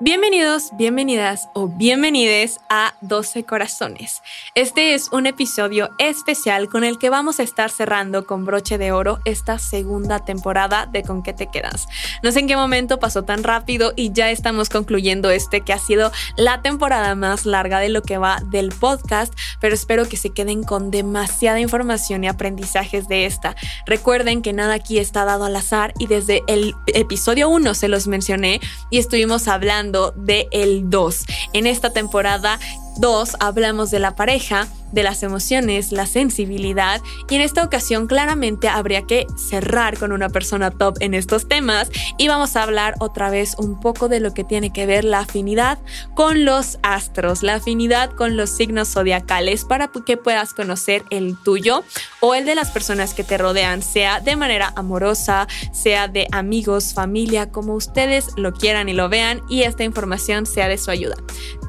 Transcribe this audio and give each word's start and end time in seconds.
Bienvenidos, 0.00 0.70
bienvenidas 0.76 1.48
o 1.54 1.68
bienvenides 1.68 2.58
a 2.68 2.94
12 3.02 3.44
Corazones. 3.44 4.20
Este 4.56 4.94
es 4.94 5.12
un 5.12 5.26
episodio 5.26 5.90
especial 5.98 6.68
con 6.68 6.82
el 6.82 6.98
que 6.98 7.08
vamos 7.08 7.38
a 7.38 7.44
estar 7.44 7.70
cerrando 7.70 8.26
con 8.26 8.44
broche 8.44 8.78
de 8.78 8.90
oro 8.90 9.20
esta 9.24 9.58
segunda 9.58 10.24
temporada 10.24 10.86
de 10.86 11.04
Con 11.04 11.22
qué 11.22 11.32
te 11.32 11.46
quedas. 11.46 11.86
No 12.22 12.32
sé 12.32 12.40
en 12.40 12.48
qué 12.48 12.56
momento 12.56 12.98
pasó 12.98 13.22
tan 13.22 13.44
rápido 13.44 13.92
y 13.94 14.12
ya 14.12 14.30
estamos 14.30 14.70
concluyendo 14.70 15.30
este 15.30 15.60
que 15.60 15.72
ha 15.72 15.78
sido 15.78 16.10
la 16.36 16.62
temporada 16.62 17.14
más 17.14 17.46
larga 17.46 17.78
de 17.78 17.88
lo 17.88 18.02
que 18.02 18.18
va 18.18 18.40
del 18.50 18.70
podcast, 18.70 19.32
pero 19.60 19.74
espero 19.74 20.08
que 20.08 20.16
se 20.16 20.30
queden 20.30 20.64
con 20.64 20.90
demasiada 20.90 21.60
información 21.60 22.24
y 22.24 22.28
aprendizajes 22.28 23.06
de 23.06 23.26
esta. 23.26 23.54
Recuerden 23.86 24.42
que 24.42 24.52
nada 24.52 24.74
aquí 24.74 24.98
está 24.98 25.24
dado 25.24 25.44
al 25.44 25.54
azar 25.54 25.94
y 25.98 26.06
desde 26.06 26.42
el 26.48 26.74
episodio 26.88 27.48
1 27.48 27.74
se 27.74 27.88
los 27.88 28.08
mencioné 28.08 28.60
y 28.90 28.98
estuvimos 28.98 29.46
hablando 29.46 29.81
de 29.90 30.48
el 30.52 30.88
2. 30.90 31.24
En 31.54 31.66
esta 31.66 31.92
temporada 31.92 32.60
2 32.98 33.36
hablamos 33.40 33.90
de 33.90 33.98
la 33.98 34.14
pareja, 34.14 34.68
de 34.92 35.02
las 35.02 35.22
emociones, 35.22 35.90
la 35.90 36.06
sensibilidad 36.06 37.00
y 37.28 37.36
en 37.36 37.40
esta 37.40 37.64
ocasión 37.64 38.06
claramente 38.06 38.68
habría 38.68 39.02
que 39.02 39.26
cerrar 39.36 39.98
con 39.98 40.12
una 40.12 40.28
persona 40.28 40.70
top 40.70 40.98
en 41.00 41.14
estos 41.14 41.48
temas 41.48 41.90
y 42.18 42.28
vamos 42.28 42.56
a 42.56 42.62
hablar 42.62 42.94
otra 43.00 43.30
vez 43.30 43.54
un 43.58 43.80
poco 43.80 44.08
de 44.08 44.20
lo 44.20 44.34
que 44.34 44.44
tiene 44.44 44.70
que 44.72 44.86
ver 44.86 45.04
la 45.04 45.20
afinidad 45.20 45.78
con 46.14 46.44
los 46.44 46.78
astros, 46.82 47.42
la 47.42 47.54
afinidad 47.54 48.10
con 48.10 48.36
los 48.36 48.50
signos 48.50 48.88
zodiacales 48.88 49.64
para 49.64 49.90
que 50.06 50.16
puedas 50.16 50.52
conocer 50.52 51.04
el 51.10 51.36
tuyo 51.42 51.84
o 52.20 52.34
el 52.34 52.44
de 52.44 52.54
las 52.54 52.70
personas 52.70 53.14
que 53.14 53.24
te 53.24 53.38
rodean, 53.38 53.82
sea 53.82 54.20
de 54.20 54.36
manera 54.36 54.72
amorosa, 54.76 55.48
sea 55.72 56.08
de 56.08 56.26
amigos, 56.32 56.92
familia, 56.94 57.50
como 57.50 57.74
ustedes 57.74 58.26
lo 58.36 58.52
quieran 58.52 58.88
y 58.88 58.92
lo 58.92 59.08
vean 59.08 59.42
y 59.48 59.62
esta 59.62 59.84
información 59.84 60.44
sea 60.46 60.68
de 60.68 60.78
su 60.78 60.90
ayuda. 60.90 61.16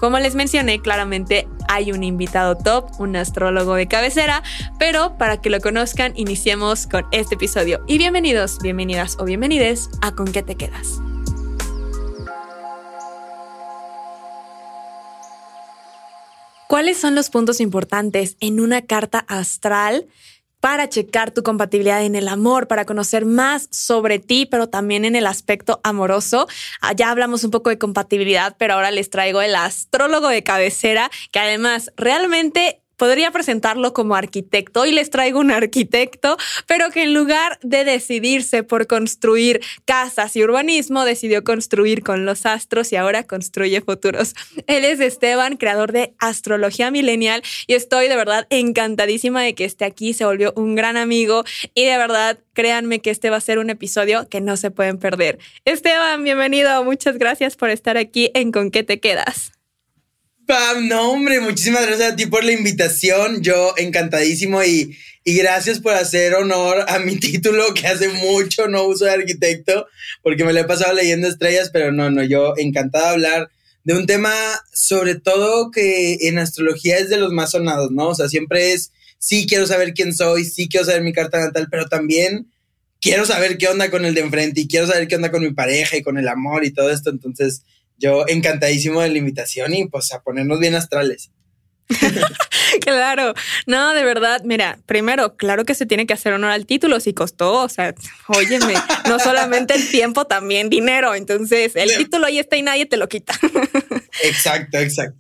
Como 0.04 0.20
les 0.20 0.36
mencioné, 0.36 0.82
claramente 0.82 1.48
hay 1.70 1.94
un 1.94 2.04
invitado 2.04 2.58
top, 2.58 2.92
un 3.00 3.16
astrólogo 3.16 3.76
de 3.76 3.88
cabecera, 3.88 4.44
pero 4.78 5.18
para 5.18 5.40
que 5.40 5.50
lo 5.50 5.62
conozcan, 5.62 6.12
iniciemos 6.18 6.88
con 6.88 7.06
este 7.14 7.36
episodio. 7.36 7.82
Y 7.88 8.00
bienvenidos, 8.00 8.60
bienvenidas 8.62 9.16
o 9.18 9.24
bienvenides 9.24 9.90
a 10.02 10.12
Con 10.12 10.34
qué 10.34 10.44
te 10.44 10.56
quedas. 10.56 11.00
¿Cuáles 16.68 16.98
son 16.98 17.16
los 17.16 17.30
puntos 17.30 17.62
importantes 17.62 18.36
en 18.42 18.60
una 18.60 18.82
carta 18.82 19.20
astral 19.30 20.08
para 20.64 20.88
checar 20.88 21.32
tu 21.32 21.44
compatibilidad 21.44 22.06
en 22.06 22.16
el 22.16 22.30
amor, 22.30 22.70
para 22.70 22.86
conocer 22.86 23.26
más 23.26 23.68
sobre 23.70 24.20
ti, 24.20 24.46
pero 24.46 24.70
también 24.70 25.04
en 25.04 25.18
el 25.18 25.28
aspecto 25.28 25.82
amoroso. 25.84 26.48
Ah, 26.80 26.94
ya 26.94 27.12
hablamos 27.12 27.44
un 27.44 27.52
poco 27.52 27.70
de 27.70 27.78
compatibilidad, 27.78 28.56
pero 28.58 28.76
ahora 28.76 28.90
les 28.90 29.10
traigo 29.10 29.42
el 29.42 29.56
astrólogo 29.56 30.30
de 30.30 30.42
cabecera, 30.42 31.12
que 31.34 31.40
además 31.40 31.92
realmente 31.98 32.83
podría 33.04 33.32
presentarlo 33.32 33.92
como 33.92 34.16
arquitecto 34.16 34.86
y 34.86 34.94
les 34.94 35.10
traigo 35.10 35.42
un 35.42 35.52
arquitecto, 35.52 36.38
pero 36.68 36.90
que 36.90 37.04
en 37.04 37.14
lugar 37.14 37.60
de 37.62 37.84
decidirse 37.84 38.64
por 38.64 38.88
construir 38.88 39.60
casas 39.84 40.38
y 40.38 40.42
urbanismo, 40.42 41.04
decidió 41.04 41.44
construir 41.44 42.02
con 42.02 42.26
los 42.26 42.46
astros 42.46 42.94
y 42.94 42.96
ahora 42.96 43.24
construye 43.24 43.82
futuros. 43.82 44.36
Él 44.68 44.86
es 44.86 45.02
Esteban, 45.02 45.58
creador 45.58 45.92
de 45.92 46.14
Astrología 46.18 46.92
Milenial 46.92 47.44
y 47.68 47.74
estoy 47.74 48.08
de 48.08 48.16
verdad 48.16 48.48
encantadísima 48.50 49.42
de 49.42 49.54
que 49.54 49.66
esté 49.66 49.84
aquí, 49.84 50.14
se 50.14 50.24
volvió 50.24 50.54
un 50.56 50.76
gran 50.76 50.96
amigo 50.96 51.44
y 51.74 51.84
de 51.84 51.98
verdad 51.98 52.40
créanme 52.54 53.00
que 53.00 53.10
este 53.10 53.30
va 53.30 53.36
a 53.36 53.42
ser 53.42 53.60
un 53.60 53.70
episodio 53.70 54.30
que 54.30 54.40
no 54.40 54.56
se 54.56 54.72
pueden 54.72 54.98
perder. 54.98 55.40
Esteban, 55.66 56.24
bienvenido, 56.24 56.82
muchas 56.86 57.18
gracias 57.18 57.58
por 57.58 57.70
estar 57.70 57.98
aquí 57.98 58.32
en 58.34 58.54
Con 58.54 58.72
qué 58.72 58.84
te 58.84 59.02
quedas. 59.02 59.52
Pam, 60.46 60.88
no, 60.90 61.12
hombre, 61.12 61.40
muchísimas 61.40 61.86
gracias 61.86 62.14
a 62.14 62.16
ti 62.16 62.26
por 62.26 62.44
la 62.44 62.52
invitación. 62.52 63.42
Yo 63.42 63.74
encantadísimo 63.78 64.64
y, 64.64 64.98
y 65.24 65.38
gracias 65.38 65.80
por 65.80 65.94
hacer 65.94 66.34
honor 66.36 66.86
a 66.88 67.00
mi 67.00 67.16
título 67.20 67.74
que 67.74 67.88
hace 67.88 68.10
mucho 68.10 68.68
no 68.68 68.84
uso 68.84 69.06
de 69.06 69.12
arquitecto 69.12 69.88
porque 70.22 70.44
me 70.44 70.54
lo 70.54 70.60
he 70.60 70.66
pasado 70.66 70.94
leyendo 70.94 71.28
estrellas, 71.28 71.70
pero 71.72 71.92
no, 71.92 72.12
no, 72.12 72.24
yo 72.24 72.54
encantado 72.58 73.06
de 73.06 73.12
hablar 73.12 73.52
de 73.86 73.96
un 73.96 74.06
tema 74.06 74.34
sobre 74.74 75.16
todo 75.16 75.72
que 75.72 76.18
en 76.28 76.40
astrología 76.40 76.98
es 76.98 77.10
de 77.10 77.18
los 77.18 77.32
más 77.32 77.52
sonados, 77.52 77.92
¿no? 77.92 78.10
O 78.10 78.16
sea, 78.16 78.28
siempre 78.28 78.74
es, 78.74 78.92
sí 79.20 79.46
quiero 79.48 79.66
saber 79.66 79.94
quién 79.94 80.14
soy, 80.14 80.46
sí 80.46 80.68
quiero 80.68 80.86
saber 80.86 81.04
mi 81.04 81.14
carta 81.14 81.40
natal, 81.40 81.68
pero 81.72 81.88
también 81.88 82.52
quiero 83.02 83.26
saber 83.26 83.58
qué 83.58 83.68
onda 83.68 83.90
con 83.90 84.06
el 84.06 84.14
de 84.14 84.22
enfrente 84.22 84.62
y 84.62 84.68
quiero 84.68 84.88
saber 84.88 85.08
qué 85.08 85.16
onda 85.16 85.32
con 85.32 85.42
mi 85.42 85.54
pareja 85.54 85.98
y 85.98 86.04
con 86.04 86.18
el 86.18 86.28
amor 86.28 86.66
y 86.66 86.72
todo 86.72 86.90
esto. 86.90 87.10
Entonces, 87.10 87.64
yo 87.98 88.26
encantadísimo 88.28 89.02
de 89.02 89.10
la 89.10 89.18
invitación 89.18 89.74
y 89.74 89.88
pues 89.88 90.12
a 90.14 90.22
ponernos 90.22 90.60
bien 90.60 90.76
astrales. 90.76 91.32
claro, 92.82 93.34
no, 93.66 93.94
de 93.94 94.04
verdad, 94.04 94.42
mira, 94.44 94.80
primero, 94.86 95.36
claro 95.36 95.66
que 95.66 95.76
se 95.76 95.86
tiene 95.86 96.06
que 96.06 96.14
hacer 96.14 96.34
honor 96.34 96.52
al 96.52 96.66
título, 96.66 97.00
si 97.00 97.14
costó, 97.14 97.62
o 97.62 97.70
sea, 97.70 97.94
óyeme, 98.28 98.74
no 99.08 99.20
solamente 99.20 99.76
el 99.76 99.90
tiempo, 99.90 100.26
también 100.26 100.70
dinero, 100.70 101.16
entonces 101.16 101.76
el 101.76 101.96
título 101.96 102.26
ahí 102.26 102.40
está 102.40 102.58
y 102.58 102.62
nadie 102.62 102.86
te 102.86 102.98
lo 102.98 103.08
quita. 103.10 103.34
exacto, 104.24 104.78
exacto. 104.78 105.20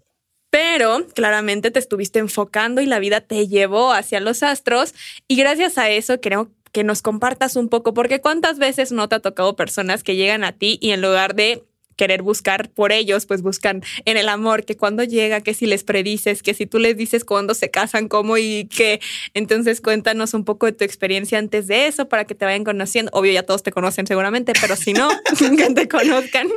Pero 0.50 1.08
claramente 1.16 1.72
te 1.72 1.80
estuviste 1.80 2.20
enfocando 2.20 2.80
y 2.82 2.86
la 2.86 3.00
vida 3.00 3.22
te 3.22 3.48
llevó 3.48 3.92
hacia 3.92 4.20
los 4.20 4.44
astros 4.44 4.94
y 5.28 5.36
gracias 5.36 5.78
a 5.78 5.90
eso 5.90 6.22
creo 6.22 6.52
que 6.72 6.84
nos 6.84 7.02
compartas 7.02 7.56
un 7.56 7.70
poco, 7.70 7.94
porque 7.94 8.22
cuántas 8.22 8.60
veces 8.60 8.92
no 8.92 9.10
te 9.10 9.16
ha 9.16 9.20
tocado 9.20 9.56
personas 9.56 10.04
que 10.04 10.16
llegan 10.16 10.44
a 10.44 10.52
ti 10.52 10.80
y 10.82 10.92
en 10.92 11.02
lugar 11.02 11.36
de 11.36 11.64
querer 11.96 12.22
buscar 12.22 12.70
por 12.70 12.92
ellos, 12.92 13.26
pues 13.26 13.42
buscan 13.42 13.84
en 14.06 14.18
el 14.18 14.30
amor, 14.30 14.66
que 14.66 14.76
cuando 14.76 15.04
llega, 15.04 15.42
que 15.42 15.54
si 15.54 15.66
les 15.66 15.84
predices, 15.84 16.44
que 16.44 16.54
si 16.54 16.66
tú 16.66 16.80
les 16.80 16.98
dices 16.98 17.24
cuándo 17.24 17.54
se 17.54 17.70
casan, 17.70 18.08
cómo 18.08 18.38
y 18.38 18.66
qué. 18.66 19.00
Entonces 19.34 19.81
cuéntanos 19.81 20.34
un 20.34 20.46
poco 20.46 20.66
de 20.66 20.74
tu 20.74 20.84
experiencia 20.84 21.38
antes 21.38 21.68
de 21.68 21.88
eso 21.88 22.09
para 22.09 22.26
que 22.26 22.36
te 22.36 22.46
vayan 22.46 22.64
conociendo. 22.64 23.12
Obvio, 23.14 23.31
ya 23.31 23.44
todos 23.44 23.64
te 23.64 23.72
conocen 23.72 24.08
seguramente, 24.08 24.54
pero 24.59 24.76
si 24.76 24.94
no, 24.94 25.09
que 25.58 25.74
te 25.74 25.88
conozcan. 25.88 26.50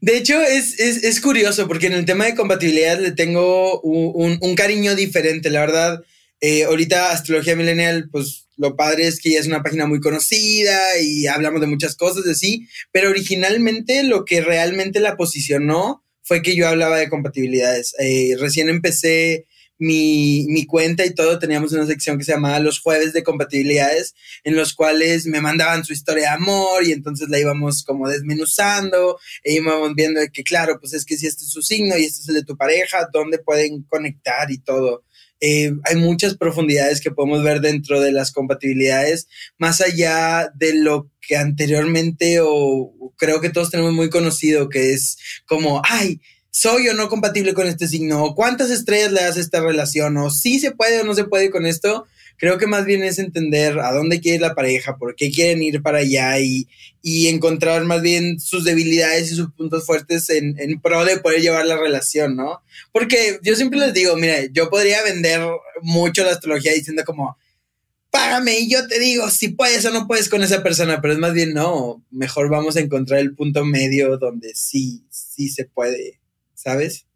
De 0.00 0.16
hecho, 0.16 0.40
es, 0.40 0.78
es, 0.78 1.02
es, 1.02 1.20
curioso 1.20 1.66
porque 1.66 1.88
en 1.88 1.94
el 1.94 2.04
tema 2.04 2.24
de 2.24 2.34
compatibilidad 2.34 3.00
le 3.00 3.10
tengo 3.10 3.80
un, 3.80 4.38
un, 4.40 4.54
cariño 4.54 4.94
diferente, 4.94 5.50
la 5.50 5.60
verdad. 5.60 6.02
Eh, 6.40 6.64
ahorita 6.64 7.10
Astrología 7.10 7.56
Millennial, 7.56 8.08
pues 8.10 8.46
lo 8.62 8.76
padre 8.76 9.08
es 9.08 9.20
que 9.20 9.32
ya 9.32 9.40
es 9.40 9.48
una 9.48 9.64
página 9.64 9.86
muy 9.86 9.98
conocida 9.98 10.96
y 11.00 11.26
hablamos 11.26 11.60
de 11.60 11.66
muchas 11.66 11.96
cosas 11.96 12.22
de 12.22 12.36
sí, 12.36 12.68
pero 12.92 13.10
originalmente 13.10 14.04
lo 14.04 14.24
que 14.24 14.40
realmente 14.40 15.00
la 15.00 15.16
posicionó 15.16 16.04
fue 16.22 16.42
que 16.42 16.54
yo 16.54 16.68
hablaba 16.68 16.98
de 16.98 17.08
compatibilidades. 17.08 17.92
Eh, 17.98 18.36
recién 18.38 18.68
empecé 18.68 19.46
mi, 19.78 20.46
mi, 20.46 20.64
cuenta 20.64 21.04
y 21.04 21.12
todo, 21.12 21.40
teníamos 21.40 21.72
una 21.72 21.86
sección 21.86 22.18
que 22.18 22.24
se 22.24 22.30
llamaba 22.30 22.60
Los 22.60 22.78
Jueves 22.78 23.12
de 23.12 23.24
Compatibilidades, 23.24 24.14
en 24.44 24.54
los 24.54 24.74
cuales 24.74 25.26
me 25.26 25.40
mandaban 25.40 25.84
su 25.84 25.92
historia 25.92 26.22
de 26.22 26.28
amor 26.28 26.84
y 26.84 26.92
entonces 26.92 27.28
la 27.30 27.40
íbamos 27.40 27.82
como 27.82 28.08
desmenuzando 28.08 29.18
e 29.42 29.54
íbamos 29.54 29.92
viendo 29.96 30.20
que, 30.32 30.44
claro, 30.44 30.78
pues 30.78 30.92
es 30.92 31.04
que 31.04 31.16
si 31.16 31.26
este 31.26 31.42
es 31.42 31.50
su 31.50 31.62
signo 31.62 31.98
y 31.98 32.04
este 32.04 32.20
es 32.20 32.28
el 32.28 32.36
de 32.36 32.44
tu 32.44 32.56
pareja, 32.56 33.08
¿dónde 33.12 33.40
pueden 33.40 33.82
conectar 33.82 34.52
y 34.52 34.58
todo? 34.58 35.02
Eh, 35.44 35.72
hay 35.84 35.96
muchas 35.96 36.36
profundidades 36.36 37.00
que 37.00 37.10
podemos 37.10 37.42
ver 37.42 37.60
dentro 37.60 38.00
de 38.00 38.12
las 38.12 38.30
compatibilidades, 38.30 39.26
más 39.58 39.80
allá 39.80 40.52
de 40.54 40.72
lo 40.74 41.10
que 41.20 41.36
anteriormente 41.36 42.38
o 42.40 42.92
creo 43.18 43.40
que 43.40 43.50
todos 43.50 43.70
tenemos 43.70 43.92
muy 43.92 44.08
conocido, 44.08 44.68
que 44.68 44.92
es 44.92 45.18
como, 45.46 45.82
ay, 45.84 46.20
soy 46.52 46.88
o 46.88 46.94
no 46.94 47.08
compatible 47.08 47.54
con 47.54 47.66
este 47.66 47.88
signo, 47.88 48.22
o 48.22 48.34
cuántas 48.36 48.70
estrellas 48.70 49.10
le 49.10 49.22
das 49.22 49.36
esta 49.36 49.60
relación, 49.60 50.16
o 50.16 50.30
si 50.30 50.60
se 50.60 50.70
puede 50.70 51.00
o 51.00 51.04
no 51.04 51.14
se 51.14 51.24
puede 51.24 51.50
con 51.50 51.66
esto, 51.66 52.06
creo 52.42 52.58
que 52.58 52.66
más 52.66 52.84
bien 52.84 53.04
es 53.04 53.20
entender 53.20 53.78
a 53.78 53.92
dónde 53.92 54.20
quiere 54.20 54.40
la 54.40 54.56
pareja, 54.56 54.96
por 54.96 55.14
qué 55.14 55.30
quieren 55.30 55.62
ir 55.62 55.80
para 55.80 55.98
allá 55.98 56.40
y, 56.40 56.66
y 57.00 57.28
encontrar 57.28 57.84
más 57.84 58.02
bien 58.02 58.40
sus 58.40 58.64
debilidades 58.64 59.30
y 59.30 59.36
sus 59.36 59.52
puntos 59.52 59.86
fuertes 59.86 60.28
en, 60.28 60.58
en, 60.58 60.80
pro 60.80 61.04
de 61.04 61.18
poder 61.18 61.40
llevar 61.40 61.64
la 61.66 61.76
relación, 61.76 62.34
¿no? 62.34 62.60
Porque 62.90 63.38
yo 63.44 63.54
siempre 63.54 63.78
les 63.78 63.94
digo, 63.94 64.16
mira, 64.16 64.38
yo 64.52 64.70
podría 64.70 65.04
vender 65.04 65.40
mucho 65.82 66.24
la 66.24 66.32
astrología 66.32 66.72
diciendo 66.72 67.04
como, 67.06 67.36
págame 68.10 68.58
y 68.58 68.68
yo 68.68 68.88
te 68.88 68.98
digo 68.98 69.30
si 69.30 69.50
puedes 69.50 69.84
o 69.84 69.92
no 69.92 70.08
puedes 70.08 70.28
con 70.28 70.42
esa 70.42 70.64
persona, 70.64 71.00
pero 71.00 71.14
es 71.14 71.20
más 71.20 71.34
bien 71.34 71.54
no, 71.54 72.04
mejor 72.10 72.50
vamos 72.50 72.74
a 72.74 72.80
encontrar 72.80 73.20
el 73.20 73.36
punto 73.36 73.64
medio 73.64 74.18
donde 74.18 74.50
sí, 74.56 75.06
sí 75.10 75.48
se 75.48 75.66
puede 75.66 76.18
¿sabes? 76.62 77.06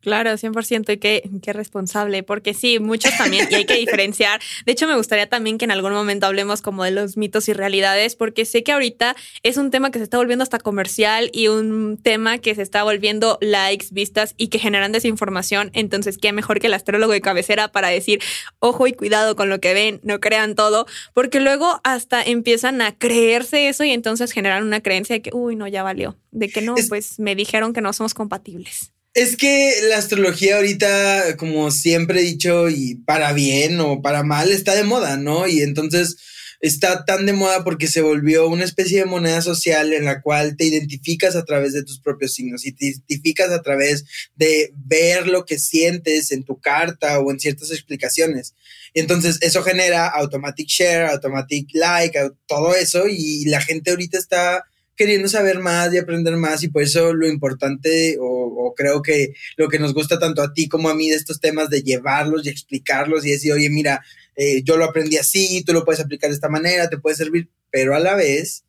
Claro, 0.00 0.30
100% 0.30 0.94
y 0.94 0.96
qué, 0.96 1.28
qué 1.42 1.52
responsable, 1.52 2.22
porque 2.22 2.54
sí, 2.54 2.78
muchos 2.78 3.16
también, 3.18 3.48
y 3.50 3.54
hay 3.54 3.64
que 3.66 3.76
diferenciar. 3.76 4.40
De 4.64 4.72
hecho, 4.72 4.86
me 4.86 4.96
gustaría 4.96 5.28
también 5.28 5.58
que 5.58 5.66
en 5.66 5.70
algún 5.70 5.92
momento 5.92 6.26
hablemos 6.26 6.62
como 6.62 6.84
de 6.84 6.90
los 6.90 7.16
mitos 7.18 7.48
y 7.48 7.52
realidades, 7.52 8.16
porque 8.16 8.44
sé 8.46 8.62
que 8.62 8.72
ahorita 8.72 9.14
es 9.42 9.58
un 9.58 9.70
tema 9.70 9.90
que 9.90 9.98
se 9.98 10.04
está 10.04 10.16
volviendo 10.16 10.42
hasta 10.42 10.58
comercial 10.58 11.30
y 11.32 11.48
un 11.48 11.98
tema 12.02 12.38
que 12.38 12.54
se 12.54 12.62
está 12.62 12.82
volviendo 12.82 13.38
likes, 13.42 13.88
vistas 13.90 14.34
y 14.38 14.48
que 14.48 14.58
generan 14.58 14.92
desinformación. 14.92 15.70
Entonces, 15.74 16.16
qué 16.16 16.32
mejor 16.32 16.60
que 16.60 16.68
el 16.68 16.74
astrólogo 16.74 17.12
de 17.12 17.20
cabecera 17.20 17.68
para 17.68 17.88
decir, 17.88 18.20
ojo 18.58 18.86
y 18.86 18.92
cuidado 18.92 19.36
con 19.36 19.50
lo 19.50 19.60
que 19.60 19.74
ven, 19.74 20.00
no 20.02 20.18
crean 20.20 20.54
todo, 20.54 20.86
porque 21.12 21.40
luego 21.40 21.80
hasta 21.84 22.22
empiezan 22.22 22.80
a 22.80 22.96
creerse 22.96 23.68
eso 23.68 23.84
y 23.84 23.90
entonces 23.90 24.32
generan 24.32 24.64
una 24.64 24.80
creencia 24.80 25.16
de 25.16 25.22
que, 25.22 25.30
uy, 25.34 25.56
no, 25.56 25.68
ya 25.68 25.82
valió, 25.82 26.16
de 26.30 26.48
que 26.48 26.62
no, 26.62 26.74
pues 26.88 27.18
me 27.18 27.34
dijeron 27.34 27.72
que 27.72 27.80
no 27.80 27.92
somos 27.92 28.14
compatibles. 28.14 28.92
Es 29.12 29.36
que 29.36 29.74
la 29.88 29.98
astrología 29.98 30.56
ahorita, 30.56 31.36
como 31.36 31.70
siempre 31.72 32.20
he 32.20 32.24
dicho, 32.24 32.68
y 32.68 32.94
para 32.94 33.32
bien 33.32 33.80
o 33.80 34.02
para 34.02 34.22
mal, 34.22 34.52
está 34.52 34.74
de 34.76 34.84
moda, 34.84 35.16
¿no? 35.16 35.48
Y 35.48 35.62
entonces 35.62 36.16
está 36.60 37.04
tan 37.04 37.26
de 37.26 37.32
moda 37.32 37.64
porque 37.64 37.88
se 37.88 38.02
volvió 38.02 38.48
una 38.48 38.64
especie 38.64 38.98
de 38.98 39.06
moneda 39.06 39.40
social 39.42 39.92
en 39.92 40.04
la 40.04 40.20
cual 40.20 40.56
te 40.56 40.66
identificas 40.66 41.34
a 41.34 41.44
través 41.44 41.72
de 41.72 41.82
tus 41.82 42.00
propios 42.00 42.34
signos 42.34 42.66
y 42.66 42.72
te 42.72 42.86
identificas 42.86 43.50
a 43.50 43.62
través 43.62 44.04
de 44.36 44.72
ver 44.76 45.26
lo 45.26 45.44
que 45.44 45.58
sientes 45.58 46.30
en 46.30 46.44
tu 46.44 46.60
carta 46.60 47.18
o 47.18 47.30
en 47.30 47.40
ciertas 47.40 47.70
explicaciones. 47.72 48.54
Entonces 48.94 49.38
eso 49.40 49.62
genera 49.62 50.06
automatic 50.06 50.68
share, 50.68 51.06
automatic 51.06 51.68
like, 51.72 52.18
todo 52.46 52.74
eso 52.74 53.08
y 53.08 53.46
la 53.46 53.60
gente 53.60 53.90
ahorita 53.90 54.18
está 54.18 54.64
queriendo 54.96 55.28
saber 55.28 55.60
más 55.60 55.92
y 55.94 55.98
aprender 55.98 56.36
más 56.36 56.62
y 56.62 56.68
por 56.68 56.82
eso 56.82 57.14
lo 57.14 57.26
importante 57.26 58.18
o, 58.20 58.74
creo 58.76 59.02
que 59.02 59.34
lo 59.56 59.68
que 59.68 59.78
nos 59.78 59.94
gusta 59.94 60.18
tanto 60.18 60.42
a 60.42 60.52
ti 60.52 60.68
como 60.68 60.88
a 60.88 60.94
mí 60.94 61.10
de 61.10 61.16
estos 61.16 61.40
temas 61.40 61.68
de 61.70 61.82
llevarlos 61.82 62.46
y 62.46 62.50
explicarlos 62.50 63.24
y 63.24 63.30
decir, 63.30 63.52
oye, 63.52 63.68
mira, 63.68 64.02
eh, 64.36 64.62
yo 64.62 64.76
lo 64.76 64.84
aprendí 64.84 65.16
así, 65.16 65.64
tú 65.64 65.72
lo 65.72 65.84
puedes 65.84 66.00
aplicar 66.00 66.30
de 66.30 66.34
esta 66.34 66.48
manera, 66.48 66.88
te 66.88 66.98
puede 66.98 67.16
servir, 67.16 67.48
pero 67.70 67.94
a 67.94 68.00
la 68.00 68.14
vez 68.14 68.64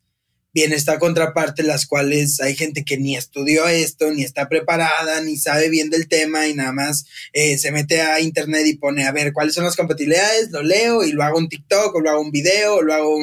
viene 0.54 0.74
esta 0.74 0.98
contraparte, 0.98 1.62
las 1.62 1.86
cuales 1.86 2.40
hay 2.40 2.54
gente 2.54 2.84
que 2.84 2.98
ni 2.98 3.16
estudió 3.16 3.66
esto, 3.68 4.10
ni 4.10 4.22
está 4.22 4.48
preparada, 4.48 5.20
ni 5.20 5.36
sabe 5.36 5.68
bien 5.68 5.90
del 5.90 6.08
tema 6.08 6.46
y 6.46 6.54
nada 6.54 6.72
más 6.72 7.06
eh, 7.32 7.58
se 7.58 7.72
mete 7.72 8.02
a 8.02 8.20
internet 8.20 8.66
y 8.66 8.76
pone 8.76 9.04
a 9.06 9.12
ver 9.12 9.32
cuáles 9.32 9.54
son 9.54 9.64
las 9.64 9.76
compatibilidades, 9.76 10.50
lo 10.50 10.62
leo 10.62 11.04
y 11.04 11.12
lo 11.12 11.22
hago 11.22 11.38
un 11.38 11.48
TikTok 11.48 11.94
o 11.94 12.00
lo 12.00 12.10
hago 12.10 12.20
un 12.20 12.30
video 12.30 12.76
o 12.76 12.82
lo 12.82 12.94
hago 12.94 13.18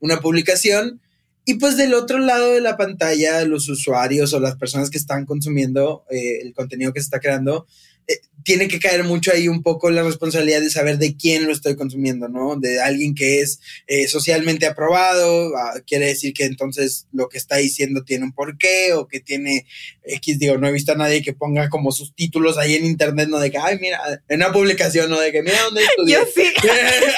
una 0.00 0.20
publicación 0.20 1.00
y 1.48 1.54
pues 1.54 1.76
del 1.76 1.94
otro 1.94 2.18
lado 2.18 2.52
de 2.52 2.60
la 2.60 2.76
pantalla, 2.76 3.44
los 3.44 3.68
usuarios 3.68 4.34
o 4.34 4.40
las 4.40 4.56
personas 4.56 4.90
que 4.90 4.98
están 4.98 5.24
consumiendo 5.24 6.04
eh, 6.10 6.40
el 6.42 6.52
contenido 6.52 6.92
que 6.92 6.98
se 6.98 7.04
está 7.04 7.20
creando, 7.20 7.68
eh, 8.08 8.20
tiene 8.42 8.66
que 8.66 8.80
caer 8.80 9.04
mucho 9.04 9.30
ahí 9.32 9.46
un 9.46 9.62
poco 9.62 9.88
la 9.90 10.02
responsabilidad 10.02 10.60
de 10.60 10.70
saber 10.70 10.98
de 10.98 11.16
quién 11.16 11.46
lo 11.46 11.52
estoy 11.52 11.76
consumiendo, 11.76 12.28
¿no? 12.28 12.56
De 12.56 12.80
alguien 12.80 13.14
que 13.14 13.40
es 13.40 13.60
eh, 13.86 14.08
socialmente 14.08 14.66
aprobado, 14.66 15.56
ah, 15.56 15.80
quiere 15.86 16.06
decir 16.06 16.34
que 16.34 16.46
entonces 16.46 17.06
lo 17.12 17.28
que 17.28 17.38
está 17.38 17.56
diciendo 17.56 18.02
tiene 18.02 18.24
un 18.24 18.32
porqué 18.32 18.92
o 18.94 19.06
que 19.06 19.20
tiene 19.20 19.66
X, 20.02 20.40
digo, 20.40 20.58
no 20.58 20.66
he 20.66 20.72
visto 20.72 20.92
a 20.92 20.96
nadie 20.96 21.22
que 21.22 21.32
ponga 21.32 21.68
como 21.68 21.92
sus 21.92 22.12
títulos 22.12 22.58
ahí 22.58 22.74
en 22.74 22.86
internet, 22.86 23.28
no 23.28 23.38
de 23.38 23.52
que, 23.52 23.58
ay, 23.58 23.78
mira, 23.80 24.00
en 24.28 24.36
una 24.36 24.52
publicación, 24.52 25.10
no 25.10 25.20
de 25.20 25.30
que, 25.30 25.42
mira 25.44 25.62
dónde 25.62 25.84
estudié. 25.84 26.14
Yo 26.14 26.24
sí. 26.34 26.42
ay, 26.62 27.10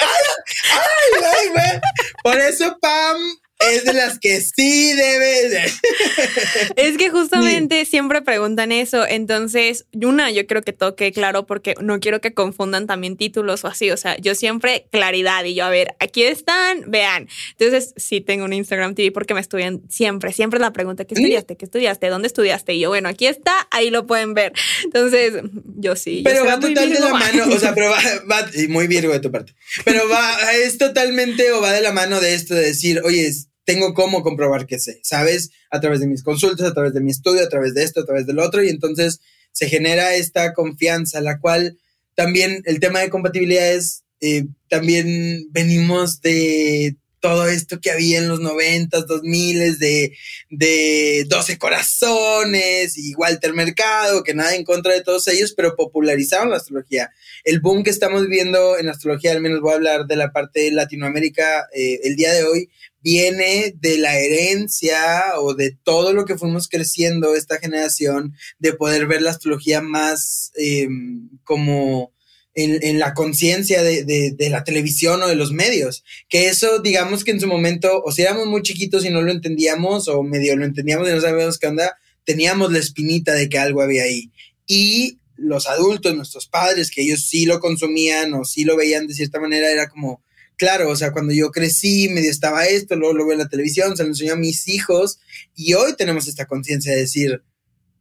ay, 1.22 1.48
ay, 1.56 1.80
Por 2.22 2.38
eso, 2.40 2.78
Pam, 2.80 3.16
es 3.60 3.84
de 3.84 3.92
las 3.92 4.18
que 4.18 4.40
sí 4.40 4.92
debe 4.92 5.28
Es 6.76 6.96
que 6.96 7.10
justamente 7.10 7.84
siempre 7.84 8.22
preguntan 8.22 8.70
eso. 8.70 9.06
Entonces, 9.06 9.86
una, 9.92 10.30
yo 10.30 10.46
creo 10.46 10.62
que 10.62 10.72
toque 10.72 11.12
claro 11.12 11.46
porque 11.46 11.74
no 11.80 11.98
quiero 11.98 12.20
que 12.20 12.34
confundan 12.34 12.86
también 12.86 13.16
títulos 13.16 13.64
o 13.64 13.68
así. 13.68 13.90
O 13.90 13.96
sea, 13.96 14.16
yo 14.18 14.34
siempre 14.34 14.86
claridad 14.92 15.44
y 15.44 15.54
yo, 15.54 15.64
a 15.64 15.70
ver, 15.70 15.96
aquí 15.98 16.22
están, 16.22 16.84
vean. 16.86 17.28
Entonces, 17.58 17.94
sí 17.96 18.20
tengo 18.20 18.44
un 18.44 18.52
Instagram 18.52 18.94
TV 18.94 19.10
porque 19.10 19.34
me 19.34 19.40
estudian 19.40 19.82
siempre, 19.88 20.32
siempre 20.32 20.60
la 20.60 20.72
pregunta, 20.72 21.04
¿qué 21.04 21.14
estudiaste? 21.14 21.56
¿Qué 21.56 21.64
estudiaste? 21.64 22.08
¿Dónde 22.08 22.28
estudiaste? 22.28 22.74
Y 22.74 22.80
yo, 22.80 22.90
bueno, 22.90 23.08
aquí 23.08 23.26
está, 23.26 23.66
ahí 23.70 23.90
lo 23.90 24.06
pueden 24.06 24.34
ver. 24.34 24.52
Entonces, 24.84 25.34
yo 25.76 25.96
sí. 25.96 26.22
Pero 26.24 26.44
va 26.44 26.60
total 26.60 26.90
de 26.90 27.00
la 27.00 27.12
mano, 27.12 27.44
o 27.52 27.58
sea, 27.58 27.74
pero 27.74 27.90
va, 27.90 27.98
va, 28.30 28.48
muy 28.68 28.86
virgo 28.86 29.12
de 29.12 29.20
tu 29.20 29.32
parte. 29.32 29.54
Pero 29.84 30.08
va, 30.08 30.36
es 30.54 30.78
totalmente 30.78 31.50
o 31.52 31.60
va 31.60 31.72
de 31.72 31.80
la 31.80 31.92
mano 31.92 32.20
de 32.20 32.34
esto 32.34 32.54
de 32.54 32.62
decir, 32.62 33.00
oye, 33.04 33.32
tengo 33.68 33.92
cómo 33.92 34.22
comprobar 34.22 34.66
que 34.66 34.78
sé, 34.78 34.98
¿sabes? 35.02 35.50
A 35.70 35.78
través 35.78 36.00
de 36.00 36.06
mis 36.06 36.22
consultas, 36.22 36.66
a 36.66 36.72
través 36.72 36.94
de 36.94 37.02
mi 37.02 37.10
estudio, 37.10 37.44
a 37.44 37.50
través 37.50 37.74
de 37.74 37.84
esto, 37.84 38.00
a 38.00 38.06
través 38.06 38.26
del 38.26 38.38
otro, 38.38 38.64
y 38.64 38.70
entonces 38.70 39.20
se 39.52 39.68
genera 39.68 40.14
esta 40.14 40.54
confianza, 40.54 41.20
la 41.20 41.38
cual 41.38 41.76
también 42.14 42.62
el 42.64 42.80
tema 42.80 43.00
de 43.00 43.10
compatibilidad 43.10 43.70
es, 43.70 44.04
eh, 44.22 44.46
también 44.70 45.48
venimos 45.50 46.22
de 46.22 46.96
todo 47.20 47.46
esto 47.46 47.78
que 47.78 47.90
había 47.90 48.18
en 48.18 48.28
los 48.28 48.40
noventas, 48.40 49.06
dos 49.06 49.22
miles 49.22 49.78
de, 49.78 50.16
de 50.48 51.26
12 51.28 51.58
corazones 51.58 52.96
y 52.96 53.14
Walter 53.16 53.52
Mercado, 53.52 54.22
que 54.22 54.32
nada 54.32 54.54
en 54.54 54.64
contra 54.64 54.94
de 54.94 55.02
todos 55.02 55.28
ellos, 55.28 55.52
pero 55.54 55.76
popularizaron 55.76 56.50
la 56.50 56.56
astrología. 56.56 57.10
El 57.44 57.60
boom 57.60 57.82
que 57.82 57.90
estamos 57.90 58.28
viendo 58.28 58.78
en 58.78 58.88
astrología, 58.88 59.32
al 59.32 59.42
menos 59.42 59.60
voy 59.60 59.72
a 59.72 59.76
hablar 59.76 60.06
de 60.06 60.16
la 60.16 60.32
parte 60.32 60.60
de 60.60 60.70
Latinoamérica 60.70 61.68
eh, 61.74 62.00
el 62.04 62.16
día 62.16 62.32
de 62.32 62.44
hoy, 62.44 62.70
viene 63.02 63.74
de 63.78 63.98
la 63.98 64.18
herencia 64.18 65.38
o 65.40 65.54
de 65.54 65.76
todo 65.82 66.12
lo 66.12 66.24
que 66.24 66.38
fuimos 66.38 66.68
creciendo 66.68 67.34
esta 67.34 67.58
generación, 67.58 68.34
de 68.58 68.72
poder 68.72 69.06
ver 69.06 69.22
la 69.22 69.30
astrología 69.30 69.80
más 69.80 70.52
em, 70.56 71.28
como 71.44 72.12
en, 72.54 72.98
la 72.98 73.14
conciencia 73.14 73.82
de, 73.82 74.36
la 74.50 74.64
televisión 74.64 75.22
o 75.22 75.28
de 75.28 75.36
los 75.36 75.52
medios. 75.52 76.04
Que 76.28 76.48
eso, 76.48 76.80
digamos 76.80 77.24
que 77.24 77.30
en 77.30 77.40
su 77.40 77.46
momento, 77.46 78.02
o 78.04 78.10
si 78.10 78.22
éramos 78.22 78.46
muy 78.46 78.62
chiquitos 78.62 79.04
y 79.04 79.10
no 79.10 79.22
lo 79.22 79.30
entendíamos, 79.30 80.08
o 80.08 80.22
medio 80.22 80.56
lo 80.56 80.64
entendíamos 80.64 81.08
y 81.08 81.12
no 81.12 81.20
sabíamos 81.20 81.58
qué 81.58 81.68
onda, 81.68 81.96
teníamos 82.24 82.72
la 82.72 82.78
espinita 82.78 83.32
de 83.34 83.48
que 83.48 83.58
algo 83.58 83.80
había 83.80 84.02
ahí. 84.02 84.32
Y 84.66 85.18
los 85.36 85.68
adultos, 85.68 86.16
nuestros 86.16 86.48
padres, 86.48 86.90
que 86.90 87.02
ellos 87.02 87.26
sí 87.28 87.46
lo 87.46 87.60
consumían 87.60 88.34
o 88.34 88.44
sí 88.44 88.64
lo 88.64 88.76
veían 88.76 89.06
de 89.06 89.14
cierta 89.14 89.38
manera, 89.40 89.70
era 89.70 89.88
como, 89.88 90.22
claro, 90.58 90.90
o 90.90 90.96
sea, 90.96 91.12
cuando 91.12 91.32
yo 91.32 91.50
crecí, 91.50 92.08
medio 92.10 92.30
estaba 92.30 92.66
esto, 92.66 92.96
luego 92.96 93.14
lo 93.14 93.24
veo 93.24 93.32
en 93.32 93.38
la 93.38 93.48
televisión, 93.48 93.96
se 93.96 94.02
lo 94.02 94.10
enseñó 94.10 94.34
a 94.34 94.36
mis 94.36 94.68
hijos, 94.68 95.20
y 95.54 95.72
hoy 95.74 95.94
tenemos 95.96 96.28
esta 96.28 96.46
conciencia 96.46 96.92
de 96.92 96.98
decir, 96.98 97.42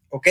ok, 0.09 0.27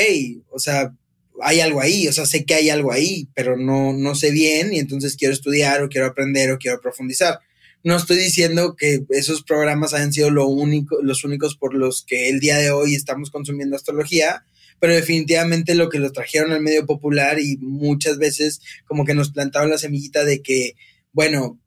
o 0.50 0.58
sea, 0.58 0.94
hay 1.40 1.60
algo 1.60 1.80
ahí, 1.80 2.08
o 2.08 2.12
sea, 2.12 2.26
sé 2.26 2.44
que 2.44 2.54
hay 2.54 2.70
algo 2.70 2.92
ahí, 2.92 3.28
pero 3.34 3.56
no, 3.56 3.92
no 3.92 4.14
sé 4.14 4.30
bien 4.30 4.72
y 4.72 4.78
entonces 4.78 5.16
quiero 5.16 5.34
estudiar 5.34 5.82
o 5.82 5.88
quiero 5.88 6.06
aprender 6.06 6.50
o 6.50 6.58
quiero 6.58 6.80
profundizar. 6.80 7.40
No 7.84 7.96
estoy 7.96 8.16
diciendo 8.16 8.74
que 8.74 9.04
esos 9.10 9.42
programas 9.42 9.94
hayan 9.94 10.12
sido 10.12 10.30
lo 10.30 10.46
único, 10.46 11.00
los 11.02 11.24
únicos 11.24 11.56
por 11.56 11.74
los 11.74 12.04
que 12.04 12.30
el 12.30 12.40
día 12.40 12.56
de 12.56 12.70
hoy 12.70 12.94
estamos 12.94 13.30
consumiendo 13.30 13.76
astrología, 13.76 14.44
pero 14.80 14.94
definitivamente 14.94 15.74
lo 15.74 15.88
que 15.88 15.98
lo 15.98 16.10
trajeron 16.10 16.52
al 16.52 16.62
medio 16.62 16.86
popular 16.86 17.38
y 17.38 17.58
muchas 17.58 18.18
veces 18.18 18.60
como 18.86 19.04
que 19.04 19.14
nos 19.14 19.30
plantaron 19.30 19.70
la 19.70 19.78
semillita 19.78 20.24
de 20.24 20.42
que, 20.42 20.74
bueno, 21.12 21.60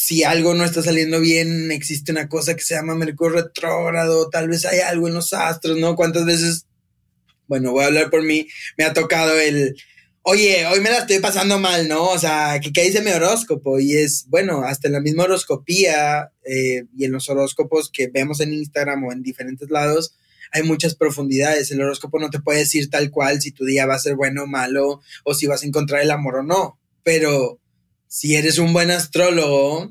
si 0.00 0.22
algo 0.22 0.54
no 0.54 0.64
está 0.64 0.80
saliendo 0.80 1.20
bien, 1.20 1.72
existe 1.72 2.12
una 2.12 2.28
cosa 2.28 2.54
que 2.54 2.62
se 2.62 2.74
llama 2.74 2.94
Mercurio 2.94 3.42
retrógrado, 3.42 4.30
tal 4.30 4.48
vez 4.48 4.64
hay 4.64 4.78
algo 4.78 5.08
en 5.08 5.14
los 5.14 5.32
astros, 5.32 5.76
¿no? 5.76 5.96
¿Cuántas 5.96 6.24
veces 6.24 6.68
bueno, 7.48 7.72
voy 7.72 7.82
a 7.82 7.86
hablar 7.86 8.10
por 8.10 8.22
mí, 8.22 8.46
me 8.76 8.84
ha 8.84 8.92
tocado 8.92 9.36
el, 9.40 9.74
oye, 10.22 10.66
hoy 10.66 10.80
me 10.80 10.90
la 10.90 10.98
estoy 10.98 11.18
pasando 11.18 11.58
mal, 11.58 11.88
¿no? 11.88 12.10
O 12.10 12.18
sea, 12.18 12.60
¿qué, 12.60 12.82
dice 12.82 13.00
mi 13.00 13.10
horóscopo? 13.10 13.80
Y 13.80 13.96
es, 13.96 14.26
bueno, 14.28 14.62
hasta 14.62 14.86
en 14.86 14.92
la 14.92 15.00
misma 15.00 15.24
horoscopía 15.24 16.30
eh, 16.44 16.84
y 16.96 17.04
en 17.06 17.12
los 17.12 17.28
horóscopos 17.28 17.90
que 17.90 18.08
vemos 18.08 18.40
en 18.40 18.52
Instagram 18.52 19.02
o 19.04 19.12
en 19.12 19.22
diferentes 19.22 19.70
lados, 19.70 20.14
hay 20.52 20.62
muchas 20.62 20.94
profundidades. 20.94 21.70
El 21.70 21.80
horóscopo 21.80 22.18
no 22.18 22.30
te 22.30 22.40
puede 22.40 22.60
decir 22.60 22.90
tal 22.90 23.10
cual 23.10 23.40
si 23.40 23.50
tu 23.50 23.64
día 23.64 23.86
va 23.86 23.94
a 23.94 23.98
ser 23.98 24.14
bueno 24.14 24.44
o 24.44 24.46
malo 24.46 25.00
o 25.24 25.34
si 25.34 25.46
vas 25.46 25.62
a 25.62 25.66
encontrar 25.66 26.02
el 26.02 26.10
amor 26.10 26.36
o 26.36 26.42
no. 26.42 26.78
Pero 27.02 27.58
si 28.08 28.34
eres 28.36 28.58
un 28.58 28.72
buen 28.72 28.90
astrólogo 28.90 29.90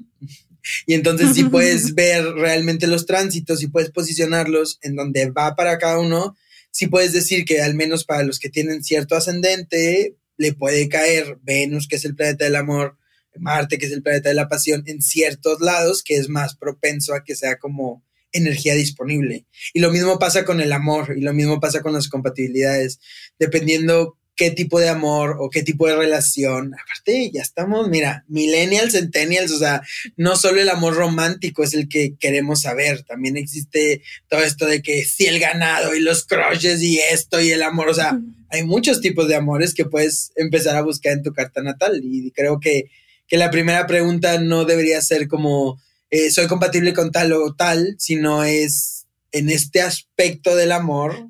y 0.85 0.93
entonces 0.93 1.33
si 1.33 1.45
puedes 1.45 1.95
ver 1.95 2.23
realmente 2.33 2.87
los 2.87 3.05
tránsitos 3.05 3.63
y 3.63 3.67
puedes 3.67 3.91
posicionarlos 3.91 4.79
en 4.81 4.95
donde 4.95 5.29
va 5.29 5.55
para 5.55 5.77
cada 5.77 5.99
uno, 5.99 6.35
sí 6.71 6.87
puedes 6.87 7.13
decir 7.13 7.45
que 7.45 7.61
al 7.61 7.75
menos 7.75 8.03
para 8.03 8.23
los 8.23 8.39
que 8.39 8.49
tienen 8.49 8.83
cierto 8.83 9.15
ascendente, 9.15 10.15
le 10.37 10.53
puede 10.53 10.87
caer 10.89 11.39
Venus, 11.41 11.87
que 11.87 11.95
es 11.95 12.05
el 12.05 12.15
planeta 12.15 12.45
del 12.45 12.55
amor, 12.55 12.97
Marte, 13.39 13.77
que 13.77 13.85
es 13.85 13.91
el 13.91 14.03
planeta 14.03 14.29
de 14.29 14.35
la 14.35 14.47
pasión, 14.47 14.83
en 14.87 15.01
ciertos 15.01 15.61
lados, 15.61 16.03
que 16.03 16.15
es 16.15 16.29
más 16.29 16.55
propenso 16.55 17.13
a 17.13 17.23
que 17.23 17.35
sea 17.35 17.57
como 17.57 18.03
energía 18.31 18.75
disponible. 18.75 19.45
Y 19.73 19.79
lo 19.79 19.91
mismo 19.91 20.19
pasa 20.19 20.43
con 20.43 20.59
el 20.59 20.71
amor 20.73 21.15
y 21.17 21.21
lo 21.21 21.33
mismo 21.33 21.59
pasa 21.59 21.81
con 21.81 21.93
las 21.93 22.09
compatibilidades. 22.09 22.99
Dependiendo 23.39 24.16
qué 24.37 24.51
tipo 24.51 24.79
de 24.79 24.87
amor 24.87 25.37
o 25.39 25.49
qué 25.49 25.63
tipo 25.63 25.87
de 25.87 25.97
relación. 25.97 26.73
Aparte, 26.81 27.31
ya 27.33 27.41
estamos, 27.41 27.89
mira, 27.89 28.23
millennials, 28.29 28.93
centennials, 28.93 29.51
o 29.51 29.59
sea, 29.59 29.81
no 30.15 30.37
solo 30.37 30.61
el 30.61 30.69
amor 30.69 30.95
romántico 30.95 31.63
es 31.63 31.73
el 31.73 31.89
que 31.89 32.15
queremos 32.17 32.61
saber, 32.61 33.03
también 33.03 33.35
existe 33.35 34.01
todo 34.29 34.41
esto 34.43 34.65
de 34.65 34.81
que 34.81 35.03
si 35.03 35.25
el 35.25 35.39
ganado 35.39 35.95
y 35.95 35.99
los 35.99 36.23
crushes 36.25 36.81
y 36.81 36.99
esto 36.99 37.41
y 37.41 37.51
el 37.51 37.63
amor, 37.63 37.89
o 37.89 37.93
sea, 37.93 38.17
hay 38.49 38.63
muchos 38.63 39.01
tipos 39.01 39.27
de 39.27 39.35
amores 39.35 39.73
que 39.73 39.85
puedes 39.85 40.31
empezar 40.35 40.77
a 40.77 40.83
buscar 40.83 41.13
en 41.13 41.23
tu 41.23 41.33
carta 41.33 41.61
natal 41.61 41.99
y 42.03 42.31
creo 42.31 42.59
que, 42.59 42.85
que 43.27 43.37
la 43.37 43.51
primera 43.51 43.87
pregunta 43.87 44.39
no 44.39 44.63
debería 44.63 45.01
ser 45.01 45.27
como 45.27 45.81
eh, 46.09 46.31
soy 46.31 46.47
compatible 46.47 46.93
con 46.93 47.11
tal 47.11 47.33
o 47.33 47.53
tal, 47.53 47.95
sino 47.97 48.43
es 48.43 49.07
en 49.31 49.49
este 49.49 49.81
aspecto 49.81 50.55
del 50.55 50.71
amor, 50.71 51.27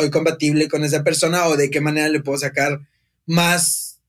soy 0.00 0.10
compatible 0.10 0.68
con 0.68 0.84
esa 0.84 1.02
persona 1.02 1.46
o 1.46 1.56
de 1.56 1.70
qué 1.70 1.80
manera 1.80 2.08
le 2.08 2.20
puedo 2.20 2.38
sacar 2.38 2.80
más, 3.26 4.00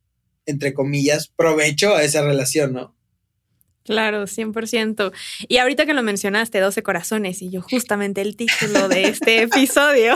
entre 0.46 0.74
comillas, 0.74 1.28
provecho 1.28 1.96
a 1.96 2.04
esa 2.04 2.22
relación, 2.22 2.74
¿no? 2.74 2.96
Claro, 3.88 4.28
100%. 4.28 5.14
Y 5.48 5.58
ahorita 5.58 5.86
que 5.86 5.94
lo 5.94 6.04
mencionaste, 6.04 6.60
12 6.60 6.84
corazones, 6.84 7.42
y 7.42 7.50
yo 7.50 7.62
justamente 7.62 8.20
el 8.20 8.36
título 8.36 8.90
de 8.90 9.04
este 9.04 9.42
episodio, 9.44 10.14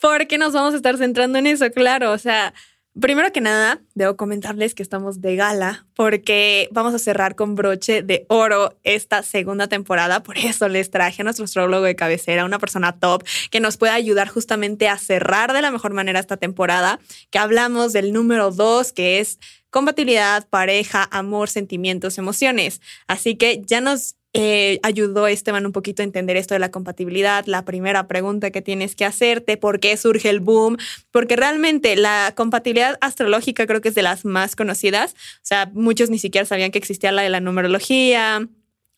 porque 0.00 0.38
nos 0.38 0.52
vamos 0.52 0.72
a 0.74 0.76
estar 0.76 0.96
centrando 0.96 1.38
en 1.38 1.48
eso, 1.48 1.68
claro, 1.72 2.12
o 2.12 2.18
sea, 2.18 2.54
Primero 3.00 3.32
que 3.32 3.40
nada, 3.40 3.80
debo 3.94 4.18
comentarles 4.18 4.74
que 4.74 4.82
estamos 4.82 5.22
de 5.22 5.34
gala 5.34 5.86
porque 5.94 6.68
vamos 6.72 6.92
a 6.92 6.98
cerrar 6.98 7.34
con 7.36 7.54
broche 7.54 8.02
de 8.02 8.26
oro 8.28 8.78
esta 8.82 9.22
segunda 9.22 9.66
temporada. 9.66 10.22
Por 10.22 10.36
eso 10.36 10.68
les 10.68 10.90
traje 10.90 11.22
a 11.22 11.24
nuestro 11.24 11.46
astrólogo 11.46 11.86
de 11.86 11.96
cabecera, 11.96 12.44
una 12.44 12.58
persona 12.58 12.92
top 12.92 13.24
que 13.50 13.60
nos 13.60 13.78
puede 13.78 13.92
ayudar 13.92 14.28
justamente 14.28 14.88
a 14.88 14.98
cerrar 14.98 15.54
de 15.54 15.62
la 15.62 15.70
mejor 15.70 15.94
manera 15.94 16.20
esta 16.20 16.36
temporada, 16.36 17.00
que 17.30 17.38
hablamos 17.38 17.94
del 17.94 18.12
número 18.12 18.50
dos, 18.50 18.92
que 18.92 19.20
es 19.20 19.38
compatibilidad, 19.70 20.46
pareja, 20.50 21.08
amor, 21.10 21.48
sentimientos, 21.48 22.18
emociones. 22.18 22.82
Así 23.06 23.36
que 23.36 23.62
ya 23.64 23.80
nos 23.80 24.16
eh, 24.34 24.80
ayudó 24.82 25.26
Esteban 25.26 25.66
un 25.66 25.72
poquito 25.72 26.02
a 26.02 26.04
entender 26.04 26.36
esto 26.36 26.54
de 26.54 26.58
la 26.58 26.70
compatibilidad, 26.70 27.44
la 27.46 27.64
primera 27.64 28.08
pregunta 28.08 28.50
que 28.50 28.62
tienes 28.62 28.96
que 28.96 29.04
hacerte, 29.04 29.56
por 29.58 29.78
qué 29.78 29.96
surge 29.96 30.30
el 30.30 30.40
boom, 30.40 30.78
porque 31.10 31.36
realmente 31.36 31.96
la 31.96 32.32
compatibilidad 32.34 32.96
astrológica 33.00 33.66
creo 33.66 33.80
que 33.80 33.90
es 33.90 33.94
de 33.94 34.02
las 34.02 34.24
más 34.24 34.56
conocidas, 34.56 35.12
o 35.12 35.44
sea, 35.44 35.70
muchos 35.74 36.08
ni 36.08 36.18
siquiera 36.18 36.46
sabían 36.46 36.70
que 36.70 36.78
existía 36.78 37.12
la 37.12 37.22
de 37.22 37.28
la 37.28 37.40
numerología, 37.40 38.48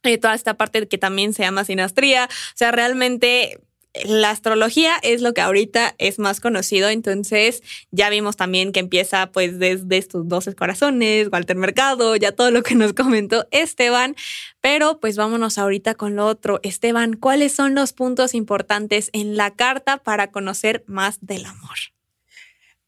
eh, 0.04 0.18
toda 0.18 0.34
esta 0.34 0.54
parte 0.54 0.86
que 0.86 0.98
también 0.98 1.32
se 1.32 1.42
llama 1.42 1.64
sinastría, 1.64 2.26
o 2.26 2.56
sea, 2.56 2.70
realmente 2.70 3.58
la 4.04 4.30
astrología 4.30 4.96
es 5.02 5.22
lo 5.22 5.34
que 5.34 5.40
ahorita 5.40 5.94
es 5.98 6.18
más 6.18 6.40
conocido, 6.40 6.88
entonces 6.88 7.62
ya 7.92 8.10
vimos 8.10 8.36
también 8.36 8.72
que 8.72 8.80
empieza 8.80 9.30
pues 9.30 9.58
desde 9.58 9.96
estos 9.96 10.28
12 10.28 10.54
corazones, 10.54 11.28
Walter 11.30 11.56
Mercado, 11.56 12.16
ya 12.16 12.32
todo 12.32 12.50
lo 12.50 12.62
que 12.62 12.74
nos 12.74 12.92
comentó 12.92 13.46
Esteban, 13.52 14.16
pero 14.60 14.98
pues 14.98 15.16
vámonos 15.16 15.58
ahorita 15.58 15.94
con 15.94 16.16
lo 16.16 16.26
otro. 16.26 16.58
Esteban, 16.62 17.14
¿cuáles 17.14 17.54
son 17.54 17.74
los 17.74 17.92
puntos 17.92 18.34
importantes 18.34 19.10
en 19.12 19.36
la 19.36 19.54
carta 19.54 19.98
para 19.98 20.30
conocer 20.30 20.84
más 20.86 21.18
del 21.20 21.46
amor? 21.46 21.93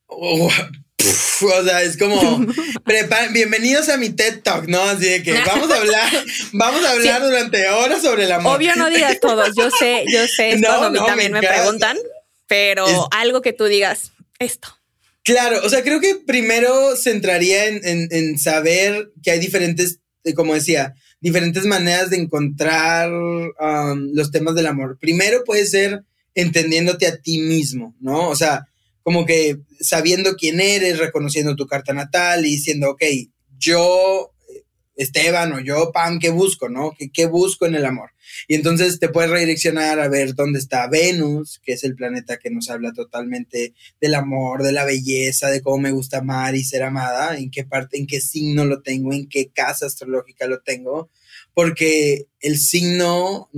Oh, 0.07 0.49
o 0.49 1.65
sea, 1.65 1.83
es 1.83 1.97
como, 1.97 2.47
bienvenidos 3.33 3.89
a 3.89 3.97
mi 3.97 4.11
TED 4.11 4.41
Talk, 4.43 4.67
¿no? 4.67 4.83
Así 4.83 5.07
de 5.07 5.23
que 5.23 5.33
vamos 5.33 5.71
a 5.71 5.77
hablar, 5.77 6.13
vamos 6.53 6.85
a 6.85 6.91
hablar 6.93 7.23
durante 7.23 7.69
horas 7.69 8.03
sobre 8.03 8.25
el 8.25 8.33
amor. 8.33 8.57
Obvio 8.57 8.75
no 8.77 8.89
digas 8.89 9.21
todos, 9.21 9.51
yo 9.57 9.71
sé, 9.71 10.05
yo 10.11 10.27
sé, 10.27 10.51
esto 10.53 10.71
a 10.71 10.91
mí 10.91 10.99
también 11.07 11.33
me, 11.33 11.41
preguntan, 11.41 11.97
pero 12.47 12.87
algo 13.13 13.43
que 13.43 13.53
tú 13.53 13.65
digas, 13.65 14.13
esto. 14.39 14.69
Claro, 15.23 15.61
o 15.65 15.69
sea, 15.69 15.83
creo 15.83 16.01
que 16.01 16.17
primero 16.25 16.97
centraría 16.97 17.67
en, 17.67 17.81
en, 17.85 18.39
saber 18.39 19.11
que 19.23 19.33
hay 19.33 19.41
diferentes, 19.41 19.99
eh, 20.23 20.35
como 20.35 20.55
decía, 20.55 20.95
diferentes 21.21 21.65
maneras 21.67 22.11
de 22.11 22.19
encontrar 22.19 23.13
um, 23.13 24.11
los 24.13 24.31
temas 24.31 24.55
del 24.55 24.67
amor. 24.67 24.99
Primero 25.01 25.43
puede 25.45 25.67
ser 25.67 26.05
entendiéndote 26.35 27.09
a 27.09 27.17
ti 27.17 27.39
mismo, 27.39 27.97
¿no? 27.99 28.29
O 28.29 28.37
sea, 28.37 28.69
como 29.07 29.25
que 29.25 29.61
sabiendo 29.79 30.35
quién 30.35 30.59
eres, 30.59 30.99
reconociendo 30.99 31.55
tu 31.55 31.69
carta 31.69 31.93
natal 31.93 32.45
y 32.45 32.51
diciendo, 32.51 32.91
ok, 32.91 33.05
yo, 33.57 34.33
Esteban 34.97 35.53
o 35.53 35.61
yo, 35.61 35.93
Pam, 35.93 36.19
¿qué 36.19 36.31
busco, 36.31 36.69
no? 36.69 36.91
¿Qué, 36.99 37.11
¿Qué, 37.13 37.27
busco 37.27 37.67
en 37.67 37.77
el 37.77 37.85
amor? 37.85 38.11
Y 38.49 38.57
entonces 38.57 38.99
te 38.99 39.09
puedes 39.09 39.31
redireccionar 39.31 40.01
a 40.01 40.09
ver 40.09 40.35
dónde 40.35 40.59
está 40.59 40.89
Venus, 40.89 41.61
que 41.63 41.75
es 41.75 41.85
el 41.85 41.95
planeta 41.95 42.39
que 42.39 42.51
nos 42.51 42.69
habla 42.69 42.93
totalmente 42.93 43.75
del 44.01 44.17
amor, 44.17 44.65
de 44.65 44.73
la 44.73 44.85
belleza, 44.85 45.51
de 45.51 45.61
cómo 45.61 45.79
me 45.79 45.93
gusta 45.93 46.19
amar 46.19 46.57
y 46.57 46.65
ser 46.65 46.83
amada, 46.83 47.39
en 47.39 47.53
qué 47.53 47.65
parte, 47.65 47.99
en 47.99 48.09
qué 48.09 48.21
signo 48.21 48.65
lo 48.65 48.83
tengo, 48.83 49.13
en 49.13 49.29
qué 49.29 49.51
casa 49.51 49.87
astrológica 49.87 50.49
lo 50.49 50.63
tengo, 50.63 51.11
porque 51.55 52.27
el 52.41 52.59
signo, 52.59 53.51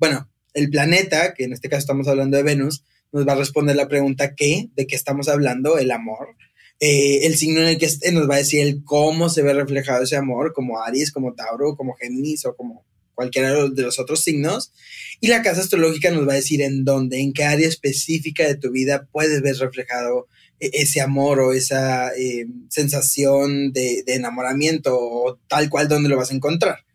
bueno, 0.00 0.28
el 0.52 0.68
planeta, 0.68 1.32
que 1.32 1.44
en 1.44 1.52
este 1.52 1.68
caso 1.68 1.82
estamos 1.82 2.08
hablando 2.08 2.36
de 2.36 2.42
Venus, 2.42 2.82
nos 3.12 3.26
va 3.26 3.32
a 3.32 3.36
responder 3.36 3.76
la 3.76 3.88
pregunta 3.88 4.34
¿qué? 4.34 4.68
¿De 4.74 4.86
qué 4.86 4.96
estamos 4.96 5.28
hablando? 5.28 5.78
El 5.78 5.90
amor. 5.90 6.36
Eh, 6.78 7.26
el 7.26 7.36
signo 7.36 7.60
en 7.60 7.68
el 7.68 7.78
que 7.78 7.86
esté 7.86 8.12
nos 8.12 8.28
va 8.28 8.34
a 8.34 8.38
decir 8.38 8.60
el 8.60 8.84
cómo 8.84 9.30
se 9.30 9.42
ve 9.42 9.54
reflejado 9.54 10.04
ese 10.04 10.16
amor, 10.16 10.52
como 10.52 10.82
Aries, 10.82 11.10
como 11.10 11.34
Tauro, 11.34 11.74
como 11.76 11.94
Géminis 11.94 12.44
o 12.44 12.54
como 12.54 12.84
cualquiera 13.14 13.52
de 13.68 13.82
los 13.82 13.98
otros 13.98 14.22
signos. 14.22 14.72
Y 15.20 15.28
la 15.28 15.42
casa 15.42 15.62
astrológica 15.62 16.10
nos 16.10 16.28
va 16.28 16.32
a 16.32 16.36
decir 16.36 16.60
en 16.62 16.84
dónde, 16.84 17.20
en 17.20 17.32
qué 17.32 17.44
área 17.44 17.66
específica 17.66 18.46
de 18.46 18.56
tu 18.56 18.70
vida 18.70 19.08
puedes 19.10 19.40
ver 19.40 19.56
reflejado 19.56 20.28
e-, 20.60 20.70
ese 20.74 21.00
amor 21.00 21.40
o 21.40 21.52
esa 21.52 22.14
eh, 22.14 22.46
sensación 22.68 23.72
de, 23.72 24.02
de, 24.06 24.14
enamoramiento 24.14 24.96
o 24.98 25.38
tal 25.48 25.68
cual 25.70 25.88
dónde 25.88 26.08
lo 26.08 26.16
vas 26.16 26.30
a 26.30 26.34
encontrar. 26.34 26.85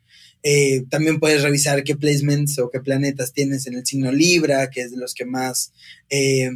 Eh, 0.44 0.84
también 0.90 1.20
puedes 1.20 1.44
revisar 1.44 1.84
qué 1.84 1.96
placements 1.96 2.58
o 2.60 2.70
qué 2.70 2.80
planetas 2.80 3.34
tienes 3.34 3.68
en 3.68 3.76
el 3.76 3.86
signo 3.86 4.12
Libra, 4.12 4.70
que 4.70 4.82
es 4.82 4.92
de 4.92 4.98
los 4.98 5.14
que 5.14 5.26
más 5.26 5.72
eh, 6.10 6.50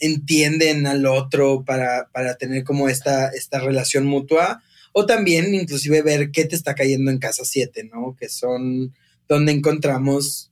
entienden 0.00 0.86
al 0.86 1.06
otro 1.06 1.64
para, 1.64 2.08
tener 2.38 2.64
como 2.64 2.88
esta, 2.88 3.28
esta 3.28 3.60
relación 3.60 4.06
mutua. 4.06 4.62
O 4.92 5.04
también 5.04 5.54
inclusive 5.54 6.00
ver 6.00 6.30
qué 6.30 6.46
te 6.46 6.56
está 6.56 6.74
cayendo 6.74 7.10
en 7.10 7.18
casa 7.18 7.44
7, 7.44 7.90
¿no? 7.92 8.16
Que 8.18 8.30
son 8.30 8.94
donde 9.28 9.52
encontramos, 9.52 10.50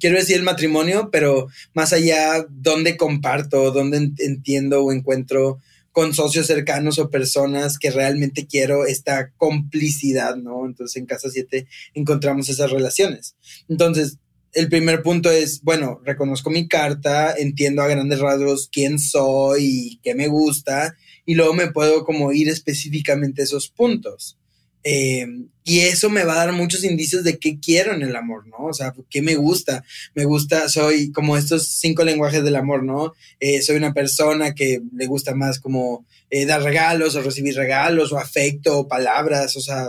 quiero 0.00 0.18
decir 0.18 0.36
el 0.36 0.42
matrimonio, 0.42 1.08
pero 1.10 1.46
más 1.72 1.94
allá, 1.94 2.44
donde 2.50 2.98
comparto, 2.98 3.70
donde 3.70 4.12
entiendo 4.18 4.84
o 4.84 4.92
encuentro 4.92 5.60
con 5.94 6.12
socios 6.12 6.48
cercanos 6.48 6.98
o 6.98 7.08
personas 7.08 7.78
que 7.78 7.92
realmente 7.92 8.48
quiero 8.48 8.84
esta 8.84 9.30
complicidad, 9.36 10.34
¿no? 10.34 10.66
Entonces 10.66 10.96
en 10.96 11.06
Casa 11.06 11.30
7 11.30 11.68
encontramos 11.94 12.48
esas 12.48 12.72
relaciones. 12.72 13.36
Entonces, 13.68 14.18
el 14.54 14.68
primer 14.68 15.04
punto 15.04 15.30
es, 15.30 15.62
bueno, 15.62 16.00
reconozco 16.04 16.50
mi 16.50 16.66
carta, 16.66 17.32
entiendo 17.38 17.80
a 17.80 17.86
grandes 17.86 18.18
rasgos 18.18 18.68
quién 18.72 18.98
soy 18.98 19.64
y 19.64 20.00
qué 20.02 20.16
me 20.16 20.26
gusta, 20.26 20.96
y 21.26 21.36
luego 21.36 21.54
me 21.54 21.70
puedo 21.70 22.04
como 22.04 22.32
ir 22.32 22.48
específicamente 22.48 23.42
a 23.42 23.44
esos 23.44 23.68
puntos. 23.68 24.36
Eh, 24.84 25.26
y 25.66 25.80
eso 25.80 26.10
me 26.10 26.24
va 26.24 26.34
a 26.34 26.44
dar 26.44 26.52
muchos 26.52 26.84
indicios 26.84 27.24
de 27.24 27.38
qué 27.38 27.58
quiero 27.58 27.94
en 27.94 28.02
el 28.02 28.14
amor, 28.14 28.46
¿no? 28.46 28.66
O 28.66 28.74
sea, 28.74 28.94
qué 29.08 29.22
me 29.22 29.34
gusta. 29.34 29.82
Me 30.14 30.26
gusta, 30.26 30.68
soy 30.68 31.10
como 31.10 31.38
estos 31.38 31.68
cinco 31.68 32.04
lenguajes 32.04 32.44
del 32.44 32.56
amor, 32.56 32.82
¿no? 32.84 33.14
Eh, 33.40 33.62
soy 33.62 33.76
una 33.76 33.94
persona 33.94 34.54
que 34.54 34.82
le 34.94 35.06
gusta 35.06 35.34
más 35.34 35.58
como 35.58 36.04
eh, 36.28 36.44
dar 36.44 36.62
regalos 36.62 37.16
o 37.16 37.22
recibir 37.22 37.56
regalos 37.56 38.12
o 38.12 38.18
afecto 38.18 38.78
o 38.78 38.88
palabras. 38.88 39.56
O 39.56 39.60
sea, 39.62 39.88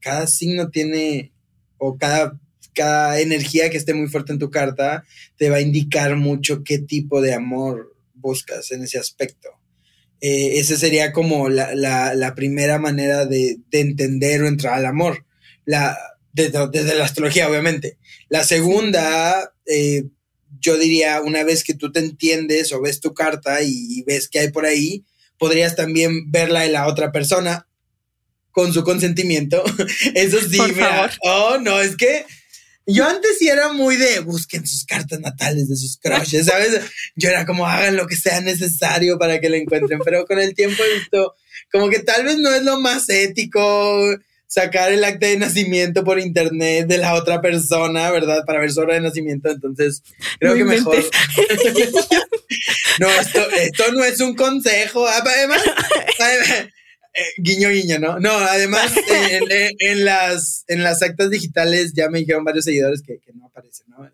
cada 0.00 0.26
signo 0.26 0.70
tiene 0.70 1.32
o 1.76 1.98
cada, 1.98 2.40
cada 2.72 3.20
energía 3.20 3.68
que 3.68 3.76
esté 3.76 3.92
muy 3.92 4.08
fuerte 4.08 4.32
en 4.32 4.38
tu 4.38 4.50
carta 4.50 5.04
te 5.36 5.50
va 5.50 5.56
a 5.56 5.60
indicar 5.60 6.16
mucho 6.16 6.64
qué 6.64 6.78
tipo 6.78 7.20
de 7.20 7.34
amor 7.34 7.94
buscas 8.14 8.72
en 8.72 8.84
ese 8.84 8.98
aspecto. 8.98 9.50
Eh, 10.26 10.58
esa 10.58 10.78
sería 10.78 11.12
como 11.12 11.50
la, 11.50 12.32
primera 12.34 12.78
manera 12.78 13.26
de, 13.26 13.58
entender 13.72 14.40
o 14.40 14.48
entrar 14.48 14.72
al 14.72 14.86
amor, 14.86 15.26
la, 15.66 15.98
desde, 16.32 16.94
la 16.94 17.04
astrología, 17.04 17.46
obviamente. 17.46 17.98
La 18.30 18.42
segunda, 18.42 19.52
eh, 19.66 20.04
yo 20.60 20.78
diría, 20.78 21.20
una 21.20 21.44
vez 21.44 21.62
que 21.62 21.74
tú 21.74 21.92
te 21.92 22.00
entiendes 22.00 22.72
o 22.72 22.80
ves 22.80 23.02
tu 23.02 23.12
carta 23.12 23.60
y, 23.60 24.02
ves 24.06 24.30
qué 24.30 24.38
hay 24.38 24.50
por 24.50 24.64
ahí, 24.64 25.04
podrías 25.36 25.76
también 25.76 26.30
verla 26.30 26.62
de 26.62 26.70
la 26.70 26.86
otra 26.86 27.12
persona 27.12 27.68
con 28.50 28.72
su 28.72 28.82
consentimiento. 28.82 29.62
Eso 30.14 30.40
sí, 30.40 30.58
mira, 30.74 31.12
oh, 31.20 31.58
no, 31.58 31.82
es 31.82 31.98
que 31.98 32.24
yo 32.86 33.08
antes 33.08 33.38
sí 33.38 33.48
era 33.48 33.72
muy 33.72 33.96
de 33.96 34.20
busquen 34.20 34.66
sus 34.66 34.84
cartas 34.84 35.20
natales 35.20 35.68
de 35.68 35.76
sus 35.76 35.96
crushes, 35.98 36.46
¿sabes? 36.46 36.80
Yo 37.16 37.30
era 37.30 37.46
como 37.46 37.66
hagan 37.66 37.96
lo 37.96 38.06
que 38.06 38.16
sea 38.16 38.40
necesario 38.40 39.18
para 39.18 39.40
que 39.40 39.48
la 39.48 39.56
encuentren, 39.56 40.00
pero 40.04 40.26
con 40.26 40.38
el 40.38 40.54
tiempo 40.54 40.82
he 40.82 40.98
visto 40.98 41.34
como 41.72 41.88
que 41.88 42.00
tal 42.00 42.24
vez 42.24 42.38
no 42.38 42.52
es 42.52 42.62
lo 42.62 42.80
más 42.80 43.08
ético 43.08 44.16
sacar 44.46 44.92
el 44.92 45.02
acta 45.02 45.26
de 45.26 45.36
nacimiento 45.36 46.04
por 46.04 46.20
internet 46.20 46.86
de 46.86 46.98
la 46.98 47.14
otra 47.14 47.40
persona, 47.40 48.10
¿verdad? 48.10 48.44
Para 48.46 48.60
ver 48.60 48.70
su 48.70 48.80
hora 48.80 48.94
de 48.94 49.00
nacimiento, 49.00 49.50
entonces 49.50 50.02
creo 50.38 50.54
que 50.54 50.64
mejor. 50.64 50.96
no, 53.00 53.08
esto, 53.08 53.50
esto 53.50 53.92
no 53.92 54.04
es 54.04 54.20
un 54.20 54.36
consejo. 54.36 55.06
Además, 55.08 55.60
eh, 57.14 57.22
guiño, 57.38 57.70
guiño, 57.70 57.98
¿no? 58.00 58.18
No, 58.18 58.30
además, 58.30 58.92
en, 59.78 60.04
las, 60.04 60.64
en 60.66 60.82
las 60.82 61.02
actas 61.02 61.30
digitales 61.30 61.92
ya 61.94 62.08
me 62.08 62.18
dijeron 62.18 62.44
varios 62.44 62.64
seguidores 62.64 63.02
que, 63.02 63.20
no 63.34 63.46
aparecen, 63.46 63.86
¿no? 63.88 64.10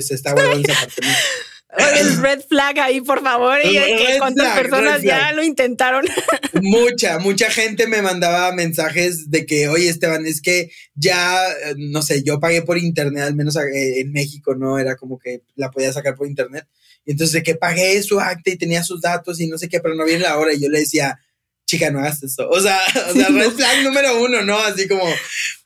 Se 0.00 0.14
está 0.14 0.32
guardando 0.32 0.68
esa 0.70 0.78
parte. 0.78 1.02
el 2.00 2.16
red 2.18 2.40
flag 2.48 2.78
ahí, 2.80 3.00
por 3.00 3.22
favor. 3.22 3.58
Y 3.64 3.78
cuántas 4.18 4.58
personas 4.58 5.02
ya 5.02 5.32
lo 5.32 5.42
intentaron. 5.42 6.04
Mucha, 6.62 7.18
mucha 7.18 7.50
gente 7.50 7.86
me 7.86 8.02
mandaba 8.02 8.52
mensajes 8.52 9.30
de 9.30 9.46
que, 9.46 9.68
oye, 9.68 9.88
Esteban, 9.88 10.26
es 10.26 10.40
que 10.40 10.70
ya, 10.94 11.40
no 11.76 12.02
sé, 12.02 12.22
yo 12.22 12.40
pagué 12.40 12.62
por 12.62 12.78
internet, 12.78 13.22
al 13.22 13.36
menos 13.36 13.56
eh, 13.56 14.00
en 14.00 14.12
México, 14.12 14.54
¿no? 14.54 14.78
Era 14.78 14.96
como 14.96 15.18
que 15.18 15.42
la 15.54 15.70
podía 15.70 15.92
sacar 15.92 16.14
por 16.14 16.26
internet. 16.26 16.66
Y 17.04 17.12
entonces 17.12 17.34
de 17.34 17.42
que 17.42 17.54
pagué 17.54 18.02
su 18.02 18.18
acta 18.18 18.50
y 18.50 18.56
tenía 18.56 18.82
sus 18.82 19.00
datos 19.00 19.40
y 19.40 19.46
no 19.46 19.56
sé 19.56 19.68
qué, 19.68 19.80
pero 19.80 19.94
no 19.94 20.04
viene 20.04 20.24
la 20.24 20.38
hora. 20.38 20.52
Y 20.52 20.60
yo 20.60 20.68
le 20.68 20.80
decía, 20.80 21.18
chica, 21.68 21.90
no 21.90 22.00
hagas 22.00 22.22
eso. 22.22 22.48
O 22.48 22.60
sea, 22.60 22.80
o 23.10 23.12
sea, 23.12 23.28
red 23.28 23.52
flag 23.52 23.84
número 23.84 24.20
uno, 24.20 24.42
¿no? 24.42 24.58
Así 24.58 24.88
como, 24.88 25.04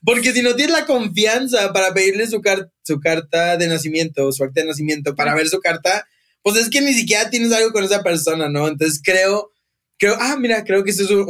porque 0.05 0.33
si 0.33 0.43
no 0.43 0.55
tienes 0.55 0.75
la 0.75 0.85
confianza 0.85 1.73
para 1.73 1.93
pedirle 1.93 2.27
su, 2.27 2.41
su 2.83 2.99
carta 2.99 3.57
de 3.57 3.67
nacimiento 3.67 4.27
o 4.27 4.31
su 4.31 4.43
acta 4.43 4.61
de 4.61 4.67
nacimiento 4.67 5.15
para 5.15 5.33
ver 5.33 5.47
su 5.47 5.59
carta, 5.59 6.05
pues 6.43 6.57
es 6.57 6.69
que 6.69 6.81
ni 6.81 6.93
siquiera 6.93 7.29
tienes 7.29 7.51
algo 7.53 7.71
con 7.71 7.83
esa 7.83 8.03
persona, 8.03 8.49
¿no? 8.49 8.67
Entonces 8.67 9.01
creo, 9.03 9.51
creo, 9.97 10.15
ah, 10.19 10.35
mira, 10.37 10.63
creo 10.65 10.83
que 10.83 10.91
eso 10.91 11.03
es 11.03 11.09
una 11.09 11.25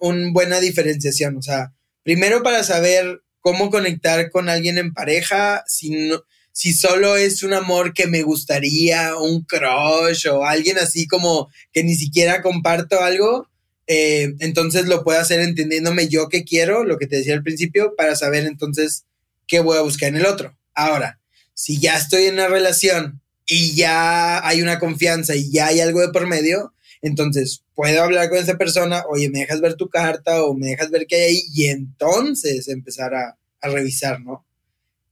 un, 0.00 0.32
buena 0.32 0.60
diferenciación. 0.60 1.36
O 1.38 1.42
sea, 1.42 1.72
primero 2.04 2.42
para 2.42 2.62
saber 2.62 3.22
cómo 3.40 3.70
conectar 3.70 4.30
con 4.30 4.50
alguien 4.50 4.76
en 4.78 4.92
pareja, 4.92 5.64
si 5.66 6.10
si 6.52 6.72
solo 6.72 7.16
es 7.16 7.44
un 7.44 7.54
amor 7.54 7.94
que 7.94 8.08
me 8.08 8.22
gustaría, 8.22 9.16
un 9.16 9.44
crush 9.44 10.26
o 10.26 10.44
alguien 10.44 10.76
así 10.76 11.06
como 11.06 11.48
que 11.72 11.84
ni 11.84 11.94
siquiera 11.94 12.42
comparto 12.42 13.00
algo, 13.00 13.48
eh, 13.88 14.34
entonces 14.40 14.86
lo 14.86 15.02
puedo 15.02 15.18
hacer 15.18 15.40
entendiéndome 15.40 16.08
yo 16.08 16.28
qué 16.28 16.44
quiero, 16.44 16.84
lo 16.84 16.98
que 16.98 17.06
te 17.06 17.16
decía 17.16 17.32
al 17.32 17.42
principio, 17.42 17.94
para 17.96 18.14
saber 18.16 18.44
entonces 18.44 19.06
qué 19.46 19.60
voy 19.60 19.78
a 19.78 19.82
buscar 19.82 20.10
en 20.10 20.16
el 20.16 20.26
otro. 20.26 20.54
Ahora, 20.74 21.18
si 21.54 21.80
ya 21.80 21.96
estoy 21.96 22.24
en 22.24 22.34
una 22.34 22.48
relación 22.48 23.22
y 23.46 23.74
ya 23.74 24.46
hay 24.46 24.60
una 24.60 24.78
confianza 24.78 25.34
y 25.34 25.50
ya 25.50 25.68
hay 25.68 25.80
algo 25.80 26.02
de 26.02 26.10
por 26.10 26.26
medio, 26.26 26.74
entonces 27.00 27.64
puedo 27.74 28.02
hablar 28.02 28.28
con 28.28 28.38
esa 28.38 28.58
persona, 28.58 29.04
oye, 29.08 29.30
me 29.30 29.40
dejas 29.40 29.62
ver 29.62 29.74
tu 29.74 29.88
carta 29.88 30.44
o 30.44 30.54
me 30.54 30.66
dejas 30.68 30.90
ver 30.90 31.06
qué 31.06 31.16
hay 31.16 31.22
ahí 31.22 31.42
y 31.54 31.64
entonces 31.66 32.68
empezar 32.68 33.14
a, 33.14 33.38
revisar, 33.62 34.20
¿no? 34.20 34.44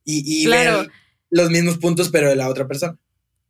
Y, 0.04 0.46
ver 0.46 0.88
los 1.30 1.50
mismos 1.50 1.78
puntos, 1.78 2.10
pero 2.10 2.28
de 2.28 2.36
la 2.36 2.48
otra 2.48 2.68
persona. 2.68 2.96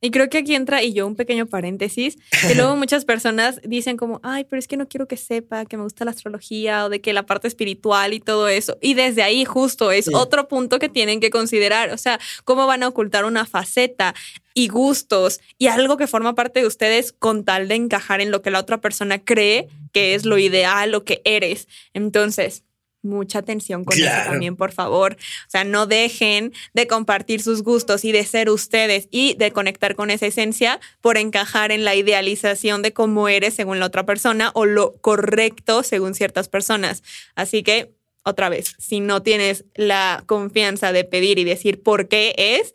Y 0.06 0.12
creo 0.12 0.30
que 0.30 0.38
aquí 0.38 0.54
entra, 0.54 0.84
y 0.84 0.92
yo 0.92 1.04
un 1.04 1.16
pequeño 1.16 1.46
paréntesis, 1.46 2.16
que 2.46 2.54
luego 2.54 2.76
muchas 2.76 3.04
personas 3.04 3.60
dicen 3.64 3.96
como, 3.96 4.20
ay, 4.22 4.44
pero 4.44 4.60
es 4.60 4.68
que 4.68 4.76
no 4.76 4.86
quiero 4.86 5.08
que 5.08 5.16
sepa 5.16 5.64
que 5.64 5.76
me 5.76 5.82
gusta 5.82 6.04
la 6.04 6.12
astrología 6.12 6.84
o 6.84 6.88
de 6.88 7.00
que 7.00 7.12
la 7.12 7.26
parte 7.26 7.48
espiritual 7.48 8.14
y 8.14 8.20
todo 8.20 8.46
eso. 8.46 8.78
Y 8.80 8.94
desde 8.94 9.24
ahí 9.24 9.44
justo 9.44 9.90
es 9.90 10.08
otro 10.14 10.46
punto 10.46 10.78
que 10.78 10.88
tienen 10.88 11.18
que 11.18 11.30
considerar, 11.30 11.90
o 11.90 11.98
sea, 11.98 12.20
cómo 12.44 12.68
van 12.68 12.84
a 12.84 12.88
ocultar 12.88 13.24
una 13.24 13.46
faceta 13.46 14.14
y 14.54 14.68
gustos 14.68 15.40
y 15.58 15.66
algo 15.66 15.96
que 15.96 16.06
forma 16.06 16.36
parte 16.36 16.60
de 16.60 16.68
ustedes 16.68 17.10
con 17.10 17.44
tal 17.44 17.66
de 17.66 17.74
encajar 17.74 18.20
en 18.20 18.30
lo 18.30 18.42
que 18.42 18.52
la 18.52 18.60
otra 18.60 18.80
persona 18.80 19.18
cree 19.18 19.66
que 19.92 20.14
es 20.14 20.24
lo 20.24 20.38
ideal, 20.38 20.92
lo 20.92 21.02
que 21.02 21.20
eres. 21.24 21.66
Entonces, 21.94 22.62
mucha 23.06 23.38
atención 23.38 23.84
con 23.84 23.96
eso 23.96 24.10
también, 24.24 24.56
por 24.56 24.72
favor. 24.72 25.14
O 25.14 25.50
sea, 25.50 25.64
no 25.64 25.86
dejen 25.86 26.52
de 26.74 26.86
compartir 26.86 27.42
sus 27.42 27.62
gustos 27.62 28.04
y 28.04 28.12
de 28.12 28.24
ser 28.24 28.50
ustedes 28.50 29.08
y 29.10 29.34
de 29.34 29.52
conectar 29.52 29.94
con 29.94 30.10
esa 30.10 30.26
esencia 30.26 30.80
por 31.00 31.16
encajar 31.16 31.72
en 31.72 31.84
la 31.84 31.94
idealización 31.94 32.82
de 32.82 32.92
cómo 32.92 33.28
eres 33.28 33.54
según 33.54 33.80
la 33.80 33.86
otra 33.86 34.04
persona 34.04 34.50
o 34.54 34.66
lo 34.66 34.96
correcto 35.00 35.82
según 35.82 36.14
ciertas 36.14 36.48
personas. 36.48 37.02
Así 37.34 37.62
que, 37.62 37.94
otra 38.24 38.48
vez, 38.48 38.74
si 38.78 39.00
no 39.00 39.22
tienes 39.22 39.64
la 39.74 40.24
confianza 40.26 40.92
de 40.92 41.04
pedir 41.04 41.38
y 41.38 41.44
decir 41.44 41.82
por 41.82 42.08
qué 42.08 42.34
es, 42.36 42.74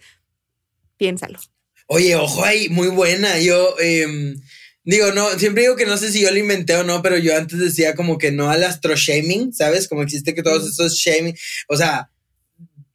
piénsalo. 0.98 1.40
Oye, 1.88 2.16
ojo 2.16 2.44
ahí, 2.44 2.70
muy 2.70 2.88
buena. 2.88 3.40
Yo... 3.40 3.76
Eh 3.80 4.36
Digo, 4.84 5.12
no, 5.12 5.30
siempre 5.38 5.64
digo 5.64 5.76
que 5.76 5.86
no 5.86 5.98
sé 5.98 6.12
si 6.12 6.22
yo 6.22 6.32
lo 6.32 6.38
inventé 6.38 6.76
o 6.76 6.84
no, 6.84 7.02
pero 7.02 7.18
yo 7.18 7.36
antes 7.36 7.60
decía 7.60 7.96
como 7.96 8.18
que 8.18 8.32
no 8.32 8.50
al 8.50 8.64
astro 8.64 8.96
shaming, 8.96 9.54
¿sabes? 9.54 9.88
Como 9.88 10.02
existe 10.02 10.34
que 10.34 10.42
todos 10.42 10.68
esos 10.68 10.96
shaming, 10.96 11.38
o 11.68 11.78
sea, 11.78 12.10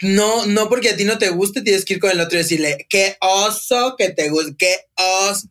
no, 0.03 0.47
no 0.47 0.69
porque 0.69 0.91
a 0.91 0.97
ti 0.97 1.05
no 1.05 1.19
te 1.19 1.31
guste, 1.31 1.63
tienes 1.63 1.85
que 1.85 1.95
ir 1.95 2.01
con 2.01 2.11
el 2.11 2.21
otro 2.21 2.39
y 2.39 2.43
decirle, 2.43 2.87
qué 2.89 3.17
oso 3.21 3.95
que 3.97 4.11
te 4.11 4.29
guste, 4.29 4.57
qué 4.59 4.75
oso. 4.97 5.49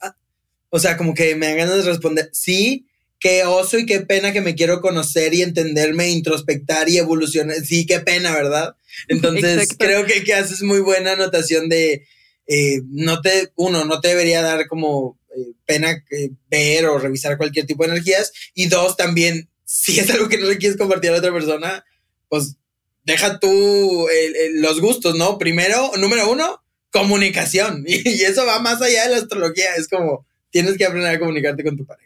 O 0.69 0.79
sea, 0.79 0.97
como 0.97 1.13
que 1.13 1.35
me 1.35 1.47
dan 1.47 1.57
ganas 1.57 1.77
de 1.77 1.91
responder, 1.91 2.29
sí, 2.33 2.85
qué 3.19 3.45
oso 3.45 3.79
y 3.79 3.85
qué 3.85 4.01
pena 4.01 4.33
que 4.33 4.41
me 4.41 4.55
quiero 4.55 4.81
conocer 4.81 5.33
y 5.33 5.41
entenderme, 5.41 6.09
introspectar 6.09 6.89
y 6.89 6.97
evolucionar. 6.97 7.57
Sí, 7.65 7.85
qué 7.85 8.01
pena, 8.01 8.33
¿verdad? 8.33 8.75
Entonces, 9.07 9.69
creo 9.77 10.05
que, 10.05 10.23
que 10.23 10.33
haces 10.33 10.61
muy 10.61 10.79
buena 10.79 11.13
anotación 11.13 11.69
de, 11.69 12.05
eh, 12.47 12.81
no 12.89 13.21
te, 13.21 13.51
uno, 13.55 13.85
no 13.85 14.01
te 14.01 14.09
debería 14.09 14.41
dar 14.41 14.67
como 14.67 15.17
eh, 15.35 15.53
pena 15.65 16.03
ver 16.49 16.85
o 16.85 16.97
revisar 16.97 17.37
cualquier 17.37 17.65
tipo 17.65 17.83
de 17.83 17.91
energías. 17.91 18.31
Y 18.53 18.67
dos, 18.67 18.97
también, 18.97 19.49
si 19.65 19.99
es 19.99 20.09
algo 20.09 20.29
que 20.29 20.37
no 20.37 20.47
le 20.47 20.57
quieres 20.57 20.77
compartir 20.77 21.09
a 21.09 21.13
la 21.13 21.19
otra 21.19 21.33
persona, 21.33 21.85
pues 22.29 22.55
deja 23.03 23.39
tú 23.39 24.07
los 24.55 24.81
gustos, 24.81 25.15
¿no? 25.15 25.37
Primero, 25.37 25.91
número 25.97 26.29
uno, 26.29 26.63
comunicación. 26.91 27.83
Y, 27.87 28.23
eso 28.23 28.45
va 28.45 28.59
más 28.59 28.81
allá 28.81 29.03
de 29.03 29.11
la 29.11 29.17
astrología. 29.17 29.75
Es 29.75 29.87
como, 29.87 30.25
tienes 30.49 30.77
que 30.77 30.85
aprender 30.85 31.15
a 31.15 31.19
comunicarte 31.19 31.63
con 31.63 31.77
tu 31.77 31.85
pareja. 31.85 32.05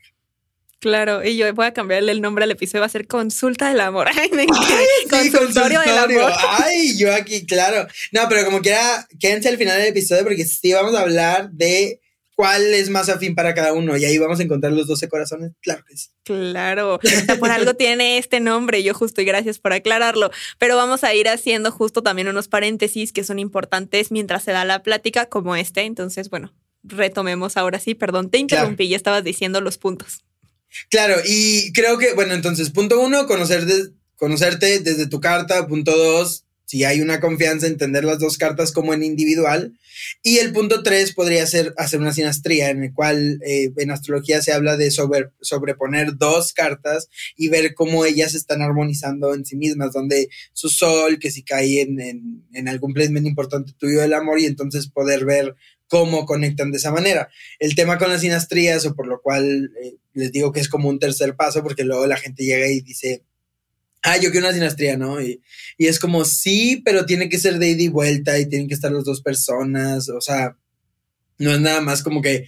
Claro, 0.79 1.25
y 1.25 1.35
yo 1.35 1.53
voy 1.53 1.65
a 1.65 1.73
cambiarle 1.73 2.13
el 2.13 2.21
nombre 2.21 2.45
al 2.45 2.51
episodio, 2.51 2.79
va 2.79 2.85
a 2.85 2.89
ser 2.89 3.05
Consulta 3.05 3.67
del 3.67 3.81
Amor. 3.81 4.07
Ay, 4.17 4.29
me 4.31 4.45
consultorio, 4.45 5.81
del 5.81 5.97
amor. 5.97 6.31
Ay, 6.47 6.97
yo 6.97 7.13
aquí, 7.13 7.45
claro. 7.45 7.85
No, 8.13 8.27
pero 8.29 8.45
como 8.45 8.61
quiera, 8.61 9.05
quédense 9.19 9.49
al 9.49 9.57
final 9.57 9.77
del 9.77 9.89
episodio 9.89 10.23
porque 10.23 10.45
sí 10.45 10.71
vamos 10.71 10.95
a 10.95 11.01
hablar 11.01 11.51
de 11.51 11.99
cuál 12.39 12.73
es 12.73 12.89
más 12.89 13.09
afín 13.09 13.35
para 13.35 13.53
cada 13.53 13.73
uno 13.73 13.97
y 13.97 14.05
ahí 14.05 14.17
vamos 14.17 14.39
a 14.39 14.43
encontrar 14.43 14.71
los 14.71 14.87
12 14.87 15.09
corazones, 15.09 15.51
claro 15.61 15.83
que 15.85 15.97
sí. 15.97 16.07
Claro, 16.23 16.97
por 17.37 17.51
algo 17.51 17.73
tiene 17.73 18.17
este 18.17 18.39
nombre, 18.39 18.81
yo 18.81 18.93
justo 18.93 19.19
y 19.19 19.25
gracias 19.25 19.59
por 19.59 19.73
aclararlo, 19.73 20.31
pero 20.57 20.77
vamos 20.77 21.03
a 21.03 21.13
ir 21.13 21.27
haciendo 21.27 21.69
justo 21.69 22.01
también 22.01 22.29
unos 22.29 22.47
paréntesis 22.47 23.11
que 23.11 23.25
son 23.25 23.39
importantes 23.39 24.09
mientras 24.09 24.43
se 24.43 24.53
da 24.53 24.63
la 24.63 24.83
plática 24.83 25.25
como 25.25 25.57
este, 25.57 25.81
entonces 25.81 26.29
bueno, 26.29 26.53
retomemos 26.81 27.57
ahora 27.57 27.77
sí, 27.77 27.93
perdón, 27.93 28.29
te 28.29 28.37
interrumpí, 28.37 28.87
ya 28.87 28.95
estabas 28.95 29.25
diciendo 29.25 29.59
los 29.59 29.77
puntos. 29.77 30.23
Claro, 30.89 31.15
y 31.25 31.73
creo 31.73 31.97
que, 31.97 32.13
bueno, 32.13 32.35
entonces, 32.35 32.69
punto 32.69 33.01
uno, 33.01 33.27
conocer 33.27 33.65
conocerte 34.15 34.79
desde 34.79 35.07
tu 35.07 35.19
carta, 35.19 35.67
punto 35.67 35.97
dos, 35.97 36.45
si 36.69 36.83
hay 36.83 37.01
una 37.01 37.19
confianza, 37.19 37.65
entender 37.65 38.03
las 38.03 38.19
dos 38.19 38.37
cartas 38.37 38.71
como 38.71 38.93
en 38.93 39.01
individual. 39.01 39.73
Y 40.21 40.37
el 40.37 40.53
punto 40.53 40.83
tres 40.83 41.15
podría 41.15 41.47
ser 41.47 41.73
hacer 41.77 41.99
una 41.99 42.13
sinastría, 42.13 42.69
en 42.69 42.83
el 42.83 42.93
cual 42.93 43.39
eh, 43.43 43.71
en 43.75 43.89
astrología 43.89 44.39
se 44.43 44.53
habla 44.53 44.77
de 44.77 44.91
sobre, 44.91 45.31
sobreponer 45.41 46.15
dos 46.19 46.53
cartas 46.53 47.09
y 47.35 47.47
ver 47.47 47.73
cómo 47.73 48.05
ellas 48.05 48.35
están 48.35 48.61
armonizando 48.61 49.33
en 49.33 49.45
sí 49.45 49.55
mismas, 49.55 49.93
donde 49.93 50.29
su 50.53 50.69
sol, 50.69 51.17
que 51.17 51.31
si 51.31 51.41
cae 51.41 51.81
en, 51.81 52.45
en, 52.53 52.67
algún 52.67 52.93
placement 52.93 53.25
importante 53.25 53.73
tuyo 53.75 54.01
del 54.01 54.13
amor, 54.13 54.39
y 54.39 54.45
entonces 54.45 54.91
poder 54.91 55.25
ver 55.25 55.55
cómo 55.87 56.27
conectan 56.27 56.71
de 56.71 56.77
esa 56.77 56.91
manera. 56.91 57.29
El 57.57 57.73
tema 57.73 57.97
con 57.97 58.09
las 58.09 58.21
sinastrías, 58.21 58.85
o 58.85 58.93
por 58.93 59.07
lo 59.07 59.23
cual 59.23 59.71
eh, 59.83 59.95
les 60.13 60.31
digo 60.31 60.51
que 60.51 60.59
es 60.59 60.69
como 60.69 60.87
un 60.87 60.99
tercer 60.99 61.35
paso, 61.35 61.63
porque 61.63 61.83
luego 61.83 62.05
la 62.05 62.17
gente 62.17 62.43
llega 62.43 62.67
y 62.67 62.81
dice, 62.81 63.23
ah, 64.03 64.17
yo 64.17 64.31
quiero 64.31 64.47
una 64.47 64.53
sinastría, 64.53 64.97
¿no? 64.97 65.21
Y, 65.21 65.41
es 65.77 65.99
como, 65.99 66.25
sí, 66.25 66.81
pero 66.83 67.05
tiene 67.05 67.29
que 67.29 67.39
ser 67.39 67.57
de 67.59 67.69
ida 67.69 67.83
y 67.83 67.87
vuelta 67.87 68.37
y 68.39 68.47
tienen 68.47 68.67
que 68.67 68.73
estar 68.73 68.91
las 68.91 69.05
dos 69.05 69.21
personas, 69.21 70.09
o 70.09 70.21
sea, 70.21 70.57
no 71.37 71.53
es 71.53 71.61
nada 71.61 71.81
más 71.81 72.03
como 72.03 72.21
que 72.21 72.45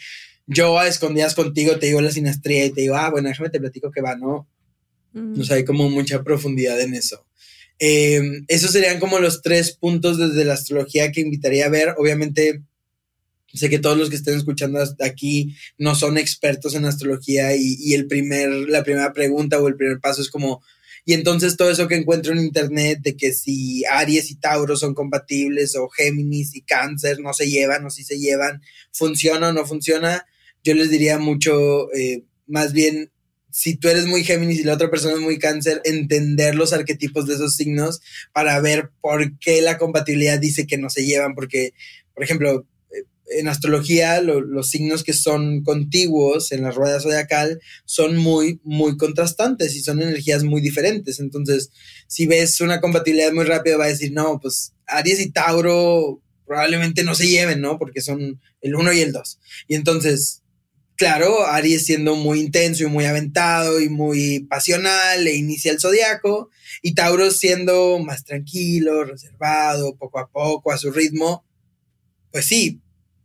yo 0.47 0.77
a 0.77 0.87
escondidas 0.87 1.33
contigo 1.33 1.79
te 1.79 1.85
digo 1.85 2.01
la 2.01 2.11
sinastría 2.11 2.65
y 2.65 2.71
te 2.71 2.81
digo, 2.81 2.95
ah, 2.95 3.09
bueno, 3.09 3.29
déjame 3.29 3.49
te 3.49 3.59
platico 3.59 3.89
que 3.89 4.01
va, 4.01 4.15
¿no? 4.15 4.49
O 5.13 5.43
sea, 5.43 5.57
hay 5.57 5.65
como 5.65 5.89
mucha 5.89 6.23
profundidad 6.23 6.79
en 6.79 6.93
eso. 6.93 7.25
Em, 7.79 8.45
esos 8.47 8.71
serían 8.71 8.99
como 8.99 9.19
los 9.19 9.41
tres 9.41 9.75
puntos 9.75 10.17
desde 10.17 10.45
la 10.45 10.53
astrología 10.53 11.11
que 11.11 11.21
invitaría 11.21 11.65
a 11.65 11.69
ver. 11.69 11.95
Obviamente, 11.97 12.63
sé 13.53 13.69
que 13.69 13.79
todos 13.79 13.97
los 13.97 14.09
que 14.09 14.15
estén 14.15 14.37
escuchando 14.37 14.79
hasta 14.79 15.05
aquí 15.05 15.55
no 15.77 15.95
son 15.95 16.17
expertos 16.17 16.75
en 16.75 16.85
astrología 16.85 17.55
y, 17.55 17.75
y 17.79 17.93
el 17.93 18.07
primer, 18.07 18.49
la 18.69 18.83
primera 18.83 19.11
pregunta 19.13 19.59
o 19.59 19.67
el 19.67 19.75
primer 19.75 19.99
paso 19.99 20.21
es 20.21 20.29
como, 20.29 20.61
y 21.05 21.13
entonces 21.13 21.57
todo 21.57 21.71
eso 21.71 21.87
que 21.87 21.95
encuentro 21.95 22.33
en 22.33 22.39
internet 22.39 22.99
de 23.01 23.15
que 23.15 23.33
si 23.33 23.83
Aries 23.85 24.29
y 24.31 24.35
Tauro 24.35 24.75
son 24.75 24.93
compatibles 24.93 25.75
o 25.75 25.89
Géminis 25.89 26.55
y 26.55 26.61
Cáncer 26.61 27.19
no 27.19 27.33
se 27.33 27.49
llevan 27.49 27.85
o 27.85 27.89
si 27.89 28.03
se 28.03 28.19
llevan, 28.19 28.61
funciona 28.91 29.49
o 29.49 29.53
no 29.53 29.65
funciona, 29.65 30.25
yo 30.63 30.73
les 30.75 30.89
diría 30.89 31.17
mucho, 31.17 31.91
eh, 31.93 32.23
más 32.45 32.73
bien, 32.73 33.11
si 33.49 33.75
tú 33.75 33.89
eres 33.89 34.05
muy 34.05 34.23
Géminis 34.23 34.59
y 34.59 34.63
la 34.63 34.75
otra 34.75 34.89
persona 34.89 35.15
es 35.15 35.19
muy 35.19 35.39
Cáncer, 35.39 35.81
entender 35.83 36.55
los 36.55 36.71
arquetipos 36.71 37.27
de 37.27 37.35
esos 37.35 37.55
signos 37.55 37.99
para 38.33 38.59
ver 38.61 38.91
por 39.01 39.37
qué 39.39 39.61
la 39.61 39.77
compatibilidad 39.77 40.39
dice 40.39 40.67
que 40.67 40.77
no 40.77 40.89
se 40.89 41.05
llevan, 41.05 41.35
porque, 41.35 41.73
por 42.13 42.23
ejemplo, 42.23 42.65
en 43.37 43.47
astrología 43.47 44.21
los 44.21 44.69
signos 44.69 45.03
que 45.03 45.13
son 45.13 45.63
contiguos 45.63 46.51
en 46.51 46.63
la 46.63 46.71
rueda 46.71 46.99
zodiacal 46.99 47.59
son 47.85 48.17
muy, 48.17 48.59
muy 48.63 48.97
contrastantes 48.97 49.75
y 49.75 49.81
son 49.81 50.01
energías 50.01 50.43
muy 50.43 50.61
diferentes. 50.61 51.19
Entonces, 51.19 51.71
si 52.07 52.27
ves 52.27 52.61
una 52.61 52.81
compatibilidad 52.81 53.31
muy 53.31 53.45
rápida, 53.45 53.77
va 53.77 53.85
a 53.85 53.89
decir, 53.89 54.11
no, 54.11 54.39
pues 54.39 54.73
Aries 54.87 55.19
y 55.19 55.31
Tauro 55.31 56.21
probablemente 56.45 57.03
no 57.03 57.15
se 57.15 57.27
lleven, 57.27 57.61
¿no? 57.61 57.79
Porque 57.79 58.01
son 58.01 58.41
el 58.61 58.75
uno 58.75 58.91
y 58.91 58.99
el 58.99 59.13
dos. 59.13 59.39
Y 59.67 59.75
entonces, 59.75 60.41
claro, 60.95 61.45
Aries 61.45 61.85
siendo 61.85 62.15
muy 62.15 62.41
intenso 62.41 62.83
y 62.83 62.87
muy 62.87 63.05
aventado 63.05 63.79
y 63.79 63.89
muy 63.89 64.41
pasional, 64.49 65.23
le 65.23 65.35
inicia 65.35 65.71
el 65.71 65.79
zodiaco, 65.79 66.49
y 66.81 66.93
Tauro 66.93 67.31
siendo 67.31 67.99
más 67.99 68.23
tranquilo, 68.23 69.05
reservado, 69.05 69.95
poco 69.95 70.19
a 70.19 70.29
poco, 70.29 70.71
a 70.71 70.77
su 70.77 70.91
ritmo, 70.91 71.45
pues 72.31 72.45
sí, 72.45 72.81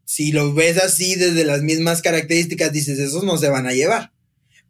si 0.06 0.30
lo 0.32 0.54
ves 0.54 0.78
así 0.78 1.16
desde 1.16 1.44
las 1.44 1.62
mismas 1.62 2.00
características, 2.00 2.72
dices, 2.72 2.98
esos 2.98 3.24
no 3.24 3.36
se 3.36 3.50
van 3.50 3.66
a 3.66 3.72
llevar. 3.72 4.12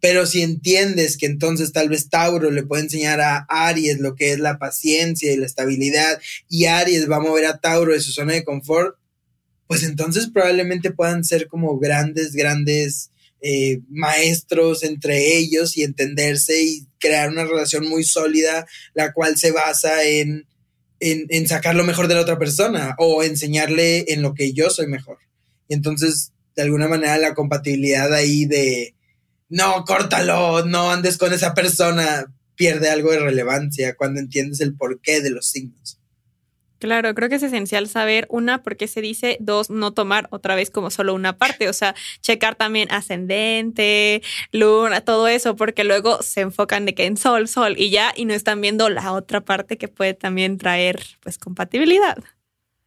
Pero 0.01 0.27
si 0.27 0.43
entiendes 0.43 1.17
que 1.17 1.27
entonces 1.27 1.73
tal 1.73 1.91
vez 1.91 2.09
Tauro 2.09 2.51
le 2.51 2.63
puede 2.63 2.85
enseñar 2.85 3.21
a 3.21 3.47
Aries 3.49 3.99
lo 3.99 4.15
que 4.15 4.33
es 4.33 4.39
la 4.39 4.59
paciencia 4.59 5.33
y 5.33 5.37
la 5.37 5.47
estabilidad, 5.47 6.19
y 6.49 6.65
Aries 6.65 7.09
va 7.09 7.17
a 7.17 7.21
mover 7.21 7.45
a 7.47 7.59
Tauro 7.59 7.93
de 7.93 8.01
su 8.01 8.13
zona 8.13 8.33
de 8.33 8.45
confort, 8.45 8.97
pues 9.67 9.83
entonces 9.83 10.29
probablemente 10.33 10.91
puedan 10.91 11.23
ser 11.23 11.49
como 11.49 11.79
grandes, 11.79 12.33
grandes 12.33 13.11
eh, 13.43 13.81
maestros 13.91 14.85
entre 14.85 15.37
ellos 15.37 15.77
y 15.77 15.83
entenderse 15.83 16.63
y 16.63 16.87
crear 16.99 17.29
una 17.29 17.45
relación 17.45 17.87
muy 17.87 18.05
sólida, 18.05 18.67
la 18.95 19.13
cual 19.13 19.37
se 19.37 19.53
basa 19.53 20.03
en, 20.05 20.47
en, 21.01 21.49
sacar 21.49 21.75
lo 21.75 21.85
mejor 21.85 22.09
de 22.09 22.15
la 22.15 22.21
otra 22.21 22.39
persona 22.39 22.95
o 22.99 23.23
enseñarle 23.23 24.13
en 24.13 24.23
lo 24.23 24.35
que 24.35 24.53
yo 24.53 24.71
soy 24.71 24.87
mejor. 24.87 25.19
Y 25.69 25.75
entonces, 25.75 26.33
de 26.55 26.63
alguna 26.63 26.89
manera, 26.89 27.19
la 27.19 27.35
compatibilidad 27.35 28.13
ahí 28.13 28.45
de, 28.45 28.95
no, 29.49 29.85
córtalo, 29.85 30.65
no 30.65 30.91
andes 30.91 31.19
con 31.19 31.33
esa 31.33 31.55
persona, 31.55 32.33
pierde 32.55 32.89
algo 32.89 33.13
de 33.13 33.21
relevancia 33.21 33.95
cuando 33.97 34.21
entiendes 34.21 34.61
el 34.61 34.75
porqué 34.75 35.21
de 35.21 35.31
los 35.31 35.49
signos. 35.49 35.99
Claro, 36.79 37.15
creo 37.15 37.29
que 37.29 37.37
es 37.37 37.43
esencial 37.43 37.89
saber, 37.89 38.27
una, 38.29 38.63
por 38.63 38.77
qué 38.77 38.87
se 38.87 39.01
dice, 39.01 39.39
dos, 39.41 39.71
no 39.71 39.93
tomar 39.93 40.29
otra 40.31 40.55
vez 40.55 40.71
como 40.71 40.91
solo 40.91 41.15
una 41.15 41.39
parte, 41.39 41.69
o 41.69 41.73
sea, 41.73 41.95
checar 42.21 42.55
también 42.55 42.91
ascendente, 42.91 44.23
luna, 44.53 45.01
todo 45.01 45.27
eso, 45.29 45.57
porque 45.57 45.85
luego 45.85 46.23
se 46.23 46.43
enfocan 46.43 46.85
de 46.85 46.95
que 46.95 47.07
en 47.07 47.17
sol, 47.17 47.49
sol 47.49 47.77
y 47.79 47.91
ya, 47.91 48.13
y 48.15 48.27
no 48.27 48.35
están 48.35 48.61
viendo 48.61 48.91
la 48.91 49.13
otra 49.13 49.41
parte 49.41 49.79
que 49.79 49.89
puede 49.89 50.15
también 50.15 50.59
traer, 50.59 51.03
pues, 51.23 51.39
compatibilidad. 51.39 52.19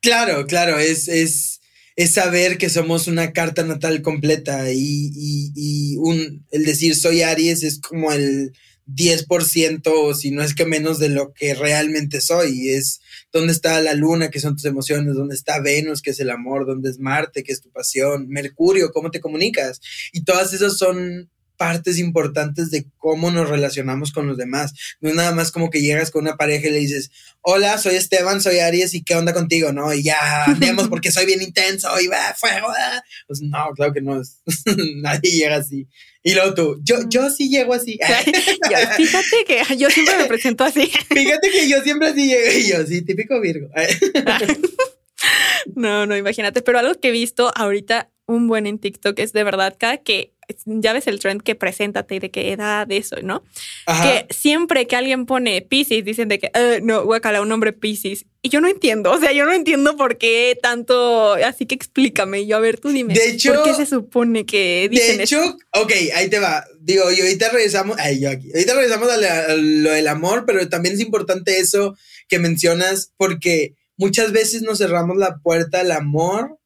Claro, 0.01 0.45
claro, 0.45 0.77
es, 0.77 1.07
es, 1.07 1.59
es 1.95 2.13
saber 2.13 2.57
que 2.57 2.69
somos 2.69 3.07
una 3.07 3.33
carta 3.33 3.63
natal 3.63 4.01
completa 4.01 4.71
y, 4.71 5.97
un, 5.97 6.45
el 6.51 6.63
decir 6.63 6.95
soy 6.95 7.23
Aries 7.23 7.63
es 7.63 7.79
como 7.79 8.13
el 8.13 8.53
10%, 8.87 10.13
si 10.15 10.31
no 10.31 10.41
es 10.41 10.55
que 10.55 10.65
menos 10.65 10.99
de 10.99 11.09
lo 11.09 11.33
que 11.33 11.53
realmente 11.53 12.21
soy. 12.21 12.69
Es 12.69 13.01
dónde 13.31 13.53
está 13.53 13.79
la 13.81 13.93
luna, 13.93 14.29
que 14.29 14.39
son 14.39 14.55
tus 14.55 14.65
emociones, 14.65 15.15
dónde 15.15 15.35
está 15.35 15.59
Venus, 15.61 16.01
que 16.01 16.11
es 16.11 16.19
el 16.19 16.29
amor, 16.29 16.65
dónde 16.65 16.89
es 16.89 16.99
Marte, 16.99 17.43
que 17.43 17.51
es 17.51 17.61
tu 17.61 17.71
pasión, 17.71 18.27
Mercurio, 18.27 18.91
cómo 18.91 19.11
te 19.11 19.21
comunicas. 19.21 19.79
Y 20.11 20.23
todas 20.23 20.53
esas 20.53 20.77
son 20.77 21.29
partes 21.59 21.99
importantes 21.99 22.71
de 22.71 22.85
cómo 22.97 23.31
nos 23.31 23.49
relacionamos 23.49 24.13
con 24.13 24.27
los 24.27 24.37
demás. 24.37 24.73
No 25.01 25.09
es 25.09 25.15
nada 25.15 25.33
más 25.33 25.51
como 25.51 25.69
que 25.69 25.81
llegas 25.81 26.09
con 26.09 26.21
una 26.21 26.37
pareja 26.37 26.69
y 26.69 26.71
le 26.71 26.79
dices, 26.79 27.11
hola, 27.41 27.77
soy 27.77 27.95
Esteban, 27.95 28.41
soy 28.41 28.59
Aries 28.59 28.93
y 28.93 29.03
qué 29.03 29.15
onda 29.15 29.33
contigo, 29.33 29.73
¿no? 29.73 29.93
Y 29.93 30.01
ya 30.01 30.45
andemos 30.45 30.87
porque 30.89 31.11
soy 31.11 31.25
bien 31.25 31.41
intenso 31.41 31.89
y 31.99 32.07
va, 32.07 32.33
fuego. 32.39 32.67
Pues 33.27 33.41
no, 33.41 33.71
claro 33.75 33.91
que 33.91 33.99
no, 33.99 34.21
nadie 35.01 35.31
llega 35.31 35.57
así. 35.57 35.85
Y 36.23 36.33
luego 36.33 36.53
tú, 36.53 36.81
yo, 36.81 36.95
yo 37.09 37.29
sí 37.29 37.49
llego 37.49 37.73
así. 37.73 37.99
Fíjate 38.97 39.45
que 39.45 39.77
yo 39.77 39.89
siempre 39.89 40.17
me 40.17 40.25
presento 40.25 40.63
así. 40.63 40.89
Fíjate 41.09 41.49
que 41.49 41.67
yo 41.67 41.81
siempre 41.83 42.07
así 42.07 42.25
llego 42.25 42.57
y 42.57 42.67
yo, 42.69 42.87
sí, 42.87 43.01
típico 43.01 43.41
Virgo. 43.41 43.67
no, 45.75 46.05
no, 46.05 46.15
imagínate, 46.15 46.61
pero 46.61 46.79
algo 46.79 46.93
que 47.01 47.09
he 47.09 47.11
visto 47.11 47.51
ahorita 47.53 48.09
un 48.27 48.47
buen 48.47 48.65
en 48.65 48.79
TikTok 48.79 49.19
es 49.19 49.33
de 49.33 49.43
verdad 49.43 49.75
cada 49.77 49.97
que 49.97 50.33
ya 50.65 50.93
ves 50.93 51.07
el 51.07 51.19
trend 51.19 51.41
que 51.41 51.55
preséntate 51.55 52.15
y 52.15 52.19
de 52.19 52.31
qué 52.31 52.51
edad, 52.51 52.91
eso, 52.91 53.17
¿no? 53.21 53.43
Que 53.85 54.25
siempre 54.29 54.87
que 54.87 54.95
alguien 54.95 55.25
pone 55.25 55.61
Pisces, 55.61 56.03
dicen 56.03 56.27
de 56.27 56.39
que, 56.39 56.51
uh, 56.55 56.83
no, 56.83 57.03
guacala, 57.03 57.41
un 57.41 57.49
nombre 57.49 57.73
Pisces. 57.73 58.25
Y 58.41 58.49
yo 58.49 58.61
no 58.61 58.67
entiendo, 58.67 59.11
o 59.11 59.19
sea, 59.19 59.31
yo 59.33 59.45
no 59.45 59.53
entiendo 59.53 59.97
por 59.97 60.17
qué 60.17 60.57
tanto, 60.61 61.33
así 61.33 61.65
que 61.65 61.75
explícame. 61.75 62.45
Yo, 62.45 62.57
a 62.57 62.59
ver, 62.59 62.79
tú 62.79 62.89
dime. 62.89 63.13
De 63.13 63.29
hecho, 63.29 63.53
¿por 63.53 63.63
qué 63.63 63.73
se 63.73 63.85
supone 63.85 64.45
que 64.45 64.87
dicen 64.89 65.17
De 65.17 65.23
hecho, 65.23 65.57
ok, 65.73 65.91
ahí 66.15 66.29
te 66.29 66.39
va. 66.39 66.65
Digo, 66.79 67.11
y 67.11 67.19
ahorita 67.19 67.49
regresamos, 67.49 67.97
ay, 67.99 68.19
yo 68.21 68.29
aquí, 68.29 68.49
ahorita 68.53 68.73
regresamos 68.73 69.09
a, 69.09 69.15
a 69.15 69.55
lo 69.55 69.91
del 69.91 70.07
amor, 70.07 70.45
pero 70.45 70.67
también 70.69 70.95
es 70.95 71.01
importante 71.01 71.59
eso 71.59 71.97
que 72.27 72.39
mencionas 72.39 73.11
porque 73.17 73.75
muchas 73.97 74.31
veces 74.31 74.61
nos 74.61 74.77
cerramos 74.77 75.17
la 75.17 75.39
puerta 75.39 75.81
al 75.81 75.91
amor 75.91 76.57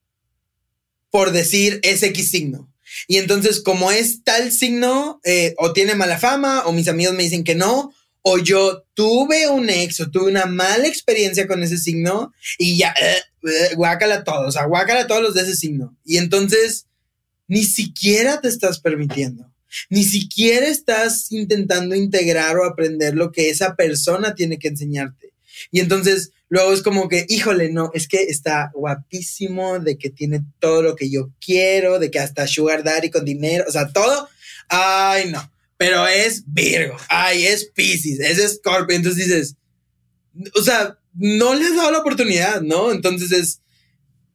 por 1.10 1.32
decir 1.32 1.80
ese 1.84 2.08
X 2.08 2.30
signo. 2.30 2.73
Y 3.08 3.18
entonces, 3.18 3.62
como 3.62 3.92
es 3.92 4.24
tal 4.24 4.52
signo, 4.52 5.20
eh, 5.24 5.54
o 5.58 5.74
tiene 5.74 5.96
mala 5.96 6.18
fama, 6.18 6.64
o 6.66 6.72
mis 6.72 6.88
amigos 6.88 7.16
me 7.16 7.24
dicen 7.24 7.44
que 7.44 7.56
no, 7.56 7.94
o 8.22 8.38
yo 8.38 8.86
tuve 8.94 9.50
un 9.50 9.70
ex 9.70 10.00
o 10.00 10.10
tuve 10.10 10.32
una 10.32 10.46
mala 10.46 10.88
experiencia 10.88 11.48
con 11.48 11.62
ese 11.62 11.78
signo 11.78 12.34
y 12.58 12.78
ya, 12.78 12.94
eh, 13.00 13.22
eh, 13.44 13.76
guácala 13.76 14.24
todos, 14.24 14.48
o 14.48 14.52
sea, 14.52 15.08
todos 15.08 15.22
los 15.22 15.34
de 15.34 15.42
ese 15.42 15.56
signo. 15.56 15.96
Y 16.06 16.18
entonces, 16.18 16.88
ni 17.48 17.64
siquiera 17.64 18.40
te 18.42 18.48
estás 18.48 18.80
permitiendo. 18.80 19.52
Ni 19.90 20.04
siquiera 20.04 20.68
estás 20.68 21.32
intentando 21.32 21.96
integrar 21.96 22.58
o 22.58 22.66
aprender 22.66 23.16
lo 23.16 23.32
que 23.32 23.50
esa 23.50 23.76
persona 23.76 24.36
tiene 24.36 24.60
que 24.60 24.70
enseñarte. 24.70 25.34
Y 25.72 25.80
entonces, 25.80 26.32
Luego 26.54 26.72
es 26.72 26.84
como 26.84 27.10
que, 27.10 27.26
híjole, 27.30 27.72
no, 27.72 27.90
es 27.96 28.08
que 28.08 28.26
está 28.26 28.70
guapísimo, 28.76 29.80
de 29.80 29.98
que 29.98 30.12
tiene 30.12 30.44
todo 30.60 30.84
lo 30.84 30.96
que 30.96 31.10
yo 31.10 31.32
quiero, 31.44 31.98
de 31.98 32.12
que 32.12 32.20
hasta 32.20 32.46
Sugar 32.46 32.84
Daddy 32.84 33.10
con 33.10 33.26
dinero, 33.26 33.66
o 33.68 33.72
sea, 33.72 33.88
todo. 33.88 34.30
Ay, 34.70 35.32
no. 35.32 35.52
Pero 35.78 36.08
es 36.08 36.44
Virgo, 36.46 36.96
ay, 37.10 37.48
es 37.48 37.72
Pisces, 37.74 38.20
es 38.20 38.58
Scorpio. 38.58 38.96
Entonces 38.96 39.26
dices, 39.26 39.56
o 40.54 40.62
sea, 40.62 41.00
no 41.16 41.56
le 41.56 41.66
has 41.66 41.76
dado 41.76 41.90
la 41.90 41.98
oportunidad, 41.98 42.62
¿no? 42.62 42.92
Entonces 42.92 43.32
es, 43.32 43.62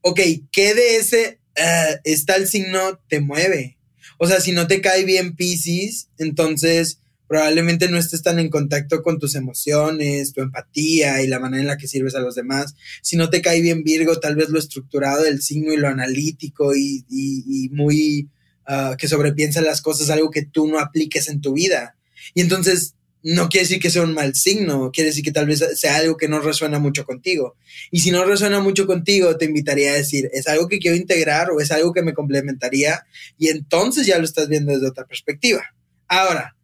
ok, 0.01 0.19
¿qué 0.51 0.75
de 0.75 0.97
ese 0.97 1.39
uh, 1.57 2.01
está 2.03 2.35
el 2.35 2.49
signo 2.49 2.99
te 3.09 3.21
mueve? 3.21 3.79
O 4.19 4.27
sea, 4.27 4.41
si 4.41 4.51
no 4.51 4.67
te 4.67 4.81
cae 4.81 5.05
bien 5.05 5.37
Pisces, 5.37 6.09
entonces 6.19 6.99
probablemente 7.29 7.89
no 7.89 7.99
estés 7.99 8.23
tan 8.23 8.39
en 8.39 8.49
contacto 8.49 9.03
con 9.03 9.19
tus 9.19 9.35
emociones, 9.35 10.33
tu 10.33 10.41
empatía 10.41 11.23
y 11.23 11.29
la 11.29 11.39
manera 11.39 11.61
en 11.61 11.69
la 11.69 11.77
que 11.77 11.87
sirves 11.87 12.15
a 12.15 12.21
los 12.21 12.35
demás. 12.35 12.75
Si 13.03 13.17
no 13.17 13.31
te 13.31 13.43
cae 13.43 13.61
bien 13.61 13.85
Virgo, 13.85 14.19
tal 14.19 14.35
vez 14.35 14.49
lo 14.49 14.59
estructurado 14.59 15.23
del 15.23 15.43
signo 15.43 15.73
y 15.73 15.77
lo 15.77 15.89
analítico 15.89 16.75
y, 16.75 17.69
muy 17.71 18.29
uh, 18.67 18.97
que 18.97 19.09
sobrepiensa 19.09 19.61
las 19.61 19.83
cosas, 19.83 20.11
algo 20.11 20.31
que 20.31 20.45
tú 20.45 20.67
no 20.67 20.81
apliques 20.81 21.29
en 21.29 21.41
tu 21.41 21.53
vida. 21.53 21.97
Y 22.35 22.41
entonces 22.41 22.95
no 23.23 23.49
quiere 23.49 23.65
decir 23.65 23.81
que 23.81 23.91
sea 23.91 24.03
un 24.03 24.15
mal 24.15 24.35
signo, 24.35 24.91
quiere 24.93 25.11
decir 25.11 25.25
que 25.25 25.33
tal 25.33 25.47
vez 25.47 25.63
sea 25.75 25.97
algo 25.97 26.17
que 26.17 26.29
no 26.29 26.41
resuena 26.41 26.79
mucho 26.79 27.05
contigo. 27.05 27.57
Y 27.91 28.01
si 28.01 28.11
no 28.11 28.25
resuena 28.25 28.61
mucho 28.61 28.87
contigo, 28.87 29.37
te 29.37 29.45
invitaría 29.45 29.91
a 29.91 29.97
decir, 29.97 30.31
es 30.33 30.47
algo 30.47 30.69
que 30.69 30.79
quiero 30.79 30.97
integrar 30.97 31.51
o 31.51 31.61
es 31.61 31.71
algo 31.73 31.93
que 31.93 32.03
me 32.03 32.15
complementaría 32.15 33.05
y 33.37 33.49
entonces 33.49 34.07
ya 34.07 34.19
lo 34.19 34.25
estás 34.25 34.49
viendo 34.49 34.73
desde 34.73 34.89
otra 34.89 35.05
perspectiva. 35.05 35.63
Ahora, 36.07 36.57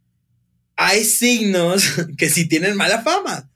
hay 0.76 1.04
signos 1.04 1.84
que 2.18 2.28
sí 2.28 2.48
tienen 2.48 2.76
mala 2.76 3.02
fama. 3.02 3.50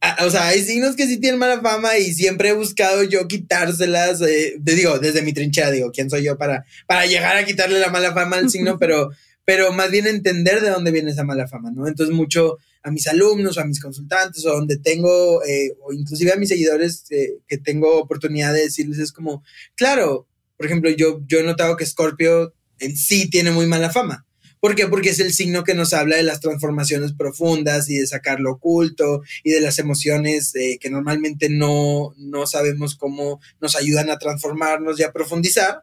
Ah, 0.00 0.24
o 0.26 0.30
sea, 0.30 0.48
hay 0.48 0.62
signos 0.62 0.94
que 0.94 1.06
sí 1.06 1.18
tienen 1.18 1.40
mala 1.40 1.60
fama 1.62 1.96
y 1.96 2.12
siempre 2.12 2.50
he 2.50 2.52
buscado 2.52 3.02
yo 3.02 3.26
quitárselas, 3.26 4.20
eh, 4.20 4.54
digo, 4.58 4.98
desde 4.98 5.22
mi 5.22 5.32
trinchera, 5.32 5.70
digo, 5.70 5.90
¿quién 5.90 6.10
soy 6.10 6.22
yo 6.22 6.36
para, 6.36 6.66
para 6.86 7.06
llegar 7.06 7.36
a 7.36 7.44
quitarle 7.44 7.80
la 7.80 7.90
mala 7.90 8.12
fama 8.12 8.36
al 8.36 8.50
signo? 8.50 8.78
Pero, 8.78 9.10
pero 9.44 9.72
más 9.72 9.92
bien 9.92 10.08
entender 10.08 10.60
de 10.60 10.70
dónde 10.70 10.90
viene 10.90 11.12
esa 11.12 11.22
mala 11.22 11.46
fama, 11.46 11.70
¿no? 11.70 11.86
Entonces 11.86 12.12
mucho 12.12 12.58
a 12.82 12.90
mis 12.90 13.06
alumnos 13.06 13.56
o 13.56 13.60
a 13.60 13.64
mis 13.64 13.80
consultantes 13.80 14.44
o 14.44 14.50
donde 14.50 14.76
tengo, 14.76 15.42
eh, 15.44 15.76
o 15.82 15.92
inclusive 15.92 16.32
a 16.32 16.36
mis 16.36 16.48
seguidores 16.48 17.04
eh, 17.10 17.38
que 17.46 17.56
tengo 17.56 17.96
oportunidad 17.96 18.52
de 18.52 18.62
decirles 18.62 18.98
es 18.98 19.12
como, 19.12 19.44
claro, 19.76 20.26
por 20.56 20.66
ejemplo, 20.66 20.90
yo, 20.90 21.20
yo 21.26 21.38
he 21.38 21.42
notado 21.44 21.76
que 21.76 21.86
Scorpio 21.86 22.54
en 22.80 22.96
sí 22.96 23.30
tiene 23.30 23.52
muy 23.52 23.66
mala 23.66 23.90
fama 23.90 24.25
¿Por 24.66 24.74
qué? 24.74 24.88
Porque 24.88 25.10
es 25.10 25.20
el 25.20 25.32
signo 25.32 25.62
que 25.62 25.76
nos 25.76 25.92
habla 25.92 26.16
de 26.16 26.24
las 26.24 26.40
transformaciones 26.40 27.12
profundas 27.12 27.88
y 27.88 27.98
de 27.98 28.06
sacar 28.08 28.40
lo 28.40 28.54
oculto 28.54 29.22
y 29.44 29.52
de 29.52 29.60
las 29.60 29.78
emociones 29.78 30.52
eh, 30.56 30.78
que 30.80 30.90
normalmente 30.90 31.48
no, 31.48 32.12
no 32.16 32.48
sabemos 32.48 32.96
cómo 32.96 33.40
nos 33.60 33.76
ayudan 33.76 34.10
a 34.10 34.18
transformarnos 34.18 34.98
y 34.98 35.04
a 35.04 35.12
profundizar. 35.12 35.82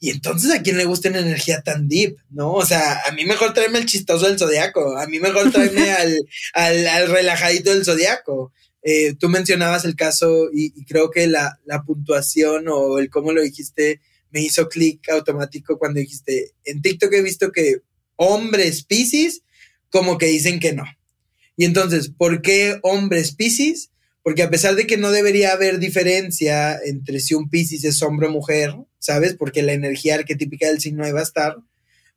Y 0.00 0.10
entonces, 0.10 0.50
¿a 0.50 0.62
quién 0.64 0.78
le 0.78 0.84
gusta 0.84 1.10
una 1.10 1.20
energía 1.20 1.62
tan 1.62 1.86
deep? 1.86 2.16
¿No? 2.28 2.54
O 2.54 2.66
sea, 2.66 3.02
a 3.06 3.12
mí 3.12 3.24
mejor 3.24 3.54
traerme 3.54 3.78
el 3.78 3.86
chistoso 3.86 4.26
del 4.26 4.36
zodiaco, 4.36 4.98
a 4.98 5.06
mí 5.06 5.20
mejor 5.20 5.52
traerme 5.52 5.92
al, 6.54 6.88
al, 6.88 7.08
relajadito 7.08 7.72
del 7.72 7.84
zodiaco. 7.84 8.52
Eh, 8.82 9.14
tú 9.14 9.28
mencionabas 9.28 9.84
el 9.84 9.94
caso 9.94 10.48
y, 10.52 10.72
y 10.74 10.84
creo 10.86 11.08
que 11.12 11.28
la, 11.28 11.60
la, 11.66 11.84
puntuación 11.84 12.64
o 12.66 12.98
el 12.98 13.10
cómo 13.10 13.30
lo 13.30 13.42
dijiste 13.42 14.00
me 14.32 14.40
hizo 14.40 14.68
clic 14.68 15.08
automático 15.08 15.78
cuando 15.78 16.00
dijiste, 16.00 16.50
en 16.64 16.82
TikTok 16.82 17.12
he 17.12 17.22
visto 17.22 17.52
que 17.52 17.82
hombres 18.16 18.84
Pisces 18.84 19.42
como 19.90 20.18
que 20.18 20.26
dicen 20.26 20.60
que 20.60 20.72
no. 20.72 20.84
Y 21.56 21.64
entonces, 21.64 22.10
¿por 22.10 22.42
qué 22.42 22.78
hombres 22.82 23.34
Pisces? 23.34 23.92
porque 24.22 24.42
a 24.42 24.50
pesar 24.50 24.74
de 24.76 24.86
que 24.86 24.96
no 24.96 25.10
debería 25.10 25.52
haber 25.52 25.78
diferencia 25.78 26.78
entre 26.84 27.20
si 27.20 27.34
un 27.34 27.50
Piscis 27.50 27.84
es 27.84 28.02
hombre 28.02 28.28
o 28.28 28.30
mujer, 28.30 28.74
¿sabes? 28.98 29.34
Porque 29.36 29.62
la 29.62 29.72
energía 29.72 30.14
arquetípica 30.14 30.68
del 30.68 30.80
signo 30.80 31.02
va 31.12 31.20
a 31.20 31.24
estar, 31.24 31.56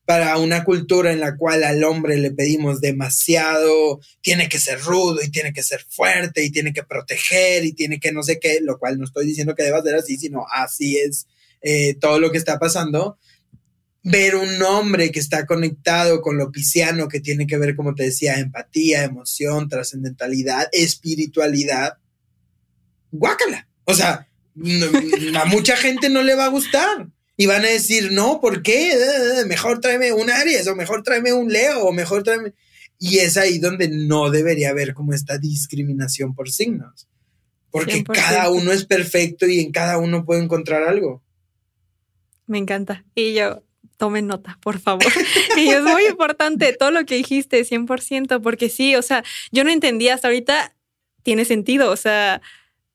para 0.06 0.38
una 0.38 0.64
cultura 0.64 1.12
en 1.12 1.20
la 1.20 1.36
cual 1.36 1.64
al 1.64 1.84
hombre 1.84 2.18
le 2.18 2.30
pedimos 2.30 2.80
demasiado, 2.80 4.00
tiene 4.22 4.48
que 4.50 4.60
ser 4.60 4.80
rudo 4.82 5.20
y 5.24 5.32
tiene 5.32 5.52
que 5.52 5.64
ser 5.64 5.84
fuerte 5.90 6.44
y 6.44 6.52
tiene 6.52 6.74
que 6.74 6.84
proteger 6.84 7.66
y 7.66 7.74
tiene 7.74 8.00
que 8.00 8.12
no 8.12 8.22
sé 8.22 8.40
qué, 8.40 8.60
lo 8.62 8.78
cual 8.78 9.00
no 9.00 9.06
estoy 9.06 9.26
diciendo 9.26 9.56
que 9.56 9.64
deba 9.64 9.82
ser 9.82 9.96
así, 9.96 10.18
sino 10.18 10.46
así 10.54 10.98
es 10.98 11.26
eh, 11.64 11.96
todo 11.96 12.20
lo 12.20 12.32
que 12.32 12.38
está 12.38 12.60
pasando. 12.60 13.18
Ver 14.08 14.36
un 14.36 14.62
hombre 14.62 15.12
que 15.12 15.20
está 15.20 15.48
conectado 15.48 16.22
con 16.22 16.38
lo 16.38 16.52
pisciano, 16.52 17.08
que 17.08 17.20
tiene 17.20 17.48
que 17.48 17.58
ver, 17.58 17.76
como 17.76 17.96
te 17.96 18.04
decía, 18.04 18.40
empatía, 18.40 19.04
emoción, 19.04 19.68
trascendentalidad, 19.68 20.70
espiritualidad, 20.72 21.98
guácala. 23.12 23.68
O 23.86 23.96
sea, 23.96 24.28
a 25.36 25.46
mucha 25.46 25.76
gente 25.76 26.10
no 26.10 26.22
le 26.22 26.36
va 26.36 26.46
a 26.46 26.50
gustar 26.50 27.08
y 27.38 27.48
van 27.48 27.66
a 27.66 27.70
decir, 27.70 28.12
no, 28.12 28.40
¿por 28.40 28.62
qué? 28.62 28.92
Eh, 28.92 29.42
eh, 29.42 29.46
mejor 29.46 29.82
tráeme 29.82 30.14
un 30.14 30.30
Aries 30.30 30.68
o 30.68 30.76
mejor 30.76 31.04
tráeme 31.04 31.34
un 31.34 31.52
Leo 31.52 31.84
o 31.84 31.92
mejor 31.92 32.24
tráeme... 32.24 32.54
Y 32.98 33.18
es 33.18 33.36
ahí 33.36 33.60
donde 33.60 33.90
no 33.90 34.30
debería 34.30 34.70
haber 34.70 34.94
como 34.94 35.14
esta 35.14 35.38
discriminación 35.38 36.34
por 36.34 36.50
signos. 36.50 37.10
Porque 37.70 38.06
cada 38.06 38.50
uno 38.50 38.72
es 38.72 38.86
perfecto 38.86 39.46
y 39.46 39.60
en 39.60 39.74
cada 39.74 39.98
uno 39.98 40.24
puede 40.24 40.42
encontrar 40.42 40.84
algo. 40.84 41.22
Me 42.48 42.58
encanta. 42.58 43.04
Y 43.14 43.34
yo, 43.34 43.64
tomen 43.98 44.28
nota, 44.28 44.58
por 44.62 44.80
favor. 44.80 45.06
y 45.58 45.70
es 45.70 45.82
muy 45.82 46.06
importante 46.06 46.74
todo 46.74 46.92
lo 46.92 47.06
que 47.06 47.16
dijiste, 47.16 47.64
100%, 47.64 48.42
porque 48.42 48.70
sí, 48.70 48.96
o 48.96 49.02
sea, 49.02 49.24
yo 49.52 49.64
no 49.64 49.72
entendía 49.72 50.14
hasta 50.14 50.28
ahorita, 50.28 50.76
tiene 51.24 51.46
sentido, 51.46 51.92
o 51.92 51.98
sea, 51.98 52.42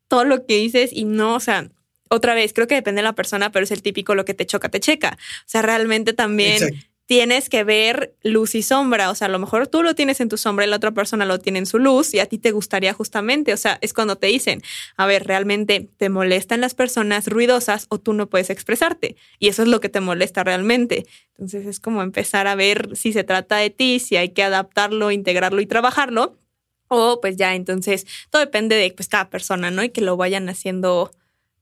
todo 0.08 0.24
lo 0.24 0.46
que 0.46 0.56
dices 0.56 0.90
y 0.92 1.04
no, 1.04 1.34
o 1.34 1.40
sea, 1.40 1.70
otra 2.08 2.34
vez, 2.34 2.52
creo 2.52 2.66
que 2.66 2.74
depende 2.74 3.00
de 3.00 3.04
la 3.04 3.14
persona, 3.14 3.52
pero 3.52 3.64
es 3.64 3.70
el 3.70 3.82
típico 3.82 4.16
lo 4.16 4.24
que 4.24 4.34
te 4.34 4.44
choca, 4.44 4.68
te 4.68 4.80
checa. 4.80 5.16
O 5.16 5.48
sea, 5.48 5.62
realmente 5.62 6.12
también 6.12 6.89
tienes 7.10 7.48
que 7.48 7.64
ver 7.64 8.14
luz 8.22 8.54
y 8.54 8.62
sombra. 8.62 9.10
O 9.10 9.16
sea, 9.16 9.26
a 9.26 9.30
lo 9.30 9.40
mejor 9.40 9.66
tú 9.66 9.82
lo 9.82 9.96
tienes 9.96 10.20
en 10.20 10.28
tu 10.28 10.36
sombra 10.36 10.64
y 10.64 10.68
la 10.68 10.76
otra 10.76 10.92
persona 10.92 11.24
lo 11.24 11.40
tiene 11.40 11.58
en 11.58 11.66
su 11.66 11.80
luz 11.80 12.14
y 12.14 12.20
a 12.20 12.26
ti 12.26 12.38
te 12.38 12.52
gustaría 12.52 12.92
justamente. 12.92 13.52
O 13.52 13.56
sea, 13.56 13.78
es 13.80 13.92
cuando 13.92 14.14
te 14.14 14.28
dicen, 14.28 14.62
a 14.96 15.06
ver, 15.06 15.26
realmente 15.26 15.88
te 15.96 16.08
molestan 16.08 16.60
las 16.60 16.74
personas 16.74 17.26
ruidosas 17.26 17.86
o 17.88 17.98
tú 17.98 18.12
no 18.12 18.28
puedes 18.28 18.48
expresarte. 18.48 19.16
Y 19.40 19.48
eso 19.48 19.62
es 19.62 19.68
lo 19.68 19.80
que 19.80 19.88
te 19.88 19.98
molesta 19.98 20.44
realmente. 20.44 21.04
Entonces 21.32 21.66
es 21.66 21.80
como 21.80 22.02
empezar 22.02 22.46
a 22.46 22.54
ver 22.54 22.96
si 22.96 23.12
se 23.12 23.24
trata 23.24 23.56
de 23.56 23.70
ti, 23.70 23.98
si 23.98 24.14
hay 24.14 24.28
que 24.28 24.44
adaptarlo, 24.44 25.10
integrarlo 25.10 25.60
y 25.60 25.66
trabajarlo. 25.66 26.38
O 26.86 27.20
pues 27.20 27.36
ya, 27.36 27.56
entonces 27.56 28.06
todo 28.30 28.38
depende 28.38 28.76
de 28.76 28.88
pues 28.92 29.08
cada 29.08 29.30
persona, 29.30 29.72
¿no? 29.72 29.82
Y 29.82 29.88
que 29.88 30.00
lo 30.00 30.16
vayan 30.16 30.48
haciendo 30.48 31.10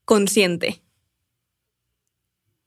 consciente. 0.05 0.83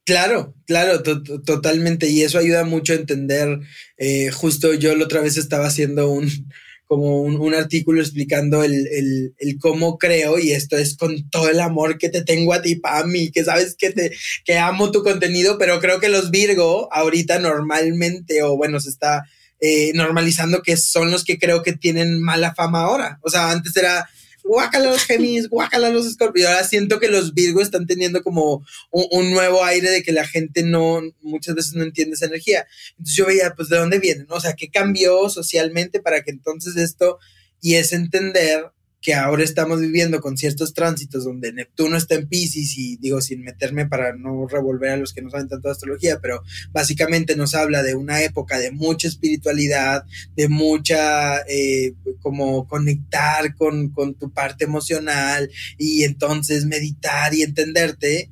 Claro, 0.06 0.56
claro, 0.66 1.04
totalmente. 1.04 2.10
Y 2.10 2.24
eso 2.24 2.40
ayuda 2.40 2.64
mucho 2.64 2.94
a 2.94 2.98
entender. 2.98 3.60
Eh, 3.98 4.32
justo 4.32 4.74
yo 4.74 4.96
la 4.96 5.06
otra 5.06 5.22
vez 5.22 5.38
estaba 5.38 5.68
haciendo 5.68 6.10
un 6.10 6.30
como 6.92 7.22
un, 7.22 7.56
artículo 7.56 8.02
explicando 8.02 8.66
el, 8.66 9.34
cómo 9.62 9.98
creo, 9.98 10.38
y 10.40 10.52
esto 10.52 10.76
es 10.76 10.98
con 10.98 11.30
todo 11.30 11.50
el 11.50 11.62
amor 11.62 11.98
que 11.98 12.10
te 12.10 12.22
tengo 12.22 12.54
a 12.54 12.62
ti, 12.62 12.76
Pami, 12.76 13.32
que 13.32 13.46
sabes 13.46 13.78
que 13.78 13.92
te 13.92 14.12
que 14.44 14.58
amo 14.58 14.92
tu 14.92 15.02
contenido, 15.02 15.58
pero 15.58 15.80
creo 15.80 16.02
que 16.02 16.10
los 16.10 16.32
Virgo 16.32 16.90
ahorita 16.92 17.40
normalmente, 17.40 18.44
o 18.44 18.58
bueno, 18.58 18.82
se 18.82 18.90
está 18.90 19.24
eh, 19.62 19.94
normalizando 19.94 20.62
que 20.64 20.76
son 20.76 21.12
los 21.12 21.24
que 21.24 21.40
creo 21.40 21.64
que 21.64 21.72
tienen 21.72 22.22
mala 22.22 22.54
fama 22.56 22.82
ahora. 22.82 23.20
O 23.22 23.30
sea, 23.30 23.52
antes 23.52 23.74
era 23.78 24.10
guácala 24.44 24.92
los 24.92 25.04
Géminis, 25.04 25.50
guácala 25.50 25.90
los 25.90 26.06
Escorpios. 26.06 26.48
Ahora 26.48 26.64
siento 26.64 27.00
que 27.00 27.08
los 27.08 27.34
Virgo 27.34 27.62
están 27.62 27.86
teniendo 27.86 28.22
como 28.24 28.66
un, 28.92 29.32
nuevo 29.32 29.64
aire 29.64 29.90
de 29.90 30.04
que 30.04 30.12
la 30.12 30.28
gente 30.28 30.64
no, 30.64 31.02
muchas 31.22 31.56
veces 31.56 31.74
no 31.74 31.84
entiende 31.84 32.16
esa 32.16 32.26
energía. 32.26 32.68
Entonces 32.92 33.16
yo 33.16 33.26
veía, 33.26 33.54
pues, 33.56 33.70
¿de 33.70 33.78
dónde 33.78 34.00
viene? 34.00 34.26
O 34.30 34.40
sea, 34.40 34.54
¿qué 34.54 34.70
cambió 34.70 35.30
socialmente 35.30 36.02
para 36.02 36.24
que 36.24 36.32
entonces 36.32 36.76
esto, 36.78 37.20
y 37.62 37.76
es 37.76 37.94
entender 37.94 38.72
que 39.02 39.16
ahora 39.16 39.44
estamos 39.44 39.82
viviendo 39.82 40.22
con 40.22 40.38
ciertos 40.38 40.76
tránsitos 40.76 41.24
donde 41.24 41.52
Neptuno 41.52 41.98
está 41.98 42.16
en 42.16 42.28
Pisces 42.28 42.78
y 42.78 42.98
digo 42.98 43.20
sin 43.20 43.42
meterme 43.42 43.88
para 43.88 44.16
no 44.16 44.48
revolver 44.48 44.92
a 44.92 44.98
los 44.98 45.12
que 45.12 45.24
no 45.24 45.32
saben 45.32 45.48
tanto 45.48 45.68
de 45.68 45.72
astrología, 45.72 46.20
pero 46.22 46.44
básicamente 46.72 47.36
nos 47.36 47.56
habla 47.56 47.82
de 47.82 47.96
una 47.96 48.22
época 48.22 48.60
de 48.60 48.72
mucha 48.72 49.08
espiritualidad, 49.08 50.06
de 50.36 50.50
mucha 50.50 51.40
eh, 51.48 51.96
como 52.22 52.68
conectar 52.68 53.56
con, 53.56 53.90
con 53.90 54.14
tu 54.14 54.32
parte 54.32 54.66
emocional 54.66 55.50
y 55.80 56.04
entonces 56.04 56.66
meditar 56.66 57.34
y 57.34 57.42
entenderte. 57.42 58.30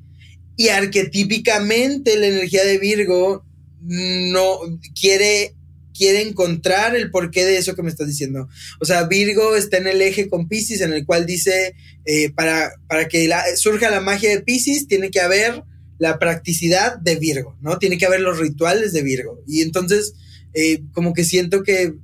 Y 0.55 0.67
arquetípicamente 0.67 2.17
la 2.17 2.27
energía 2.27 2.63
de 2.63 2.77
Virgo 2.77 3.45
no 3.81 4.59
quiere 4.99 5.55
quiere 5.99 6.21
encontrar 6.21 6.95
el 6.95 7.11
porqué 7.11 7.43
de 7.43 7.57
eso 7.57 7.75
que 7.75 7.83
me 7.83 7.89
estás 7.89 8.07
diciendo. 8.07 8.47
O 8.79 8.85
sea, 8.85 9.03
Virgo 9.03 9.57
está 9.57 9.77
en 9.77 9.87
el 9.87 10.01
eje 10.01 10.29
con 10.29 10.47
Pisces, 10.47 10.79
en 10.79 10.93
el 10.93 11.05
cual 11.05 11.25
dice, 11.25 11.75
eh, 12.05 12.31
para, 12.31 12.71
para 12.87 13.09
que 13.09 13.29
surja 13.57 13.89
la 13.89 13.99
magia 13.99 14.29
de 14.29 14.41
Pisces, 14.41 14.87
tiene 14.87 15.11
que 15.11 15.19
haber 15.19 15.63
la 15.97 16.17
practicidad 16.17 16.97
de 16.97 17.17
Virgo, 17.17 17.57
¿no? 17.61 17.79
Tiene 17.79 17.97
que 17.97 18.05
haber 18.05 18.21
los 18.21 18.39
rituales 18.39 18.93
de 18.93 19.03
Virgo. 19.03 19.43
Y 19.45 19.61
entonces, 19.61 20.13
eh, 20.53 20.83
como 20.93 21.13
que 21.13 21.25
siento 21.25 21.63
que 21.63 21.95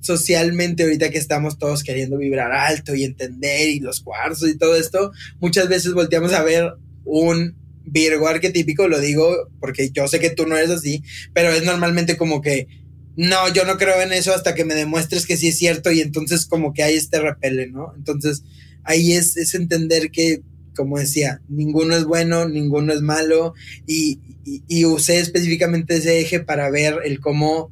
socialmente 0.00 0.82
ahorita 0.84 1.10
que 1.10 1.18
estamos 1.18 1.58
todos 1.58 1.84
queriendo 1.84 2.16
vibrar 2.16 2.52
alto 2.52 2.94
y 2.94 3.04
entender 3.04 3.68
y 3.68 3.80
los 3.80 4.00
cuarzos 4.00 4.48
y 4.48 4.56
todo 4.56 4.76
esto, 4.76 5.12
muchas 5.40 5.68
veces 5.68 5.92
volteamos 5.92 6.32
a 6.32 6.42
ver 6.42 6.72
un 7.04 7.54
Virgo 7.84 8.28
arquetípico, 8.28 8.88
lo 8.88 9.00
digo 9.00 9.50
porque 9.60 9.90
yo 9.90 10.06
sé 10.08 10.20
que 10.20 10.30
tú 10.30 10.46
no 10.46 10.56
eres 10.56 10.70
así, 10.70 11.02
pero 11.34 11.50
es 11.50 11.64
normalmente 11.64 12.16
como 12.16 12.40
que 12.40 12.68
no, 13.16 13.52
yo 13.52 13.64
no 13.64 13.76
creo 13.76 14.00
en 14.00 14.12
eso 14.12 14.34
hasta 14.34 14.54
que 14.54 14.64
me 14.64 14.74
demuestres 14.74 15.26
que 15.26 15.36
sí 15.36 15.48
es 15.48 15.58
cierto 15.58 15.92
y 15.92 16.00
entonces 16.00 16.46
como 16.46 16.72
que 16.72 16.82
hay 16.82 16.94
este 16.94 17.20
repele, 17.20 17.68
¿no? 17.68 17.92
Entonces 17.96 18.42
ahí 18.84 19.12
es, 19.12 19.36
es 19.36 19.54
entender 19.54 20.10
que, 20.10 20.42
como 20.74 20.98
decía, 20.98 21.42
ninguno 21.48 21.94
es 21.94 22.04
bueno, 22.04 22.48
ninguno 22.48 22.92
es 22.92 23.02
malo 23.02 23.54
y, 23.86 24.20
y, 24.44 24.84
usé 24.86 25.18
específicamente 25.18 25.96
ese 25.96 26.20
eje 26.20 26.40
para 26.40 26.70
ver 26.70 26.96
el 27.04 27.20
cómo 27.20 27.70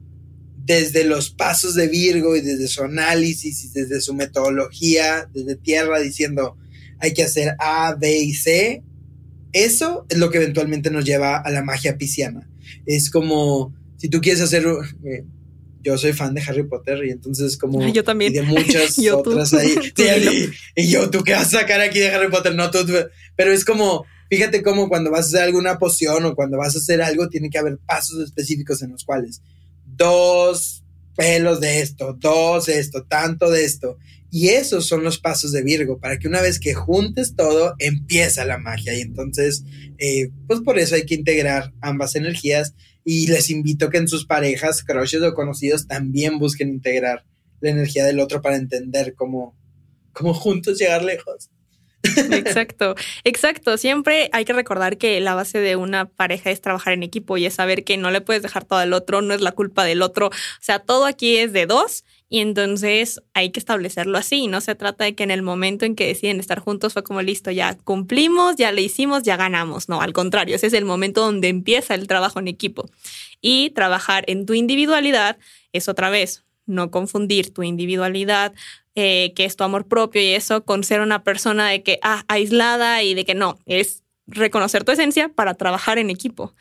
desde 0.66 1.04
los 1.04 1.30
pasos 1.30 1.74
de 1.74 1.88
Virgo 1.88 2.36
y 2.36 2.42
desde 2.42 2.68
su 2.68 2.82
análisis 2.82 3.64
y 3.64 3.68
desde 3.68 4.00
su 4.00 4.14
metodología, 4.14 5.28
desde 5.32 5.56
tierra, 5.56 6.00
diciendo 6.00 6.56
hay 7.00 7.14
que 7.14 7.24
hacer 7.24 7.56
A, 7.58 7.96
B 7.98 8.18
y 8.18 8.34
C, 8.34 8.82
eso 9.52 10.04
es 10.10 10.18
lo 10.18 10.30
que 10.30 10.36
eventualmente 10.36 10.90
nos 10.90 11.04
lleva 11.06 11.38
a 11.38 11.50
la 11.50 11.64
magia 11.64 11.96
pisciana. 11.96 12.48
Es 12.84 13.10
como 13.10 13.74
si 14.00 14.08
tú 14.08 14.22
quieres 14.22 14.40
hacer, 14.40 14.64
eh, 15.04 15.24
yo 15.82 15.98
soy 15.98 16.14
fan 16.14 16.32
de 16.32 16.40
Harry 16.40 16.62
Potter 16.62 17.04
y 17.04 17.10
entonces 17.10 17.58
como 17.58 17.86
yo 17.86 18.02
también. 18.02 18.32
y 18.32 18.36
de 18.36 18.42
muchas 18.42 18.98
otras 19.12 19.52
ahí. 19.52 19.74
y, 20.74 20.88
yo, 20.88 21.10
¿tú 21.10 21.22
qué 21.22 21.32
vas 21.32 21.54
a 21.54 21.60
sacar 21.60 21.82
aquí 21.82 21.98
de 21.98 22.08
Harry 22.08 22.30
Potter? 22.30 22.54
No, 22.54 22.70
tú, 22.70 22.78
pero 23.36 23.52
es 23.52 23.62
como, 23.62 24.06
fíjate 24.30 24.62
cómo 24.62 24.88
cuando 24.88 25.10
vas 25.10 25.26
a 25.26 25.28
hacer 25.28 25.42
alguna 25.42 25.78
poción 25.78 26.24
o 26.24 26.34
cuando 26.34 26.56
vas 26.56 26.74
a 26.76 26.78
hacer 26.78 27.02
algo, 27.02 27.28
tiene 27.28 27.50
que 27.50 27.58
haber 27.58 27.76
pasos 27.76 28.24
específicos 28.24 28.80
en 28.80 28.92
los 28.92 29.04
cuales 29.04 29.42
dos 29.84 30.82
pelos 31.14 31.60
de 31.60 31.82
esto, 31.82 32.16
dos 32.18 32.70
esto, 32.70 33.04
tanto 33.04 33.50
de 33.50 33.66
esto. 33.66 33.98
Y 34.30 34.48
esos 34.50 34.86
son 34.86 35.02
los 35.04 35.18
pasos 35.18 35.52
de 35.52 35.62
Virgo, 35.62 35.98
para 35.98 36.18
que 36.18 36.26
una 36.26 36.40
vez 36.40 36.58
que 36.58 36.72
juntes 36.72 37.34
todo, 37.36 37.74
empieza 37.78 38.46
la 38.46 38.56
magia. 38.56 38.96
Y 38.96 39.02
entonces, 39.02 39.64
eh, 39.98 40.30
pues 40.46 40.60
por 40.60 40.78
eso 40.78 40.94
hay 40.94 41.04
que 41.04 41.16
integrar 41.16 41.74
ambas 41.82 42.14
energías 42.14 42.74
y 43.04 43.26
les 43.28 43.50
invito 43.50 43.90
que 43.90 43.98
en 43.98 44.08
sus 44.08 44.26
parejas, 44.26 44.82
crushes 44.84 45.22
o 45.22 45.34
conocidos 45.34 45.86
también 45.86 46.38
busquen 46.38 46.68
integrar 46.68 47.24
la 47.60 47.70
energía 47.70 48.04
del 48.04 48.20
otro 48.20 48.42
para 48.42 48.56
entender 48.56 49.14
cómo, 49.14 49.56
cómo 50.12 50.34
juntos 50.34 50.78
llegar 50.78 51.04
lejos. 51.04 51.50
Exacto, 52.02 52.94
exacto. 53.24 53.76
Siempre 53.76 54.30
hay 54.32 54.44
que 54.44 54.52
recordar 54.52 54.96
que 54.96 55.20
la 55.20 55.34
base 55.34 55.58
de 55.58 55.76
una 55.76 56.06
pareja 56.06 56.50
es 56.50 56.60
trabajar 56.60 56.94
en 56.94 57.02
equipo 57.02 57.36
y 57.36 57.46
es 57.46 57.54
saber 57.54 57.84
que 57.84 57.96
no 57.96 58.10
le 58.10 58.20
puedes 58.20 58.42
dejar 58.42 58.64
todo 58.64 58.78
al 58.78 58.92
otro, 58.92 59.20
no 59.22 59.34
es 59.34 59.40
la 59.40 59.52
culpa 59.52 59.84
del 59.84 60.02
otro. 60.02 60.28
O 60.28 60.62
sea, 60.62 60.78
todo 60.78 61.04
aquí 61.04 61.36
es 61.36 61.52
de 61.52 61.66
dos 61.66 62.04
y 62.32 62.38
entonces 62.38 63.20
hay 63.34 63.50
que 63.50 63.58
establecerlo 63.58 64.16
así. 64.16 64.46
No 64.46 64.60
se 64.60 64.76
trata 64.76 65.02
de 65.02 65.16
que 65.16 65.24
en 65.24 65.32
el 65.32 65.42
momento 65.42 65.84
en 65.84 65.96
que 65.96 66.06
deciden 66.06 66.38
estar 66.38 66.60
juntos 66.60 66.92
fue 66.92 67.02
como 67.02 67.20
listo, 67.22 67.50
ya 67.50 67.76
cumplimos, 67.76 68.54
ya 68.54 68.70
le 68.70 68.82
hicimos, 68.82 69.24
ya 69.24 69.36
ganamos. 69.36 69.88
No, 69.88 70.00
al 70.00 70.12
contrario, 70.12 70.54
ese 70.54 70.68
es 70.68 70.72
el 70.72 70.84
momento 70.84 71.22
donde 71.22 71.48
empieza 71.48 71.96
el 71.96 72.06
trabajo 72.06 72.38
en 72.38 72.46
equipo. 72.46 72.88
Y 73.40 73.70
trabajar 73.70 74.22
en 74.28 74.46
tu 74.46 74.54
individualidad 74.54 75.38
es 75.72 75.88
otra 75.88 76.08
vez, 76.08 76.44
no 76.66 76.92
confundir 76.92 77.52
tu 77.52 77.64
individualidad, 77.64 78.54
eh, 78.94 79.32
que 79.34 79.44
es 79.44 79.56
tu 79.56 79.64
amor 79.64 79.88
propio 79.88 80.22
y 80.22 80.28
eso, 80.28 80.64
con 80.64 80.84
ser 80.84 81.00
una 81.00 81.24
persona 81.24 81.68
de 81.68 81.82
que, 81.82 81.98
ah, 82.02 82.24
aislada 82.28 83.02
y 83.02 83.14
de 83.14 83.24
que 83.24 83.34
no, 83.34 83.58
es 83.66 84.04
reconocer 84.28 84.84
tu 84.84 84.92
esencia 84.92 85.30
para 85.30 85.54
trabajar 85.54 85.98
en 85.98 86.10
equipo. 86.10 86.54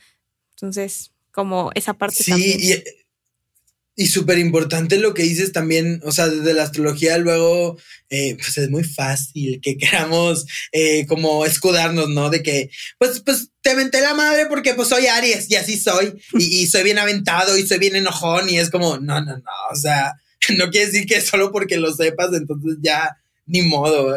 Entonces, 0.56 1.12
como 1.30 1.70
esa 1.76 1.94
parte 1.94 2.24
sí, 2.24 2.32
también. 2.32 2.60
Y 2.60 2.99
y 4.00 4.08
súper 4.08 4.40
importante 4.40 4.98
lo 4.98 5.14
que 5.14 5.24
dices 5.24 5.52
también, 5.52 6.00
o 6.06 6.14
sea, 6.14 6.30
desde 6.30 6.54
la 6.54 6.64
astrología 6.64 7.18
luego, 7.18 7.78
eh, 8.10 8.38
pues 8.38 8.58
es 8.58 8.70
muy 8.70 8.86
fácil 8.86 9.60
que 9.62 9.76
queramos 9.76 10.46
eh, 10.72 11.06
como 11.06 11.46
escudarnos, 11.46 12.08
¿no? 12.08 12.30
De 12.30 12.42
que, 12.42 12.70
pues, 12.98 13.20
pues 13.20 13.50
te 13.62 13.76
menté 13.76 14.00
la 14.00 14.14
madre 14.14 14.46
porque 14.46 14.74
pues 14.74 14.88
soy 14.88 15.08
Aries 15.08 15.52
y 15.52 15.58
así 15.58 15.78
soy 15.78 16.14
y, 16.36 16.68
soy 16.68 16.84
bien 16.84 16.98
aventado 16.98 17.58
y 17.58 17.68
soy 17.68 17.78
bien 17.78 17.98
enojón 17.98 18.50
y 18.50 18.58
es 18.58 18.70
como, 18.70 19.00
no, 19.00 19.20
no, 19.20 19.36
no, 19.36 19.52
o 19.70 19.76
sea, 19.76 20.14
no 20.58 20.70
quiere 20.70 20.86
decir 20.86 21.06
que 21.06 21.20
solo 21.20 21.52
porque 21.52 21.76
lo 21.76 21.94
sepas, 21.94 22.30
entonces 22.34 22.78
ya, 22.82 23.18
ni 23.48 23.64
modo, 23.64 24.16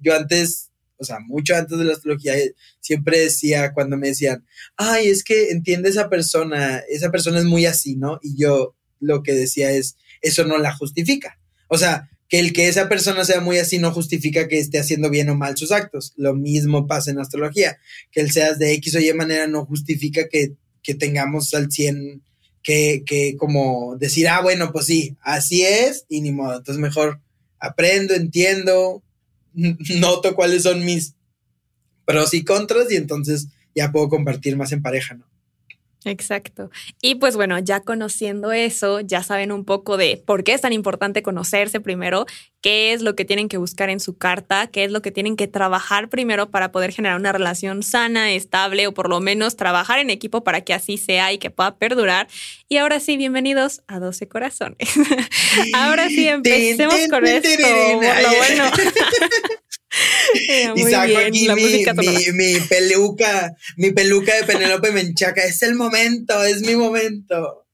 yo 0.00 0.16
antes, 0.16 0.70
o 0.96 1.04
sea, 1.04 1.18
mucho 1.20 1.54
antes 1.54 1.76
de 1.76 1.84
la 1.84 1.92
astrología, 1.92 2.32
siempre 2.80 3.20
decía 3.20 3.74
cuando 3.74 3.98
me 3.98 4.08
decían, 4.08 4.46
ay, 4.78 5.08
es 5.08 5.22
que 5.22 5.50
entiende 5.50 5.90
esa 5.90 6.08
persona, 6.08 6.78
esa 6.88 7.10
persona 7.10 7.40
es 7.40 7.44
muy 7.44 7.66
así, 7.66 7.94
¿no? 7.94 8.18
Y 8.22 8.34
yo, 8.34 8.74
lo 9.00 9.22
que 9.22 9.32
decía 9.34 9.70
es, 9.72 9.96
eso 10.22 10.44
no 10.44 10.58
la 10.58 10.74
justifica. 10.74 11.38
O 11.68 11.78
sea, 11.78 12.10
que 12.28 12.38
el 12.38 12.52
que 12.52 12.68
esa 12.68 12.88
persona 12.88 13.24
sea 13.24 13.40
muy 13.40 13.58
así 13.58 13.78
no 13.78 13.92
justifica 13.92 14.48
que 14.48 14.58
esté 14.58 14.78
haciendo 14.78 15.08
bien 15.08 15.30
o 15.30 15.34
mal 15.34 15.56
sus 15.56 15.72
actos. 15.72 16.12
Lo 16.16 16.34
mismo 16.34 16.86
pasa 16.86 17.10
en 17.10 17.18
astrología. 17.18 17.78
Que 18.12 18.20
el 18.20 18.30
seas 18.30 18.58
de 18.58 18.74
X 18.74 18.96
o 18.96 19.00
Y 19.00 19.12
manera 19.14 19.46
no 19.46 19.64
justifica 19.64 20.28
que, 20.28 20.54
tengamos 20.98 21.52
al 21.52 21.70
100 21.70 22.22
que, 22.62 23.02
que 23.04 23.36
como 23.36 23.96
decir, 23.98 24.26
ah, 24.26 24.40
bueno, 24.40 24.72
pues 24.72 24.86
sí, 24.86 25.18
así 25.20 25.62
es 25.62 26.06
y 26.08 26.22
ni 26.22 26.32
modo. 26.32 26.56
Entonces 26.56 26.80
mejor 26.80 27.20
aprendo, 27.58 28.14
entiendo, 28.14 29.02
noto 29.54 30.34
cuáles 30.34 30.62
son 30.62 30.84
mis 30.84 31.14
pros 32.04 32.32
y 32.32 32.42
contras 32.42 32.90
y 32.90 32.96
entonces 32.96 33.48
ya 33.74 33.92
puedo 33.92 34.08
compartir 34.08 34.56
más 34.56 34.72
en 34.72 34.82
pareja, 34.82 35.14
¿no? 35.14 35.26
Exacto. 36.08 36.70
Y 37.00 37.16
pues 37.16 37.36
bueno, 37.36 37.58
ya 37.58 37.80
conociendo 37.80 38.52
eso, 38.52 39.00
ya 39.00 39.22
saben 39.22 39.52
un 39.52 39.64
poco 39.64 39.96
de 39.96 40.22
por 40.24 40.44
qué 40.44 40.54
es 40.54 40.60
tan 40.60 40.72
importante 40.72 41.22
conocerse 41.22 41.80
primero, 41.80 42.26
qué 42.60 42.92
es 42.92 43.02
lo 43.02 43.14
que 43.14 43.24
tienen 43.24 43.48
que 43.48 43.56
buscar 43.56 43.90
en 43.90 44.00
su 44.00 44.16
carta, 44.16 44.66
qué 44.66 44.84
es 44.84 44.90
lo 44.90 45.02
que 45.02 45.10
tienen 45.10 45.36
que 45.36 45.46
trabajar 45.46 46.08
primero 46.08 46.50
para 46.50 46.72
poder 46.72 46.92
generar 46.92 47.18
una 47.18 47.32
relación 47.32 47.82
sana, 47.82 48.32
estable 48.32 48.86
o 48.86 48.94
por 48.94 49.08
lo 49.08 49.20
menos 49.20 49.56
trabajar 49.56 49.98
en 49.98 50.10
equipo 50.10 50.42
para 50.42 50.62
que 50.62 50.74
así 50.74 50.96
sea 50.96 51.32
y 51.32 51.38
que 51.38 51.50
pueda 51.50 51.76
perdurar. 51.76 52.28
Y 52.68 52.78
ahora 52.78 53.00
sí, 53.00 53.16
bienvenidos 53.16 53.82
a 53.86 53.98
12 54.00 54.28
corazones. 54.28 54.88
ahora 55.74 56.08
sí, 56.08 56.28
empecemos 56.28 56.96
con 57.10 57.26
esto. 57.26 57.48
lo 57.60 57.98
bueno. 57.98 58.64
y 60.76 60.82
saco 60.84 61.18
aquí 61.18 61.48
mi, 62.32 62.60
peluca, 62.60 63.54
mi 63.76 63.90
peluca 63.92 64.34
de 64.34 64.44
Penelope 64.44 64.92
Menchaca. 64.92 65.42
Es 65.42 65.62
el 65.62 65.74
momento, 65.74 66.42
es 66.44 66.60
mi 66.62 66.76
momento. 66.76 67.66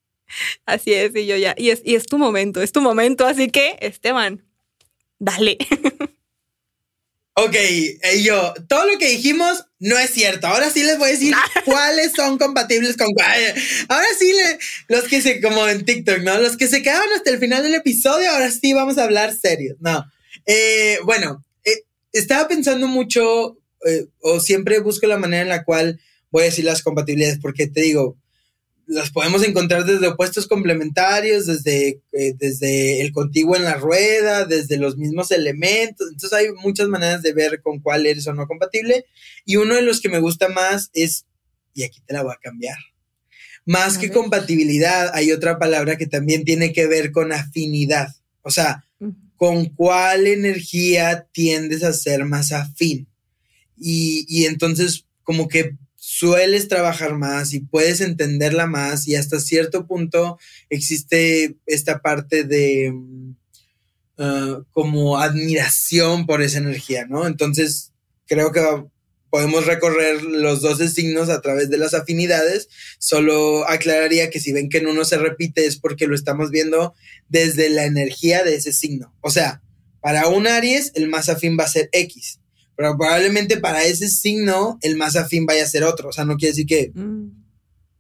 Así 0.67 0.95
es, 0.95 1.15
y 1.15 1.27
yo 1.27 1.37
ya, 1.37 1.55
y 1.57 1.71
es, 1.71 1.81
y 1.85 1.95
es 1.95 2.07
tu 2.07 2.19
momento, 2.19 2.63
es 2.63 2.73
tu 2.73 2.81
momento, 2.81 3.27
así 3.27 3.49
que, 3.49 3.77
Esteban, 3.81 4.45
dale. 5.19 5.59
Ok, 7.37 7.57
y 8.15 8.23
yo, 8.23 8.55
todo 8.69 8.87
lo 8.87 8.97
que 8.97 9.09
dijimos 9.09 9.65
no 9.81 9.99
es 9.99 10.11
cierto. 10.11 10.47
Ahora 10.47 10.71
sí 10.71 10.85
les 10.85 10.99
voy 10.99 11.09
a 11.09 11.13
decir 11.13 11.35
cuáles 11.65 12.13
son 12.13 12.39
compatibles 12.39 12.97
con 12.97 13.13
cuáles. 13.13 13.55
Ahora 13.89 14.07
sí, 14.17 14.33
los 14.87 15.05
que 15.05 15.21
se, 15.21 15.41
como 15.41 15.67
en 15.67 15.85
TikTok, 15.85 16.21
¿no? 16.21 16.39
Los 16.39 16.57
que 16.57 16.69
se 16.69 16.81
quedaron 16.83 17.13
hasta 17.13 17.31
el 17.31 17.41
final 17.41 17.65
del 17.65 17.75
episodio, 17.75 18.31
ahora 18.31 18.53
sí 18.53 18.73
vamos 18.73 18.99
a 18.99 19.05
hablar 19.05 19.35
serio. 19.35 19.75
No. 19.81 20.05
Eh, 20.47 20.99
bueno, 21.05 21.45
estaba 22.15 22.49
pensando 22.49 22.89
mucho, 22.89 23.59
eh, 23.87 24.07
o 24.21 24.41
siempre 24.41 24.79
busco 24.81 25.07
la 25.07 25.19
manera 25.19 25.43
en 25.43 25.49
la 25.49 25.65
cual 25.65 26.01
voy 26.31 26.43
a 26.43 26.47
decir 26.47 26.65
las 26.65 26.83
compatibilidades, 26.83 27.39
porque 27.41 27.67
te 27.67 27.83
digo, 27.83 28.17
las 28.87 29.11
podemos 29.11 29.43
encontrar 29.43 29.85
desde 29.85 30.07
opuestos 30.07 30.47
complementarios, 30.47 31.47
desde, 31.47 32.03
eh, 32.13 32.35
desde 32.39 33.01
el 33.01 33.13
contiguo 33.13 33.57
en 33.57 33.65
la 33.65 33.75
rueda, 33.75 34.45
desde 34.45 34.77
los 34.77 34.97
mismos 34.97 35.31
elementos. 35.31 36.09
Entonces 36.11 36.33
hay 36.33 36.53
muchas 36.53 36.89
maneras 36.89 37.23
de 37.23 37.33
ver 37.33 37.63
con 37.63 37.81
cuál 37.81 38.07
eres 38.07 38.27
o 38.27 38.35
no 38.35 38.47
compatible. 38.47 39.07
Y 39.45 39.57
uno 39.57 39.75
de 39.75 39.83
los 39.83 40.01
que 40.01 40.09
me 40.09 40.21
gusta 40.21 40.49
más 40.49 40.91
es, 40.93 41.27
y 41.73 41.83
aquí 41.83 42.01
te 42.07 42.13
la 42.13 42.23
voy 42.23 42.33
a 42.35 42.41
cambiar. 42.43 42.77
Más 43.65 43.97
que 43.97 44.11
compatibilidad, 44.11 45.11
hay 45.15 45.33
otra 45.33 45.59
palabra 45.59 45.97
que 45.97 46.07
también 46.07 46.45
tiene 46.45 46.73
que 46.73 46.87
ver 46.87 47.11
con 47.11 47.33
afinidad. 47.33 48.09
O 48.43 48.51
sea, 48.51 48.85
con 49.37 49.67
cuál 49.67 50.27
energía 50.27 51.27
tiendes 51.33 51.83
a 51.83 51.93
ser 51.93 52.25
más 52.25 52.53
afín. 52.53 53.09
Y, 53.77 54.45
entonces 54.47 55.05
como 55.23 55.49
que 55.49 55.77
sueles 55.97 56.69
trabajar 56.69 57.15
más 57.17 57.55
y 57.55 57.61
puedes 57.61 58.01
entenderla 58.01 58.67
más 58.67 59.09
y 59.09 59.17
hasta 59.17 59.41
cierto 59.41 59.87
punto 59.87 60.39
existe 60.69 61.57
esta 61.67 62.01
parte 62.01 62.45
de 62.45 62.93
mm, 62.93 63.31
ah, 64.19 64.63
como 64.71 65.19
admiración 65.19 66.27
por 66.27 66.43
esa 66.43 66.59
energía, 66.59 67.07
¿no? 67.07 67.27
Entonces 67.27 67.93
creo 68.27 68.53
que 68.53 68.61
podemos 69.35 69.67
recorrer 69.67 70.23
los 70.23 70.61
12 70.61 70.87
signos 70.91 71.29
a 71.29 71.41
través 71.41 71.69
de 71.69 71.77
las 71.77 71.93
afinidades. 71.93 72.69
Solo 73.01 73.69
aclararía 73.69 74.31
que 74.31 74.39
si 74.39 74.53
ven 74.53 74.69
que 74.69 74.79
en 74.79 74.87
uno 74.87 75.05
se 75.05 75.19
repite 75.19 75.67
es 75.67 75.77
porque 75.77 76.07
lo 76.07 76.15
estamos 76.15 76.53
viendo 76.53 76.95
desde 77.29 77.69
la 77.69 77.85
energía 77.85 78.45
de 78.45 78.55
ese 78.55 78.73
signo. 78.73 79.13
O 79.23 79.33
sea, 79.33 79.61
para 80.01 80.29
un 80.29 80.47
Aries 80.47 80.93
el 80.95 81.09
más 81.09 81.29
afín 81.29 81.57
va 81.59 81.65
a 81.65 81.69
ser 81.69 81.89
X, 81.91 82.39
pero 82.77 82.97
probablemente 82.97 83.57
para 83.57 83.83
ese 83.83 84.09
signo 84.09 84.79
el 84.83 84.95
más 84.95 85.17
afín 85.17 85.47
vaya 85.47 85.65
a 85.65 85.69
ser 85.69 85.83
otro. 85.83 86.11
O 86.11 86.13
sea, 86.13 86.25
no 86.25 86.37
quiere 86.37 86.53
decir 86.53 86.67
que... 86.67 86.93
Mm. 86.95 87.43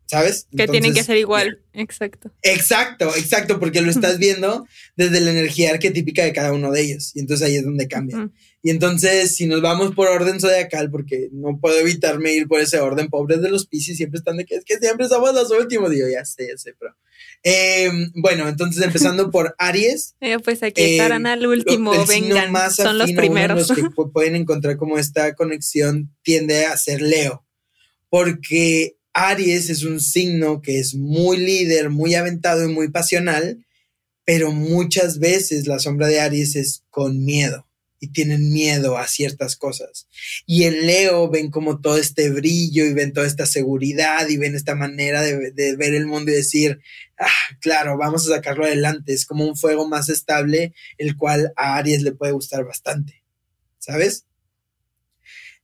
¿Sabes? 0.06 0.46
Que 0.56 0.68
tienen 0.68 0.94
que 0.94 1.02
ser 1.02 1.16
igual, 1.16 1.62
exacto. 1.72 2.30
Exacto, 2.42 3.08
exacto, 3.16 3.58
porque 3.58 3.80
lo 3.80 3.90
estás 3.90 4.18
viendo 4.20 4.68
desde 4.96 5.18
la 5.20 5.32
energía 5.32 5.70
arquetípica 5.70 6.22
de 6.22 6.32
cada 6.32 6.52
uno 6.52 6.70
de 6.70 6.82
ellos. 6.82 7.10
Y 7.16 7.20
entonces 7.20 7.44
ahí 7.48 7.56
es 7.56 7.64
donde 7.64 7.88
cambia. 7.88 8.30
Y 8.66 8.70
entonces, 8.70 9.36
si 9.36 9.44
nos 9.46 9.60
vamos 9.60 9.94
por 9.94 10.08
orden 10.08 10.40
zodiacal, 10.40 10.90
porque 10.90 11.28
no 11.32 11.58
puedo 11.60 11.78
evitarme 11.78 12.32
ir 12.32 12.48
por 12.48 12.60
ese 12.60 12.80
orden, 12.80 13.10
pobres 13.10 13.42
de 13.42 13.50
los 13.50 13.66
Pisces 13.66 13.98
siempre 13.98 14.16
están 14.16 14.38
de 14.38 14.46
que 14.46 14.54
es 14.54 14.64
que 14.64 14.78
siempre 14.78 15.06
somos 15.06 15.34
los 15.34 15.50
últimos. 15.50 15.90
Digo, 15.90 16.06
ya 16.10 16.24
sé, 16.24 16.48
ya 16.48 16.56
sé, 16.56 16.74
pero. 16.80 16.96
Em, 17.42 18.10
bueno, 18.14 18.48
entonces 18.48 18.82
empezando 18.82 19.30
por 19.30 19.54
Aries. 19.58 20.14
Eh, 20.22 20.38
pues 20.42 20.62
aquí 20.62 20.82
estarán 20.82 21.26
al 21.26 21.46
último, 21.46 21.92
vengan, 22.06 22.50
más 22.52 22.76
son 22.76 22.96
los 22.96 23.12
primeros. 23.12 23.68
los 23.68 23.76
que 23.76 23.90
pueden 24.10 24.34
encontrar 24.34 24.78
como 24.78 24.96
esta 24.96 25.34
conexión 25.34 26.16
tiende 26.22 26.64
a 26.64 26.74
ser 26.78 27.02
Leo, 27.02 27.44
porque 28.08 28.96
Aries 29.12 29.68
es 29.68 29.84
un 29.84 30.00
signo 30.00 30.62
que 30.62 30.78
es 30.78 30.94
muy 30.94 31.36
líder, 31.36 31.90
muy 31.90 32.14
aventado 32.14 32.64
y 32.64 32.72
muy 32.72 32.88
pasional, 32.88 33.62
pero 34.24 34.52
muchas 34.52 35.18
veces 35.18 35.66
la 35.66 35.78
sombra 35.78 36.06
de 36.06 36.20
Aries 36.20 36.56
es 36.56 36.82
con 36.88 37.22
miedo 37.22 37.66
tienen 38.08 38.52
miedo 38.52 38.96
a 38.98 39.06
ciertas 39.06 39.56
cosas. 39.56 40.08
Y 40.46 40.64
en 40.64 40.86
Leo 40.86 41.28
ven 41.30 41.50
como 41.50 41.80
todo 41.80 41.96
este 41.96 42.30
brillo 42.30 42.84
y 42.84 42.94
ven 42.94 43.12
toda 43.12 43.26
esta 43.26 43.46
seguridad 43.46 44.28
y 44.28 44.36
ven 44.36 44.54
esta 44.54 44.74
manera 44.74 45.22
de, 45.22 45.76
ver 45.76 45.94
el 45.94 46.06
mundo 46.06 46.30
y 46.30 46.34
decir, 46.34 46.80
ah, 47.18 47.56
claro, 47.60 47.96
vamos 47.98 48.26
a 48.26 48.36
sacarlo 48.36 48.64
adelante. 48.64 49.12
Es 49.12 49.26
como 49.26 49.46
un 49.46 49.56
fuego 49.56 49.88
más 49.88 50.08
estable, 50.08 50.74
el 50.98 51.16
cual 51.16 51.52
a 51.56 51.76
Aries 51.76 52.02
le 52.02 52.12
puede 52.12 52.32
gustar 52.32 52.64
bastante. 52.64 53.22
¿Sabes? 53.78 54.24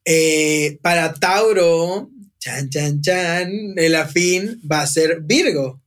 Eh, 0.04 0.78
para 0.82 1.14
Tauro, 1.14 2.10
chan, 2.38 2.70
chan, 2.70 3.00
chan, 3.00 3.50
el 3.76 3.94
afín 3.94 4.60
va 4.70 4.82
a 4.82 4.86
ser 4.86 5.20
Virgo. 5.22 5.79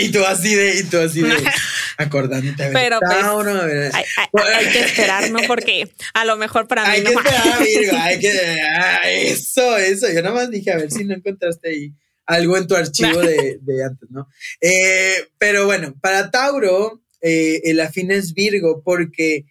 Y 0.00 0.10
tú 0.10 0.24
así 0.24 0.54
de, 0.54 0.76
y 0.76 0.82
tú 0.84 0.98
así 0.98 1.22
de. 1.22 1.34
acordándote 1.98 2.64
a 2.64 2.70
Pero 2.72 3.00
pues, 3.00 3.94
hay, 3.94 4.66
que 4.72 4.80
esperar, 4.80 5.30
¿no? 5.30 5.40
Porque 5.46 5.92
a 6.14 6.24
lo 6.24 6.36
mejor 6.36 6.68
para 6.68 6.84
mí 6.84 6.90
hay 6.90 7.02
Que 7.02 7.12
esperar, 7.12 7.62
Virgo, 7.62 7.96
hay 7.98 8.18
que 8.20 8.30
ah, 8.78 9.00
eso, 9.10 9.76
eso. 9.76 10.06
Yo 10.08 10.22
nada 10.22 10.34
más 10.34 10.50
dije 10.50 10.70
a 10.70 10.76
ver 10.76 10.90
si 10.92 11.04
no 11.04 11.14
encontraste 11.14 11.68
ahí 11.68 11.92
algo 12.26 12.56
en 12.56 12.66
tu 12.66 12.76
archivo 12.76 13.20
de, 13.20 13.84
antes, 13.84 14.10
¿no? 14.10 14.28
Eh, 14.60 15.28
pero 15.38 15.66
bueno, 15.66 15.94
para 16.00 16.30
Tauro, 16.30 17.02
eh, 17.20 17.60
el 17.64 17.80
afín 17.80 18.12
es 18.12 18.32
Virgo 18.32 18.82
porque 18.84 19.46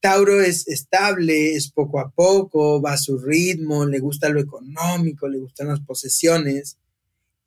Tauro 0.00 0.40
es 0.40 0.66
estable, 0.68 1.54
es 1.54 1.70
poco 1.70 2.00
a 2.00 2.10
poco, 2.10 2.80
va 2.80 2.94
a 2.94 2.98
su 2.98 3.18
ritmo, 3.18 3.84
le 3.84 3.98
gusta 3.98 4.30
lo 4.30 4.40
económico, 4.40 5.28
le 5.28 5.38
gustan 5.38 5.68
las 5.68 5.80
posesiones. 5.80 6.78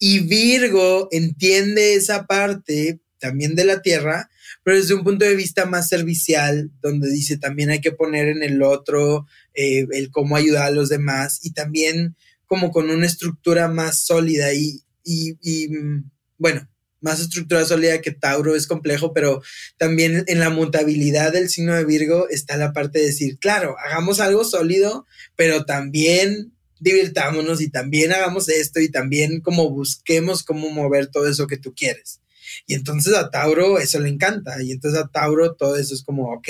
Y 0.05 0.19
Virgo 0.19 1.07
entiende 1.13 1.95
esa 1.95 2.27
parte 2.27 2.99
también 3.19 3.55
de 3.55 3.63
la 3.63 3.81
Tierra, 3.81 4.29
pero 4.61 4.75
desde 4.75 4.95
un 4.95 5.05
punto 5.05 5.23
de 5.23 5.33
vista 5.33 5.65
más 5.65 5.87
servicial, 5.87 6.71
donde 6.81 7.09
dice 7.09 7.37
también 7.37 7.69
hay 7.69 7.79
que 7.79 7.93
poner 7.93 8.27
en 8.27 8.43
el 8.43 8.63
otro 8.63 9.27
eh, 9.53 9.87
el 9.93 10.11
cómo 10.11 10.35
ayudar 10.35 10.65
a 10.65 10.71
los 10.71 10.89
demás 10.89 11.39
y 11.41 11.53
también 11.53 12.17
como 12.47 12.71
con 12.71 12.89
una 12.89 13.05
estructura 13.05 13.69
más 13.69 14.03
sólida 14.03 14.53
y, 14.53 14.81
y, 15.05 15.69
mm, 15.69 16.11
bueno, 16.37 16.67
más 16.99 17.21
estructura 17.21 17.63
sólida 17.63 18.01
que 18.01 18.11
Tauro 18.11 18.57
es 18.57 18.67
complejo, 18.67 19.13
pero 19.13 19.41
también 19.77 20.25
en 20.27 20.41
la 20.41 20.49
mutabilidad 20.49 21.31
del 21.31 21.47
signo 21.47 21.75
de 21.75 21.85
Virgo 21.85 22.27
está 22.27 22.57
la 22.57 22.73
parte 22.73 22.99
de 22.99 23.05
decir, 23.05 23.39
claro, 23.39 23.77
hagamos 23.79 24.19
algo 24.19 24.43
sólido, 24.43 25.05
pero 25.37 25.63
también 25.63 26.51
divirtámonos 26.83 27.61
y 27.61 27.69
también 27.69 28.11
hagamos 28.11 28.49
esto 28.49 28.79
y 28.79 28.89
también 28.89 29.41
como 29.41 29.69
busquemos 29.69 30.43
cómo 30.43 30.69
mover 30.69 31.07
todo 31.07 31.27
eso 31.27 31.47
que 31.47 31.57
tú 31.57 31.73
quieres. 31.73 32.21
Y 32.67 32.75
entonces 32.75 33.13
a 33.13 33.29
Tauro 33.29 33.79
eso 33.79 33.99
le 33.99 34.09
encanta. 34.09 34.61
Y 34.61 34.71
entonces 34.71 35.01
a 35.01 35.07
Tauro 35.07 35.55
todo 35.55 35.77
eso 35.77 35.93
es 35.93 36.03
como, 36.03 36.31
ok, 36.33 36.47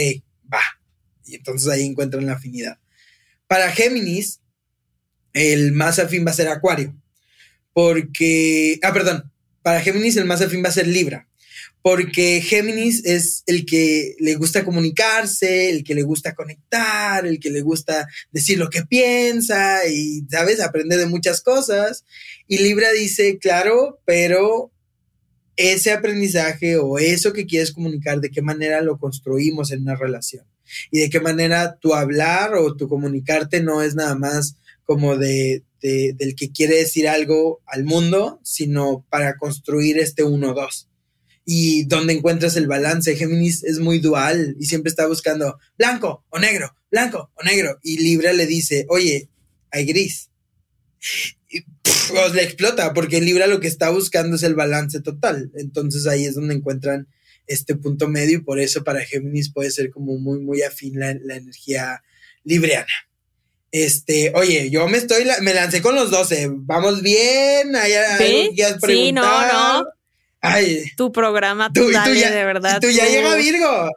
va. 0.51 0.61
Y 1.25 1.35
entonces 1.35 1.69
ahí 1.69 1.85
encuentran 1.85 2.25
la 2.25 2.33
afinidad. 2.33 2.79
Para 3.47 3.71
Géminis, 3.71 4.41
el 5.33 5.71
más 5.71 5.99
afín 5.99 6.25
va 6.25 6.31
a 6.31 6.35
ser 6.35 6.47
Acuario. 6.47 6.95
Porque, 7.71 8.79
ah, 8.83 8.93
perdón, 8.93 9.31
para 9.61 9.81
Géminis 9.81 10.17
el 10.17 10.25
más 10.25 10.41
afín 10.41 10.63
va 10.63 10.69
a 10.69 10.73
ser 10.73 10.87
Libra 10.87 11.27
porque 11.83 12.39
Géminis 12.41 13.03
es 13.03 13.43
el 13.45 13.65
que 13.65 14.15
le 14.17 14.35
gusta 14.35 14.63
comunicarse, 14.63 15.69
el 15.69 15.83
que 15.83 15.93
le 15.93 16.03
gusta 16.03 16.33
conectar, 16.33 17.27
el 17.27 17.41
que 17.41 17.49
le 17.49 17.59
gusta 17.59 18.07
decir 18.31 18.57
lo 18.57 18.69
que 18.69 18.85
piensa 18.85 19.85
y, 19.85 20.25
¿sabes?, 20.31 20.61
aprender 20.61 20.97
de 20.97 21.07
muchas 21.07 21.41
cosas. 21.41 22.05
Y 22.47 22.59
Libra 22.59 22.89
dice, 22.93 23.37
claro, 23.37 23.99
pero 24.05 24.71
ese 25.57 25.91
aprendizaje 25.91 26.77
o 26.77 26.99
eso 26.99 27.33
que 27.33 27.45
quieres 27.45 27.73
comunicar, 27.73 28.21
de 28.21 28.31
qué 28.31 28.41
manera 28.41 28.81
lo 28.81 28.97
construimos 28.97 29.71
en 29.71 29.81
una 29.81 29.97
relación 29.97 30.45
y 30.89 30.99
de 30.99 31.09
qué 31.09 31.19
manera 31.19 31.75
tu 31.81 31.93
hablar 31.95 32.55
o 32.55 32.77
tu 32.77 32.87
comunicarte 32.87 33.61
no 33.61 33.81
es 33.81 33.93
nada 33.93 34.15
más 34.15 34.55
como 34.85 35.17
de, 35.17 35.63
del 35.81 36.33
que 36.37 36.49
quiere 36.53 36.77
decir 36.77 37.09
algo 37.09 37.61
al 37.65 37.83
mundo, 37.83 38.39
sino 38.41 39.05
para 39.09 39.35
construir 39.35 39.99
este 39.99 40.23
uno-dos 40.23 40.87
y 41.45 41.85
donde 41.85 42.13
encuentras 42.13 42.55
el 42.55 42.67
balance. 42.67 43.15
Géminis 43.15 43.63
es 43.63 43.79
muy 43.79 43.99
dual 43.99 44.55
y 44.59 44.65
siempre 44.65 44.89
está 44.89 45.07
buscando 45.07 45.57
blanco 45.77 46.25
o 46.29 46.39
negro, 46.39 46.75
blanco 46.91 47.31
o 47.35 47.43
negro. 47.43 47.79
Y 47.83 47.97
Libra 47.97 48.33
le 48.33 48.45
dice, 48.45 48.85
oye, 48.89 49.29
hay 49.71 49.85
gris. 49.85 50.29
Y 51.49 51.63
le 52.33 52.43
explota 52.43 52.93
porque 52.93 53.21
Libra 53.21 53.47
lo 53.47 53.59
que 53.59 53.67
está 53.67 53.89
buscando 53.89 54.35
es 54.35 54.43
el 54.43 54.55
balance 54.55 55.01
total. 55.01 55.51
Entonces 55.55 56.07
ahí 56.07 56.25
es 56.25 56.35
donde 56.35 56.55
encuentran 56.55 57.07
este 57.45 57.75
punto 57.75 58.07
medio 58.07 58.37
y 58.37 58.41
por 58.41 58.59
eso 58.59 58.83
para 58.83 59.01
Géminis 59.01 59.51
puede 59.51 59.69
ser 59.71 59.89
como 59.89 60.17
muy, 60.17 60.39
muy 60.39 60.61
afín 60.61 60.99
la, 60.99 61.11
energía 61.11 62.01
libriana. 62.43 62.93
Este, 63.71 64.31
oye, 64.35 64.69
yo 64.69 64.87
me 64.87 64.97
estoy, 64.97 65.25
me 65.41 65.53
lancé 65.53 65.81
con 65.81 65.95
los 65.95 66.11
12. 66.11 66.49
Vamos 66.51 67.01
bien. 67.01 67.73
¿Sí? 68.17 68.51
sí, 68.85 69.11
no, 69.11 69.23
no. 69.23 69.85
Ay. 70.45 70.83
Tu 70.97 71.09
programa, 71.11 71.71
tú, 71.71 71.87
de 71.87 72.45
verdad. 72.45 72.81
tú, 72.81 72.89
ya 72.89 73.07
llega 73.07 73.35
Virgo. 73.35 73.89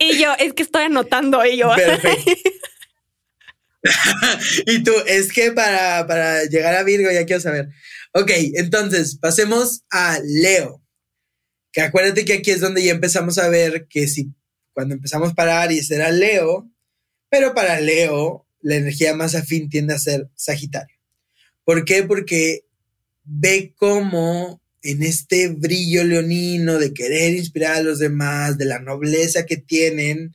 Y 0.00 0.16
yo, 0.16 0.32
es 0.38 0.54
que 0.54 0.62
estoy 0.62 0.84
anotando 0.84 1.44
y 1.44 1.58
yo. 1.58 1.70
Perfecto. 1.76 2.32
y 4.66 4.82
tú, 4.82 4.92
es 5.06 5.30
que 5.30 5.52
para, 5.52 6.06
para 6.06 6.44
llegar 6.44 6.74
a 6.74 6.82
Virgo 6.84 7.10
ya 7.12 7.26
quiero 7.26 7.42
saber. 7.42 7.68
Ok, 8.12 8.30
entonces 8.54 9.18
pasemos 9.18 9.82
a 9.90 10.18
Leo. 10.24 10.82
Que 11.70 11.82
acuérdate 11.82 12.24
que 12.24 12.34
aquí 12.34 12.50
es 12.50 12.60
donde 12.60 12.82
ya 12.82 12.92
empezamos 12.92 13.36
a 13.36 13.48
ver 13.50 13.86
que 13.88 14.08
si 14.08 14.32
cuando 14.72 14.94
empezamos 14.94 15.34
para 15.34 15.60
Aries 15.60 15.90
era 15.90 16.10
Leo, 16.12 16.70
pero 17.28 17.54
para 17.54 17.78
Leo 17.78 18.46
la 18.60 18.76
energía 18.76 19.14
más 19.14 19.34
afín 19.34 19.68
tiende 19.68 19.92
a 19.92 19.98
ser 19.98 20.30
Sagitario. 20.34 20.96
¿Por 21.62 21.84
qué? 21.84 22.04
Porque 22.04 22.64
ve 23.22 23.74
cómo 23.76 24.63
en 24.84 25.02
este 25.02 25.48
brillo 25.48 26.04
leonino 26.04 26.78
de 26.78 26.92
querer 26.92 27.34
inspirar 27.34 27.76
a 27.76 27.82
los 27.82 27.98
demás, 27.98 28.58
de 28.58 28.66
la 28.66 28.78
nobleza 28.78 29.46
que 29.46 29.56
tienen, 29.56 30.34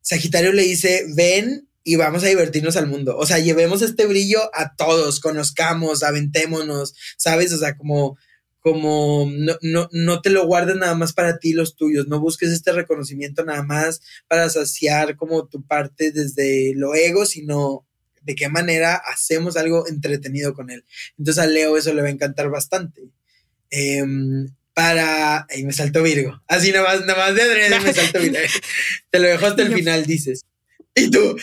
Sagitario 0.00 0.52
le 0.52 0.62
dice, 0.62 1.04
ven 1.14 1.68
y 1.84 1.96
vamos 1.96 2.24
a 2.24 2.28
divertirnos 2.28 2.76
al 2.76 2.86
mundo. 2.86 3.16
O 3.18 3.26
sea, 3.26 3.38
llevemos 3.38 3.82
este 3.82 4.06
brillo 4.06 4.40
a 4.54 4.74
todos, 4.74 5.20
conozcamos, 5.20 6.02
aventémonos, 6.02 6.94
¿sabes? 7.18 7.52
O 7.52 7.58
sea, 7.58 7.76
como, 7.76 8.16
como 8.60 9.30
no, 9.30 9.58
no, 9.60 9.88
no 9.92 10.22
te 10.22 10.30
lo 10.30 10.46
guardes 10.46 10.76
nada 10.76 10.94
más 10.94 11.12
para 11.12 11.38
ti 11.38 11.52
los 11.52 11.76
tuyos, 11.76 12.08
no 12.08 12.18
busques 12.18 12.50
este 12.50 12.72
reconocimiento 12.72 13.44
nada 13.44 13.62
más 13.62 14.00
para 14.26 14.48
saciar 14.48 15.16
como 15.16 15.46
tu 15.46 15.66
parte 15.66 16.12
desde 16.12 16.72
lo 16.74 16.94
ego, 16.94 17.26
sino 17.26 17.86
de 18.22 18.34
qué 18.36 18.48
manera 18.48 18.94
hacemos 18.94 19.56
algo 19.58 19.86
entretenido 19.86 20.54
con 20.54 20.70
él. 20.70 20.84
Entonces 21.18 21.42
a 21.42 21.46
Leo 21.46 21.76
eso 21.76 21.92
le 21.92 22.02
va 22.02 22.08
a 22.08 22.12
encantar 22.12 22.48
bastante. 22.48 23.02
Em, 23.74 24.48
para. 24.74 25.46
Y 25.56 25.64
me 25.64 25.72
saltó 25.72 26.02
Virgo. 26.02 26.40
Así 26.46 26.70
nada 26.70 26.84
más, 26.84 27.00
nada 27.06 27.26
más 27.26 27.34
de 27.34 27.42
adrede 27.42 27.80
me 27.80 27.92
saltó 27.92 28.20
Virgo. 28.20 28.38
Te 29.10 29.18
lo 29.18 29.28
dejo 29.28 29.46
hasta 29.46 29.62
el 29.62 29.74
final, 29.74 30.04
dices. 30.04 30.44
Y 30.94 31.10
tú. 31.10 31.36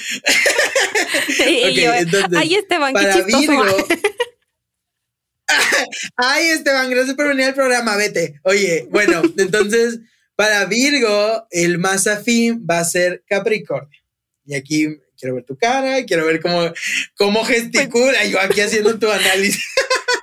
y 1.47 1.79
entonces, 1.81 2.37
ay, 2.37 2.53
Esteban, 2.53 2.93
para 2.93 3.15
qué 3.15 3.23
Virgo. 3.23 3.65
ay, 6.17 6.49
Esteban, 6.49 6.91
gracias 6.91 7.15
por 7.15 7.27
venir 7.27 7.45
al 7.45 7.55
programa, 7.55 7.95
vete. 7.97 8.39
Oye, 8.43 8.87
bueno, 8.91 9.23
entonces, 9.37 9.99
para 10.35 10.65
Virgo, 10.65 11.47
el 11.49 11.79
más 11.79 12.05
afín 12.05 12.63
va 12.69 12.79
a 12.79 12.85
ser 12.85 13.23
Capricornio. 13.27 13.99
Y 14.45 14.53
aquí 14.53 14.85
quiero 15.17 15.33
ver 15.33 15.45
tu 15.45 15.57
cara, 15.57 16.05
quiero 16.05 16.27
ver 16.27 16.41
cómo, 16.41 16.71
cómo 17.15 17.43
gesticula. 17.43 18.23
Yo 18.25 18.39
aquí 18.39 18.61
haciendo 18.61 18.99
tu 18.99 19.09
análisis. 19.09 19.65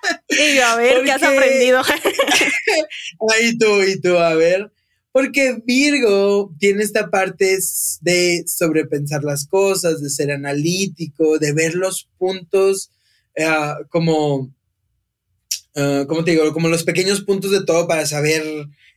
Y 0.28 0.56
yo, 0.56 0.66
a 0.66 0.76
ver, 0.76 1.04
¿qué 1.04 1.12
has 1.12 1.22
aprendido? 1.22 1.82
Ahí 3.32 3.56
tú, 3.58 3.82
y 3.82 4.00
tú, 4.00 4.16
a 4.18 4.34
ver. 4.34 4.70
Porque 5.12 5.62
Virgo 5.64 6.52
tiene 6.58 6.82
esta 6.82 7.08
parte 7.08 7.58
de 8.00 8.44
sobrepensar 8.46 9.24
las 9.24 9.46
cosas, 9.46 10.02
de 10.02 10.10
ser 10.10 10.30
analítico, 10.30 11.38
de 11.38 11.52
ver 11.52 11.74
los 11.74 12.08
puntos 12.18 12.90
eh, 13.34 13.46
como, 13.88 14.52
uh, 15.74 16.06
¿cómo 16.06 16.22
te 16.24 16.32
digo? 16.32 16.52
Como 16.52 16.68
los 16.68 16.84
pequeños 16.84 17.22
puntos 17.22 17.50
de 17.50 17.64
todo 17.64 17.88
para 17.88 18.04
saber 18.04 18.42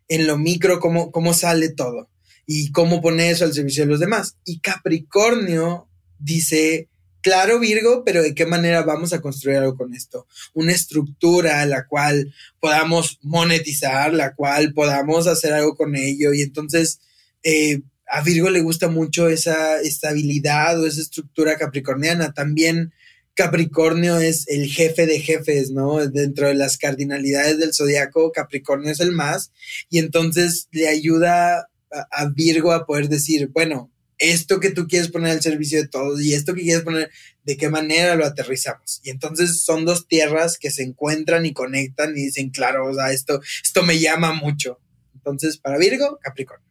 en 0.10 0.28
lo 0.28 0.38
micro 0.38 0.80
cómo, 0.80 1.12
cómo 1.12 1.34
sale 1.34 1.70
todo 1.70 2.10
y 2.45 2.72
cómo 2.72 3.01
poner 3.01 3.34
eso 3.34 3.45
al 3.45 3.53
servicio 3.53 3.84
de 3.86 3.91
los 3.91 3.99
demás. 3.99 4.36
Y 4.43 4.60
Capricornio 4.60 5.88
dice, 6.18 6.89
Claro, 7.22 7.59
Virgo, 7.59 8.03
pero 8.05 8.24
¿de 8.24 8.34
qué 8.34 8.45
manera 8.45 8.84
vamos 8.84 9.11
a 9.11 9.22
construir 9.22 9.57
algo 9.57 9.76
con 9.76 9.93
esto? 9.93 10.26
Una 10.53 10.72
estructura 10.72 11.61
a 11.61 11.65
la 11.65 11.86
cual 11.86 12.34
podamos 12.59 13.20
monetizar, 13.22 14.13
la 14.13 14.34
cual 14.36 14.74
podamos 14.74 15.28
hacer 15.28 15.53
algo 15.53 15.76
con 15.76 15.95
ello. 15.95 16.34
Y 16.34 16.41
entonces 16.41 17.01
eh, 17.43 17.82
a 18.07 18.22
Virgo 18.22 18.49
le 18.49 18.61
gusta 18.61 18.88
mucho 18.88 19.28
esa 19.30 19.82
estabilidad 19.82 20.80
o 20.80 20.88
esa 20.88 21.01
estructura 21.01 21.57
capricorniana. 21.57 22.34
También 22.34 22.93
Capricornio 23.39 24.17
es 24.20 24.47
el 24.47 24.67
jefe 24.67 25.05
de 25.05 25.20
jefes, 25.20 25.72
¿no? 25.72 26.05
Dentro 26.07 26.47
de 26.47 26.55
las 26.55 26.78
cardinalidades 26.78 27.57
del 27.57 27.74
zodiaco, 27.74 28.32
Capricornio 28.32 28.91
es 28.91 28.99
el 28.99 29.11
más. 29.11 29.51
Y 29.89 29.99
entonces 29.99 30.67
le 30.72 30.88
ayuda 30.88 31.70
a 31.89 32.26
Virgo 32.30 32.72
a 32.72 32.86
poder 32.86 33.07
decir, 33.09 33.47
bueno, 33.53 33.91
esto 34.20 34.59
que 34.59 34.70
tú 34.70 34.88
quieres 34.88 35.09
poner 35.09 35.32
al 35.32 35.41
servicio 35.41 35.82
de 35.82 35.88
todos 35.88 36.22
y 36.22 36.34
esto 36.34 36.53
que 36.53 36.61
quieres 36.61 36.84
poner, 36.84 37.09
de 37.43 37.57
qué 37.57 37.70
manera 37.70 38.15
lo 38.15 38.26
aterrizamos. 38.26 39.01
Y 39.03 39.09
entonces 39.09 39.63
son 39.63 39.86
dos 39.86 40.07
tierras 40.07 40.57
que 40.57 40.72
se 40.72 40.84
encuentran 40.84 41.45
y 41.45 41.53
conectan 41.53 42.11
y 42.11 42.26
dicen, 42.26 42.49
claro, 42.49 42.88
o 42.88 42.93
sea, 42.93 43.11
esto, 43.11 43.41
esto 43.63 43.84
me 43.84 43.99
llama 43.99 44.34
mucho. 44.34 44.80
Entonces, 45.15 45.57
para 45.57 45.78
Virgo, 45.78 46.20
Capricornio. 46.22 46.67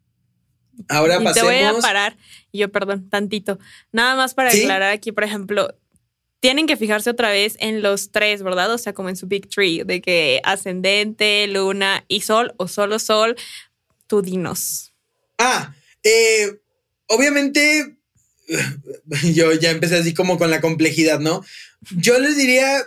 Ahora 0.88 1.18
y 1.20 1.32
Te 1.32 1.42
voy 1.42 1.57
a 1.57 1.74
parar, 1.80 2.16
yo 2.53 2.70
perdón, 2.70 3.09
tantito. 3.09 3.59
Nada 3.90 4.14
más 4.14 4.34
para 4.34 4.51
aclarar 4.51 4.92
aquí, 4.92 5.11
por 5.11 5.24
ejemplo, 5.24 5.74
tienen 6.40 6.66
que 6.66 6.76
fijarse 6.76 7.11
otra 7.11 7.30
vez 7.30 7.57
en 7.59 7.82
los 7.82 8.12
tres, 8.12 8.42
¿verdad? 8.42 8.72
O 8.72 8.78
sea, 8.78 8.92
como 8.92 9.09
en 9.09 9.16
su 9.16 9.26
Big 9.26 9.49
Tree, 9.49 9.82
de 9.84 10.01
que 10.01 10.40
ascendente, 10.44 11.46
luna 11.49 12.05
y 12.07 12.20
sol 12.20 12.55
o 12.59 12.68
solo 12.68 12.99
sol, 12.99 13.36
tú 14.07 14.22
dinos. 14.22 14.92
Ah, 15.38 15.74
eh, 16.05 16.61
obviamente, 17.09 17.96
yo 19.34 19.52
ya 19.52 19.70
empecé 19.70 19.96
así 19.96 20.14
como 20.14 20.38
con 20.38 20.50
la 20.50 20.61
complejidad, 20.61 21.20
¿no? 21.20 21.44
Yo 21.96 22.18
les 22.18 22.36
diría 22.36 22.84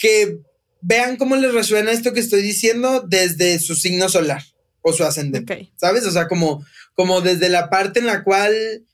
que 0.00 0.38
vean 0.80 1.16
cómo 1.16 1.36
les 1.36 1.52
resuena 1.52 1.92
esto 1.92 2.12
que 2.12 2.20
estoy 2.20 2.42
diciendo 2.42 3.04
desde 3.06 3.58
su 3.58 3.74
signo 3.74 4.08
solar 4.08 4.42
o 4.80 4.92
su 4.92 5.04
ascendente, 5.04 5.70
¿sabes? 5.76 6.06
O 6.06 6.10
sea, 6.10 6.28
como, 6.28 6.64
como 6.94 7.20
desde 7.20 7.48
la 7.48 7.70
parte 7.70 8.00
en 8.00 8.06
la 8.06 8.24
cual, 8.24 8.84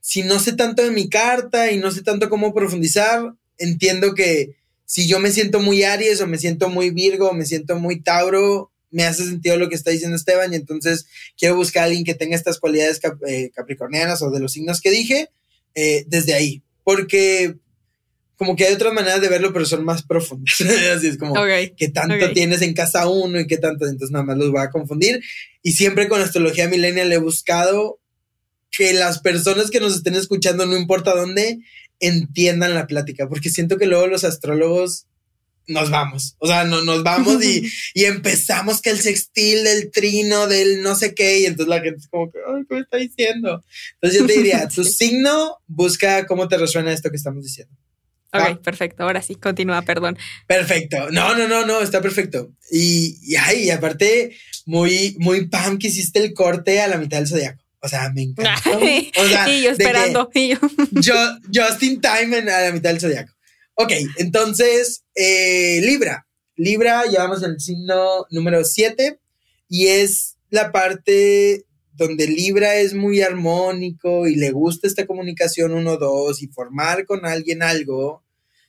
si 0.00 0.22
no 0.22 0.38
sé 0.38 0.52
tanto 0.52 0.82
de 0.82 0.90
mi 0.90 1.08
carta 1.08 1.70
y 1.72 1.78
no 1.78 1.90
sé 1.90 2.02
tanto 2.02 2.28
cómo 2.28 2.54
profundizar, 2.54 3.32
entiendo 3.56 4.14
que 4.14 4.56
si 4.84 5.06
yo 5.06 5.20
me 5.20 5.30
siento 5.30 5.60
muy 5.60 5.82
Aries 5.82 6.20
o 6.20 6.26
me 6.26 6.38
siento 6.38 6.68
muy 6.68 6.90
Virgo 6.90 7.30
o 7.30 7.34
me 7.34 7.46
siento 7.46 7.78
muy 7.78 8.00
Tauro, 8.00 8.70
me 8.90 9.04
hace 9.04 9.24
sentido 9.24 9.56
lo 9.56 9.68
que 9.68 9.74
está 9.74 9.90
diciendo 9.90 10.16
Esteban 10.16 10.52
y 10.52 10.56
entonces 10.56 11.06
quiero 11.36 11.56
buscar 11.56 11.82
a 11.82 11.86
alguien 11.86 12.04
que 12.04 12.14
tenga 12.14 12.36
estas 12.36 12.58
cualidades 12.58 13.00
eh, 13.26 13.50
capricornianas 13.54 14.22
o 14.22 14.30
de 14.30 14.40
los 14.40 14.52
signos 14.52 14.80
que 14.80 14.90
dije 14.90 15.28
eh, 15.74 16.04
desde 16.08 16.34
ahí, 16.34 16.62
porque 16.84 17.56
como 18.38 18.54
que 18.54 18.64
hay 18.64 18.72
otras 18.72 18.94
maneras 18.94 19.20
de 19.20 19.28
verlo, 19.28 19.52
pero 19.52 19.66
son 19.66 19.84
más 19.84 20.04
profundas. 20.04 20.60
Así 20.96 21.08
es 21.08 21.18
como 21.18 21.34
que 21.76 21.88
tanto 21.88 22.32
tienes 22.32 22.62
en 22.62 22.72
casa 22.72 23.08
uno 23.08 23.40
y 23.40 23.46
qué 23.48 23.58
tanto, 23.58 23.84
entonces 23.84 24.12
nada 24.12 24.24
más 24.24 24.38
los 24.38 24.52
voy 24.52 24.62
a 24.62 24.70
confundir. 24.70 25.20
Y 25.62 25.72
siempre 25.72 26.08
con 26.08 26.20
astrología 26.20 26.68
millennial 26.68 27.12
he 27.12 27.18
buscado 27.18 27.98
que 28.70 28.92
las 28.92 29.18
personas 29.18 29.70
que 29.70 29.80
nos 29.80 29.96
estén 29.96 30.14
escuchando, 30.14 30.66
no 30.66 30.76
importa 30.76 31.16
dónde, 31.16 31.58
entiendan 31.98 32.74
la 32.74 32.86
plática, 32.86 33.28
porque 33.28 33.50
siento 33.50 33.76
que 33.76 33.86
luego 33.86 34.06
los 34.06 34.22
astrólogos 34.22 35.07
nos 35.68 35.90
vamos. 35.90 36.34
O 36.38 36.46
sea, 36.46 36.64
no, 36.64 36.82
nos 36.82 37.02
vamos 37.02 37.42
y, 37.44 37.70
y, 37.94 38.04
empezamos 38.04 38.82
que 38.82 38.90
el 38.90 38.98
sextil 38.98 39.64
del 39.64 39.90
trino, 39.90 40.46
del 40.46 40.82
no 40.82 40.96
sé 40.96 41.14
qué, 41.14 41.40
y 41.40 41.46
entonces 41.46 41.68
la 41.68 41.80
gente 41.80 42.00
es 42.00 42.08
como 42.08 42.30
que, 42.30 42.38
ay, 42.38 42.64
¿cómo 42.68 42.80
está 42.80 42.96
diciendo? 42.96 43.62
Entonces 43.94 44.20
yo 44.20 44.26
te 44.26 44.32
diría, 44.32 44.66
tu 44.74 44.82
signo, 44.84 45.58
busca 45.66 46.26
cómo 46.26 46.48
te 46.48 46.56
resuena 46.56 46.92
esto 46.92 47.10
que 47.10 47.16
estamos 47.16 47.44
diciendo. 47.44 47.74
Ok, 48.32 48.60
perfecto. 48.62 49.04
Ahora 49.04 49.22
sí, 49.22 49.36
continúa, 49.36 49.80
perdón. 49.82 50.18
Perfecto. 50.46 51.10
No, 51.10 51.34
no, 51.34 51.48
no, 51.48 51.64
no, 51.64 51.80
está 51.80 52.02
perfecto. 52.02 52.52
Y, 52.70 53.18
y, 53.22 53.36
ay, 53.36 53.70
aparte, 53.70 54.36
muy, 54.66 55.16
muy 55.18 55.46
pam 55.46 55.78
que 55.78 55.88
hiciste 55.88 56.22
el 56.22 56.34
corte 56.34 56.80
a 56.82 56.88
la 56.88 56.98
mitad 56.98 57.18
del 57.18 57.28
zodiaco. 57.28 57.62
O 57.80 57.88
sea, 57.88 58.10
me 58.12 58.22
encanta. 58.22 58.54
O 58.68 59.28
sea, 59.28 59.48
y 59.48 59.62
yo 59.62 59.70
esperando. 59.70 60.30
Y 60.34 60.48
yo. 60.48 60.58
yo. 60.92 61.14
Just 61.54 61.82
in 61.82 62.00
time 62.00 62.36
en, 62.36 62.48
a 62.48 62.60
la 62.62 62.72
mitad 62.72 62.90
del 62.90 63.00
zodiaco. 63.00 63.32
Ok, 63.80 63.92
entonces, 64.16 65.04
eh, 65.14 65.80
Libra. 65.84 66.26
Libra, 66.56 67.04
llevamos 67.04 67.44
el 67.44 67.60
signo 67.60 68.26
número 68.28 68.64
7 68.64 69.20
y 69.68 69.86
es 69.86 70.36
la 70.50 70.72
parte 70.72 71.64
donde 71.92 72.26
Libra 72.26 72.74
es 72.74 72.92
muy 72.92 73.22
armónico 73.22 74.26
y 74.26 74.34
le 74.34 74.50
gusta 74.50 74.88
esta 74.88 75.06
comunicación 75.06 75.70
1-2 75.70 76.42
y 76.42 76.48
formar 76.48 77.06
con 77.06 77.24
alguien 77.24 77.62
algo. 77.62 78.24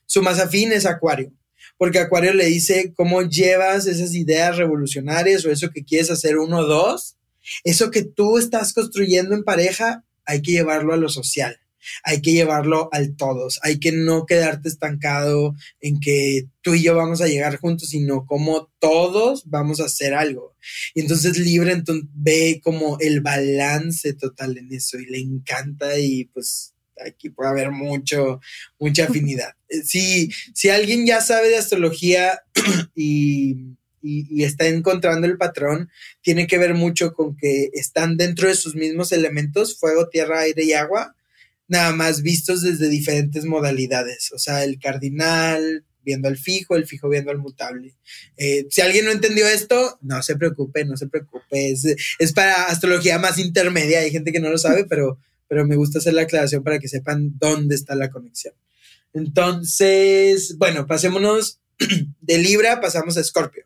Su 0.06 0.22
más 0.22 0.38
afín 0.38 0.72
es 0.74 0.86
Acuario, 0.86 1.34
porque 1.80 1.98
Acuario 1.98 2.32
le 2.36 2.46
dice 2.46 2.94
cómo 2.96 3.24
llevas 3.24 3.88
esas 3.88 4.14
ideas 4.14 4.58
revolucionarias 4.58 5.44
o 5.44 5.50
eso 5.50 5.72
que 5.72 5.84
quieres 5.84 6.12
hacer 6.12 6.36
1-2, 6.36 7.16
eso 7.64 7.90
que 7.90 8.04
tú 8.04 8.38
estás 8.38 8.74
construyendo 8.74 9.34
en 9.34 9.44
pareja, 9.44 10.04
hay 10.24 10.44
que 10.44 10.52
llevarlo 10.52 10.94
a 10.94 10.98
lo 10.98 11.10
social 11.10 11.60
hay 12.04 12.22
que 12.22 12.34
llevarlo 12.34 12.90
al 12.92 13.16
todos, 13.16 13.60
hay 13.64 13.80
que 13.80 13.92
no 13.92 14.26
quedarte 14.26 14.70
estancado 14.70 15.56
en 15.80 16.00
que 16.00 16.48
tú 16.62 16.76
y 16.76 16.84
yo 16.84 16.96
vamos 16.96 17.22
a 17.22 17.28
llegar 17.28 17.58
juntos, 17.58 17.90
sino 17.90 18.26
como 18.26 18.72
todos 18.80 19.44
vamos 19.50 19.80
a 19.80 19.86
hacer 19.86 20.14
algo. 20.14 20.56
Y 20.94 21.02
entonces 21.02 21.38
entonces, 21.38 22.06
ve 22.14 22.62
como 22.64 22.98
el 23.00 23.22
balance 23.22 24.14
total 24.14 24.58
en 24.58 24.72
eso 24.74 25.00
y 25.00 25.06
le 25.06 25.20
encanta 25.20 25.98
y 26.00 26.26
pues 26.26 26.74
aquí 27.06 27.30
puede 27.30 27.50
haber 27.50 27.72
mucho, 27.72 28.40
mucha 28.80 29.06
afinidad. 29.06 29.54
Eh, 29.72 29.84
si, 29.84 30.32
si 30.56 30.70
alguien 30.70 31.06
ya 31.06 31.22
sabe 31.22 31.50
de 31.50 31.58
astrología 31.58 32.42
y, 32.96 33.76
y, 34.02 34.44
está 34.44 34.66
encontrando 34.66 35.28
el 35.28 35.38
patrón, 35.38 35.92
tiene 36.22 36.48
que 36.48 36.58
ver 36.58 36.74
mucho 36.74 37.14
con 37.14 37.38
que 37.38 37.70
están 37.74 38.18
dentro 38.18 38.48
de 38.48 38.56
sus 38.56 38.74
mismos 38.74 39.12
elementos, 39.12 39.78
fuego, 39.78 40.10
tierra, 40.10 40.40
aire 40.40 40.64
y 40.64 40.74
agua, 40.74 41.16
nada 41.70 41.94
más 41.94 42.22
vistos 42.22 42.62
desde 42.62 42.90
diferentes 42.90 43.46
modalidades, 43.46 44.32
o 44.34 44.40
sea, 44.40 44.64
el 44.64 44.80
cardinal 44.80 45.86
viendo 46.04 46.28
al 46.28 46.38
fijo, 46.38 46.76
el 46.76 46.88
fijo 46.88 47.08
viendo 47.08 47.30
al 47.30 47.38
mutable. 47.38 47.96
Eh, 48.36 48.66
si 48.70 48.82
alguien 48.82 49.06
no 49.06 49.12
entendió 49.12 49.48
esto, 49.48 50.00
no 50.02 50.22
se 50.24 50.36
preocupe, 50.36 50.84
no 50.84 50.98
se 50.98 51.08
preocupe, 51.08 51.72
es, 51.72 52.34
para 52.34 52.66
astrología 52.66 53.20
más 53.20 53.38
intermedia, 53.38 54.00
hay 54.00 54.12
gente 54.12 54.32
que 54.32 54.40
no 54.40 54.50
lo 54.50 54.58
sabe, 54.58 54.86
pero, 54.86 55.20
pero 55.48 55.66
me 55.66 55.76
gusta 55.76 56.00
hacer 56.00 56.14
la 56.14 56.24
aclaración 56.24 56.64
para 56.64 56.80
que 56.80 56.88
sepan 56.88 57.38
dónde 57.38 57.76
está 57.76 57.96
la 57.96 58.10
conexión. 58.10 58.56
Entonces, 59.14 60.58
bueno, 60.58 60.88
pasémonos 60.88 61.60
de 62.22 62.38
Libra, 62.40 62.82
pasamos 62.82 63.18
a 63.18 63.22
Escorpio. 63.22 63.66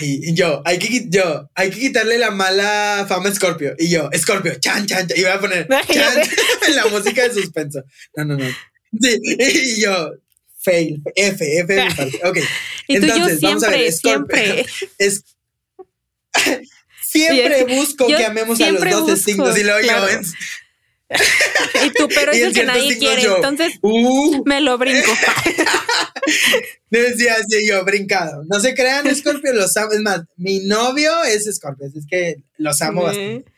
Y 0.00 0.34
yo, 0.34 0.62
hay 0.64 0.78
que, 0.78 1.06
yo, 1.08 1.48
hay 1.54 1.70
que 1.70 1.80
quitarle 1.80 2.18
la 2.18 2.30
mala 2.30 3.06
fama 3.08 3.28
a 3.28 3.34
Scorpio. 3.34 3.74
Y 3.78 3.88
yo, 3.90 4.08
Scorpio, 4.16 4.54
chan, 4.60 4.86
chan, 4.86 5.06
chan. 5.06 5.18
Y 5.18 5.22
voy 5.22 5.30
a 5.30 5.40
poner 5.40 5.68
chan, 5.92 6.74
la 6.74 6.86
música 6.86 7.28
de 7.28 7.34
suspenso. 7.34 7.82
No, 8.16 8.24
no, 8.24 8.36
no. 8.36 8.46
Sí, 9.00 9.18
y 9.24 9.80
yo, 9.80 10.12
fail, 10.58 11.02
F, 11.14 11.58
F 11.58 11.74
de 11.74 11.84
mi 11.84 11.94
parte. 11.94 12.20
Ok. 12.24 12.38
Y 12.86 12.96
Entonces, 12.96 13.40
vamos 13.40 13.62
a 13.62 13.70
ver, 13.70 13.92
Scorpio. 13.92 14.36
Siempre. 14.36 14.66
Es, 14.98 15.24
siempre 17.00 17.64
busco 17.64 18.06
que 18.06 18.24
amemos 18.24 18.60
a 18.60 18.70
los 18.70 19.06
12 19.06 19.16
signos 19.16 19.56
y 19.58 19.62
luego 19.62 19.80
yo. 19.80 20.20
y 21.84 21.90
tú, 21.90 22.08
pero 22.08 22.32
es 22.32 22.42
el 22.42 22.54
que 22.54 22.64
nadie 22.64 22.98
quiere, 22.98 23.22
entonces 23.22 23.74
uh. 23.82 24.42
me 24.44 24.60
lo 24.60 24.78
brinco. 24.78 25.12
Decía 26.98 27.34
así 27.34 27.66
yo, 27.68 27.84
brincado. 27.84 28.44
No 28.48 28.58
se 28.58 28.74
crean, 28.74 29.14
Scorpio, 29.14 29.52
los 29.52 29.76
amo. 29.76 29.92
Es 29.92 30.00
más, 30.00 30.22
mi 30.36 30.60
novio 30.60 31.22
es 31.24 31.44
Scorpio, 31.54 31.86
es 31.86 32.04
que 32.06 32.42
los 32.58 32.82
amo 32.82 33.04
bastante. 33.04 33.52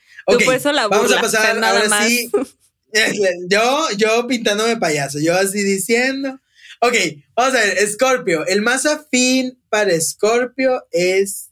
Vamos 0.88 1.12
a 1.12 1.20
pasar 1.20 1.64
ahora 1.64 2.06
sí. 2.06 2.30
Yo, 3.48 3.88
yo 3.96 4.26
pintándome 4.26 4.76
payaso, 4.76 5.18
yo 5.18 5.34
así 5.34 5.62
diciendo. 5.62 6.38
Ok, 6.78 6.94
vamos 7.34 7.54
a 7.54 7.64
ver, 7.64 7.88
Scorpio. 7.88 8.44
El 8.46 8.60
más 8.60 8.84
afín 8.84 9.58
para 9.70 9.98
Scorpio 9.98 10.84
es 10.90 11.48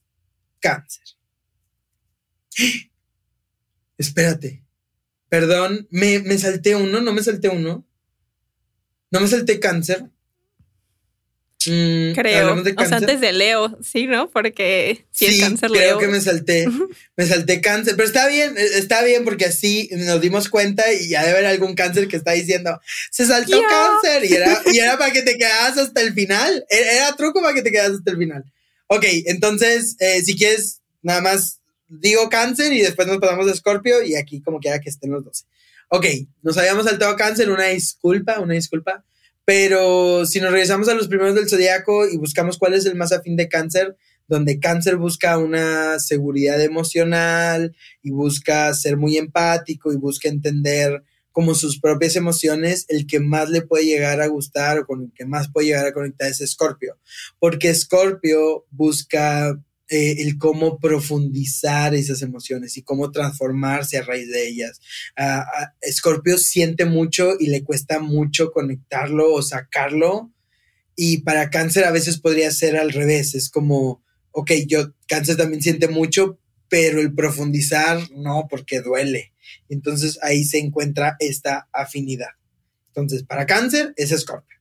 cáncer. 0.61 1.03
Espérate. 3.97 4.62
Perdón, 5.31 5.89
me, 5.91 6.18
me 6.18 6.37
salté 6.37 6.76
uno, 6.76 7.01
no 7.01 7.14
me 7.14 7.22
salté 7.22 7.49
uno. 7.49 7.87
No 9.11 9.20
me 9.20 9.28
salté 9.28 9.59
cáncer. 9.61 10.11
Mm, 11.67 12.13
creo. 12.15 12.55
O 12.55 12.87
sea, 12.87 12.97
antes 12.97 13.21
de 13.21 13.33
Leo, 13.33 13.77
sí, 13.83 14.07
¿no? 14.07 14.31
Porque 14.31 15.05
si 15.11 15.27
sí, 15.27 15.35
es 15.35 15.41
cáncer 15.41 15.71
creo 15.71 15.99
que 15.99 16.09
me 16.09 16.21
salté. 16.21 16.67
me 17.17 17.27
salté 17.27 17.61
cáncer. 17.61 17.97
Pero 17.97 18.09
está 18.09 18.29
bien, 18.29 18.57
e, 18.57 18.79
está 18.79 19.03
bien 19.03 19.25
porque 19.25 19.45
así 19.45 19.91
nos 19.93 20.21
dimos 20.21 20.49
cuenta 20.49 20.91
y 20.93 21.09
ya 21.09 21.21
debe 21.21 21.39
haber 21.39 21.47
algún 21.47 21.75
cáncer 21.75 22.09
que 22.09 22.17
está 22.17 22.33
diciendo, 22.33 22.81
se 23.11 23.27
saltó 23.27 23.61
cáncer. 23.61 24.25
Y 24.31 24.35
era, 24.35 24.63
y 24.73 24.79
era 24.79 24.97
para 24.97 25.13
que 25.13 25.23
te 25.23 25.37
quedas 25.37 25.77
hasta 25.77 26.01
el 26.01 26.15
final. 26.15 26.65
E, 26.71 26.97
era, 26.97 27.15
truco 27.17 27.43
para 27.43 27.55
que 27.55 27.63
te 27.63 27.71
quedas 27.71 27.93
hasta 27.93 28.11
el 28.11 28.17
final. 28.17 28.45
Ok, 28.87 29.05
entonces, 29.27 29.97
eh, 30.01 30.23
si 30.25 30.37
quieres, 30.37 30.81
nada 31.03 31.21
más 31.21 31.61
digo 31.89 32.29
cáncer 32.31 32.73
y 32.73 32.81
después 32.81 33.07
nos 33.07 33.19
pasamos 33.19 33.49
a 33.49 33.53
escorpio 33.53 34.03
y 34.03 34.15
aquí 34.15 34.41
como 34.41 34.61
quiera 34.61 34.81
que 34.81 34.89
estén 34.89 35.11
los 35.11 35.25
12. 35.25 35.45
Ok, 35.89 36.07
nos 36.43 36.57
habíamos 36.57 36.87
saltado 36.87 37.17
cáncer, 37.17 37.51
una 37.51 37.67
disculpa, 37.67 38.39
una 38.39 38.55
disculpa, 38.55 39.05
pero 39.51 40.26
si 40.26 40.40
nos 40.40 40.53
regresamos 40.53 40.88
a 40.88 40.94
los 40.94 41.09
primeros 41.09 41.34
del 41.34 41.48
zodiaco 41.48 42.09
y 42.09 42.16
buscamos 42.16 42.57
cuál 42.57 42.74
es 42.74 42.86
el 42.86 42.94
más 42.94 43.11
afín 43.11 43.34
de 43.34 43.48
cáncer, 43.48 43.96
donde 44.28 44.61
cáncer 44.61 44.94
busca 44.94 45.38
una 45.38 45.98
seguridad 45.98 46.62
emocional 46.62 47.74
y 48.01 48.12
busca 48.12 48.72
ser 48.74 48.96
muy 48.96 49.16
empático 49.16 49.92
y 49.92 49.96
busca 49.96 50.28
entender 50.28 51.03
como 51.32 51.57
sus 51.57 51.80
propias 51.80 52.14
emociones, 52.14 52.86
el 52.86 53.09
que 53.09 53.18
más 53.18 53.51
le 53.51 53.62
puede 53.62 53.86
llegar 53.86 54.20
a 54.20 54.28
gustar 54.28 54.78
o 54.78 54.86
con 54.86 55.03
el 55.03 55.12
que 55.12 55.26
más 55.26 55.51
puede 55.51 55.66
llegar 55.66 55.84
a 55.84 55.92
conectar 55.92 56.30
es 56.30 56.40
Escorpio, 56.40 56.96
porque 57.40 57.70
Escorpio 57.70 58.66
busca 58.70 59.61
eh, 59.91 60.22
el 60.22 60.38
cómo 60.38 60.78
profundizar 60.78 61.97
esas 61.97 62.22
emociones 62.22 62.76
y 62.76 62.82
cómo 62.82 63.11
transformarse 63.11 63.99
a 63.99 64.03
raíz 64.03 64.30
de 64.30 64.47
ellas. 64.47 64.80
Escorpio 65.80 66.38
siente 66.38 66.84
mucho 66.84 67.32
y 67.41 67.49
le 67.49 67.64
cuesta 67.64 67.99
mucho 67.99 68.53
conectarlo 68.53 69.34
o 69.34 69.43
sacarlo. 69.43 70.30
Y 70.95 71.22
para 71.22 71.51
cáncer 71.51 71.84
a 71.84 71.91
veces 71.91 72.20
podría 72.20 72.53
ser 72.53 72.76
al 72.76 72.93
revés. 72.93 73.34
Es 73.34 73.51
como, 73.51 74.05
ok, 74.30 74.53
yo, 74.68 74.95
cáncer 75.09 75.36
también 75.36 75.61
siente 75.61 75.88
mucho, 75.88 76.38
pero 76.68 77.01
el 77.01 77.12
profundizar 77.12 77.99
no, 78.12 78.47
porque 78.49 78.82
duele. 78.82 79.32
Entonces 79.68 80.20
ahí 80.22 80.45
se 80.45 80.59
encuentra 80.59 81.16
esta 81.18 81.68
afinidad. 81.72 82.30
Entonces, 82.88 83.24
para 83.24 83.47
cáncer 83.47 83.93
es 83.97 84.12
Escorpio. 84.12 84.60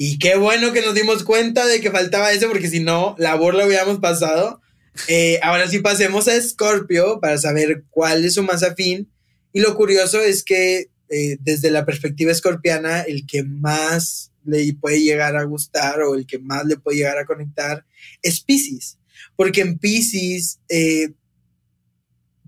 Y 0.00 0.20
qué 0.20 0.36
bueno 0.36 0.72
que 0.72 0.80
nos 0.80 0.94
dimos 0.94 1.24
cuenta 1.24 1.66
de 1.66 1.80
que 1.80 1.90
faltaba 1.90 2.30
eso, 2.30 2.48
porque 2.48 2.70
si 2.70 2.78
no, 2.78 3.16
la 3.18 3.34
borla 3.34 3.66
hubiéramos 3.66 3.98
pasado. 3.98 4.62
Eh, 5.08 5.40
ahora 5.42 5.68
sí 5.68 5.80
pasemos 5.80 6.28
a 6.28 6.40
Scorpio 6.40 7.18
para 7.20 7.36
saber 7.36 7.84
cuál 7.90 8.24
es 8.24 8.34
su 8.34 8.44
más 8.44 8.62
afín. 8.62 9.10
Y 9.52 9.58
lo 9.58 9.74
curioso 9.74 10.22
es 10.22 10.44
que 10.44 10.90
eh, 11.10 11.36
desde 11.40 11.72
la 11.72 11.84
perspectiva 11.84 12.30
escorpiana, 12.30 13.00
el 13.00 13.26
que 13.26 13.42
más 13.42 14.30
le 14.44 14.72
puede 14.74 15.00
llegar 15.00 15.36
a 15.36 15.42
gustar 15.42 16.00
o 16.02 16.14
el 16.14 16.26
que 16.26 16.38
más 16.38 16.64
le 16.64 16.76
puede 16.76 16.98
llegar 16.98 17.18
a 17.18 17.26
conectar 17.26 17.84
es 18.22 18.40
Pisces. 18.40 18.98
Porque 19.34 19.62
en 19.62 19.78
Pisces 19.78 20.60
eh, 20.68 21.10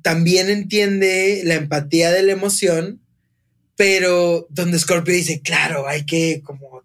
también 0.03 0.51
entiende 0.51 1.43
la 1.45 1.55
empatía 1.55 2.13
de 2.13 2.23
la 2.23 2.33
emoción, 2.33 3.03
pero 3.75 4.47
donde 4.51 4.79
Scorpio 4.79 5.15
dice, 5.15 5.41
claro, 5.41 5.89
hay 5.89 6.07
que 6.07 6.43
como 6.45 6.85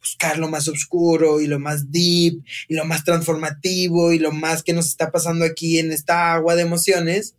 buscar 0.00 0.38
lo 0.38 0.48
más 0.48 0.66
oscuro 0.68 1.40
y 1.40 1.46
lo 1.46 1.58
más 1.58 1.92
deep 1.92 2.42
y 2.68 2.74
lo 2.74 2.84
más 2.84 3.04
transformativo 3.04 4.12
y 4.12 4.18
lo 4.18 4.32
más 4.32 4.62
que 4.62 4.72
nos 4.72 4.86
está 4.86 5.10
pasando 5.10 5.44
aquí 5.44 5.78
en 5.78 5.92
esta 5.92 6.32
agua 6.32 6.56
de 6.56 6.62
emociones, 6.62 7.34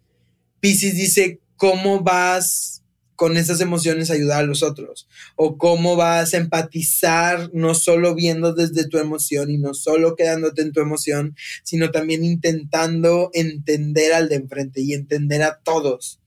Pisces 0.60 0.96
dice, 0.96 1.40
¿cómo 1.58 2.02
vas 2.02 2.84
con 3.16 3.38
esas 3.38 3.62
emociones 3.62 4.10
a 4.10 4.14
ayudar 4.14 4.44
a 4.44 4.48
los 4.48 4.64
otros? 4.64 5.08
O 5.36 5.58
cómo 5.58 5.96
vas 5.96 6.34
a 6.34 6.38
empatizar 6.38 7.50
no 7.54 7.74
solo 7.74 8.16
viendo 8.16 8.54
desde 8.54 8.88
tu 8.88 9.00
emoción 9.00 9.50
y 9.50 9.58
no 9.58 9.74
solo 9.74 10.16
quedándote 10.16 10.62
en 10.62 10.72
tu 10.72 10.82
emoción, 10.82 11.36
sino 11.64 11.92
también 11.92 12.24
intentando 12.24 13.32
entender 13.34 14.14
al 14.14 14.30
de 14.30 14.36
enfrente 14.36 14.82
y 14.82 14.94
entender 14.94 15.42
a 15.44 15.60
todos. 15.64 16.20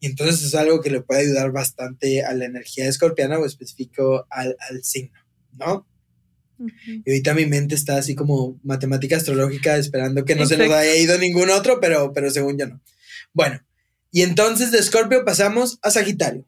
Y 0.00 0.06
entonces 0.06 0.42
es 0.42 0.54
algo 0.54 0.80
que 0.80 0.90
le 0.90 1.00
puede 1.00 1.22
ayudar 1.22 1.50
bastante 1.50 2.24
a 2.24 2.32
la 2.34 2.44
energía 2.44 2.86
escorpiana 2.86 3.38
o 3.38 3.46
específico 3.46 4.26
al, 4.30 4.56
al 4.68 4.84
signo. 4.84 5.17
¿No? 5.58 5.86
Y 6.86 7.10
ahorita 7.10 7.34
mi 7.34 7.46
mente 7.46 7.74
está 7.74 7.98
así 7.98 8.14
como 8.14 8.58
matemática 8.64 9.16
astrológica, 9.16 9.76
esperando 9.76 10.24
que 10.24 10.34
no 10.34 10.44
se 10.46 10.56
nos 10.56 10.70
haya 10.70 10.96
ido 10.96 11.16
ningún 11.18 11.50
otro, 11.50 11.78
pero, 11.80 12.12
pero 12.12 12.30
según 12.30 12.58
yo 12.58 12.66
no. 12.66 12.80
Bueno, 13.32 13.60
y 14.10 14.22
entonces 14.22 14.72
de 14.72 14.78
Escorpio 14.78 15.24
pasamos 15.24 15.78
a 15.82 15.90
Sagitario. 15.90 16.44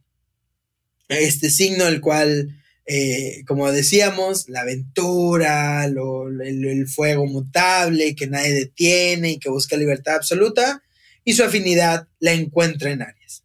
Este 1.09 1.51
signo, 1.51 1.87
el 1.87 2.01
cual, 2.01 2.61
eh, 2.87 3.45
como 3.47 3.71
decíamos, 3.71 4.49
la 4.49 4.63
aventura, 4.63 5.85
el, 5.85 6.89
fuego 6.89 7.27
mutable 7.27 8.15
que 8.15 8.27
nadie 8.27 8.53
detiene 8.53 9.33
y 9.33 9.39
que 9.39 9.51
busca 9.51 9.77
libertad 9.77 10.17
absoluta, 10.17 10.83
y 11.25 11.35
su 11.35 11.45
afinidad 11.45 12.09
la 12.19 12.33
encuentra 12.33 12.91
en 12.91 13.03
Aries. 13.03 13.45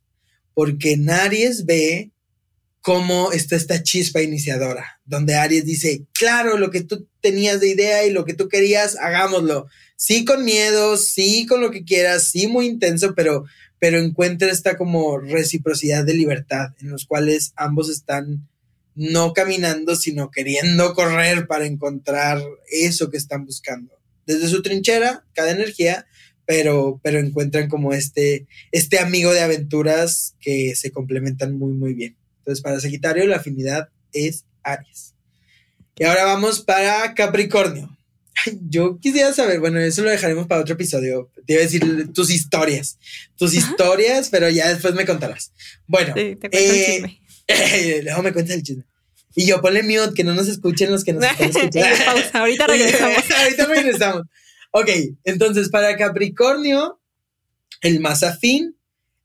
Porque 0.54 0.94
en 0.94 1.10
Aries 1.10 1.66
ve 1.66 2.12
cómo 2.86 3.32
está 3.32 3.56
esta 3.56 3.82
chispa 3.82 4.22
iniciadora, 4.22 5.02
donde 5.06 5.34
Aries 5.34 5.66
dice, 5.66 6.06
claro, 6.14 6.60
lo 6.60 6.70
que 6.70 6.82
tú 6.82 7.08
tenías 7.20 7.60
de 7.60 7.70
idea 7.70 8.06
y 8.06 8.12
lo 8.12 8.26
que 8.26 8.36
tú 8.36 8.48
querías, 8.48 8.96
hagámoslo. 8.98 9.66
Sí 9.96 10.24
con 10.24 10.46
miedo, 10.46 10.96
sí 10.96 11.48
con 11.48 11.62
lo 11.62 11.72
que 11.72 11.84
quieras, 11.84 12.30
sí 12.30 12.46
muy 12.46 12.68
intenso, 12.68 13.16
pero, 13.16 13.46
pero 13.80 13.98
encuentra 13.98 14.52
esta 14.52 14.78
como 14.78 15.18
reciprocidad 15.18 16.06
de 16.06 16.14
libertad, 16.14 16.76
en 16.80 16.92
los 16.92 17.08
cuales 17.08 17.54
ambos 17.56 17.90
están 17.90 18.48
no 18.94 19.34
caminando, 19.34 19.96
sino 19.96 20.30
queriendo 20.30 20.94
correr 20.94 21.48
para 21.48 21.66
encontrar 21.66 22.40
eso 22.70 23.10
que 23.10 23.18
están 23.18 23.46
buscando. 23.48 23.96
Desde 24.28 24.48
su 24.48 24.62
trinchera, 24.62 25.26
cada 25.34 25.50
energía, 25.50 26.06
pero, 26.46 27.00
pero 27.02 27.18
encuentran 27.18 27.68
como 27.68 27.94
este, 27.94 28.46
este 28.72 29.00
amigo 29.00 29.34
de 29.34 29.42
aventuras 29.42 30.36
que 30.40 30.76
se 30.76 30.92
complementan 30.92 31.58
muy, 31.58 31.74
muy 31.74 31.96
bien. 31.96 32.16
Entonces, 32.46 32.62
para 32.62 32.80
Sagitario 32.80 33.26
la 33.26 33.38
afinidad 33.38 33.90
es 34.14 34.46
Aries. 34.62 35.16
Y 35.98 36.04
ahora 36.04 36.26
vamos 36.26 36.62
para 36.62 37.16
Capricornio. 37.16 37.90
Yo 38.70 39.00
quisiera 39.00 39.34
saber, 39.34 39.60
bueno, 39.60 39.80
eso 39.80 40.04
lo 40.04 40.12
dejaremos 40.12 40.46
para 40.46 40.62
otro 40.62 40.76
episodio. 40.76 41.32
Te 41.48 41.54
iba 41.54 41.62
a 41.62 41.66
decir 41.66 42.14
tus 42.14 42.30
historias, 42.30 43.00
tus 43.36 43.56
historias, 43.56 44.30
pero 44.30 44.48
ya 44.50 44.68
después 44.68 44.94
me 44.94 45.08
contarás. 45.08 45.54
Bueno, 45.88 46.14
sí, 46.16 46.36
te 46.36 46.50
cuento 46.52 46.58
el 46.58 46.76
eh, 46.76 46.86
chisme. 47.48 48.04
luego 48.04 48.22
me 48.22 48.34
cuentas 48.34 48.56
el 48.58 48.62
chisme. 48.64 48.84
Y 49.36 49.48
yo 49.48 49.60
ponle 49.60 49.82
mute, 49.82 50.14
que 50.14 50.24
no 50.24 50.36
nos 50.36 50.48
escuchen 50.48 50.92
los 50.92 51.04
que 51.04 51.14
nos 51.14 51.24
están 51.24 51.50
escuchando. 51.50 52.06
pausa, 52.06 52.40
ahorita 52.42 52.68
regresamos. 52.68 53.32
ahorita 53.32 53.66
regresamos. 53.66 54.24
Ok, 54.70 54.90
entonces 55.24 55.70
para 55.70 55.98
Capricornio, 55.98 57.02
el 57.82 58.02
más 58.02 58.22
afín 58.22 58.78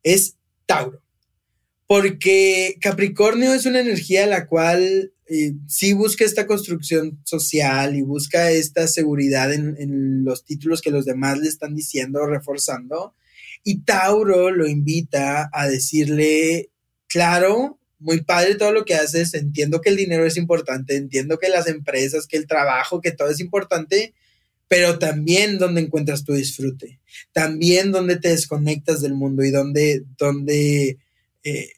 es 0.03 0.37
Tauro 0.65 1.03
porque 1.91 2.77
Capricornio 2.81 3.53
es 3.53 3.67
una 3.67 3.81
energía 3.81 4.25
la 4.29 4.47
cual 4.47 5.13
eh, 5.27 5.55
sí 5.67 5.93
busca 5.93 6.25
esta 6.25 6.47
construcción 6.47 7.21
social 7.25 7.97
y 7.97 8.03
busca 8.03 8.53
esta 8.53 8.87
seguridad 8.87 9.53
en, 9.53 10.25
los 10.25 10.45
títulos 10.45 10.83
que 10.83 10.93
los 10.93 11.05
demás 11.05 11.41
le 11.41 11.49
están 11.49 11.75
diciendo, 11.75 12.25
reforzando. 12.27 13.17
Y 13.65 13.81
Tauro 13.81 14.53
lo 14.53 14.69
invita 14.69 15.51
a 15.53 15.67
decirle, 15.67 16.71
claro, 17.09 17.81
muy 17.99 18.21
padre 18.21 18.55
todo 18.55 18.71
lo 18.71 18.85
que 18.85 18.95
haces, 18.95 19.35
entiendo 19.35 19.81
que 19.81 19.91
el 19.91 19.97
dinero 19.97 20.25
es 20.25 20.37
importante, 20.37 20.95
entiendo 20.95 21.41
que 21.41 21.49
las 21.49 21.67
empresas, 21.67 22.29
que 22.29 22.37
el 22.37 22.47
trabajo, 22.47 23.01
que 23.01 23.11
todo 23.11 23.31
es 23.31 23.41
importante, 23.41 24.15
pero 24.69 25.01
también 25.01 25.59
donde 25.59 25.81
encuentras 25.81 26.23
tu 26.23 26.35
disfrute, 26.35 27.01
también 27.33 27.91
donde 27.91 28.15
te 28.15 28.29
desconectas 28.29 29.01
del 29.01 29.15
mundo 29.15 29.43
y 29.43 29.51
donde, 29.51 30.05
donde 30.17 30.97
eh, 31.43 31.71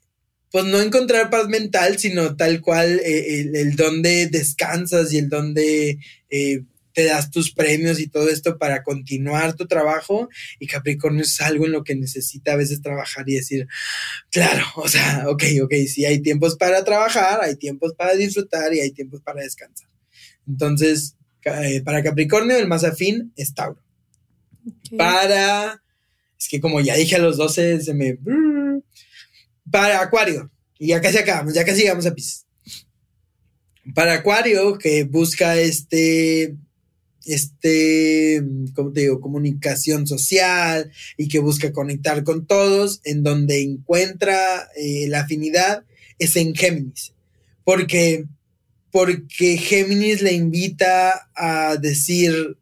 pues 0.53 0.67
no 0.67 0.81
encontrar 0.81 1.31
paz 1.31 1.49
mental, 1.49 1.99
sino 1.99 2.37
tal 2.37 2.61
cual 2.61 3.01
eh, 3.01 3.41
el, 3.55 3.75
don 3.75 4.03
de 4.03 4.27
descansas 4.27 5.13
y 5.13 5.19
el 5.19 5.31
don 5.31 5.55
de 5.55 5.99
eh, 6.29 6.63
te 6.93 7.05
das 7.05 7.31
tus 7.31 7.53
premios 7.53 7.99
y 7.99 8.07
todo 8.07 8.29
esto 8.29 8.59
para 8.59 8.83
continuar 8.83 9.55
tu 9.55 9.67
trabajo. 9.67 10.29
Y 10.59 10.67
Capricornio 10.67 11.23
es 11.23 11.41
algo 11.41 11.65
en 11.65 11.73
lo 11.73 11.85
que 11.85 11.95
necesita 11.95 12.53
a 12.53 12.57
veces 12.57 12.83
trabajar 12.83 13.27
y 13.29 13.35
decir, 13.35 13.67
claro, 14.31 14.65
o 14.77 14.87
sea, 14.87 15.25
ok, 15.29 15.43
ok, 15.63 15.73
sí 15.89 16.05
hay 16.05 16.21
tiempos 16.21 16.57
para 16.57 16.85
trabajar, 16.85 17.41
hay 17.43 17.57
tiempos 17.57 17.95
para 17.95 18.15
disfrutar 18.15 18.75
y 18.75 18.81
hay 18.81 18.91
tiempos 18.91 19.23
para 19.23 19.43
descansar. 19.43 19.89
Entonces, 20.47 21.17
eh, 21.45 21.81
para 21.83 22.03
Capricornio, 22.03 22.59
el 22.59 22.69
más 22.69 22.85
afín 22.85 23.33
es 23.37 23.55
Tauro. 23.55 23.83
Para, 24.99 25.83
es 26.39 26.49
que 26.49 26.61
como 26.61 26.83
ya 26.83 26.95
dije 26.95 27.17
a 27.17 27.21
los 27.21 27.39
12, 27.39 27.81
se 27.81 27.95
me 27.95 28.19
para 29.71 30.01
Acuario, 30.01 30.51
y 30.79 30.89
ya 30.89 31.01
casi 31.01 31.19
acabamos, 31.19 31.55
ya 31.55 31.65
casi 31.65 31.83
llegamos 31.83 32.07
a 32.07 32.15
Pisces. 32.15 32.47
Para 33.95 34.15
Acuario, 34.15 34.79
que 34.79 35.05
busca 35.05 35.57
este, 35.57 36.57
este, 37.25 38.43
¿cómo 38.75 38.93
te 38.93 39.03
digo? 39.03 39.21
Comunicación 39.21 40.07
social 40.07 40.91
y 41.17 41.29
que 41.29 41.39
busca 41.39 41.73
conectar 41.73 42.25
con 42.25 42.47
todos, 42.47 43.01
en 43.05 43.23
donde 43.23 43.63
encuentra 43.63 44.69
eh, 44.77 45.07
la 45.09 45.21
afinidad, 45.21 45.85
es 46.19 46.37
en 46.37 46.55
Géminis. 46.55 47.13
Porque, 47.65 48.25
porque 48.91 49.57
Géminis 49.57 50.23
le 50.23 50.33
invita 50.33 51.29
a 51.35 51.77
decir, 51.77 52.57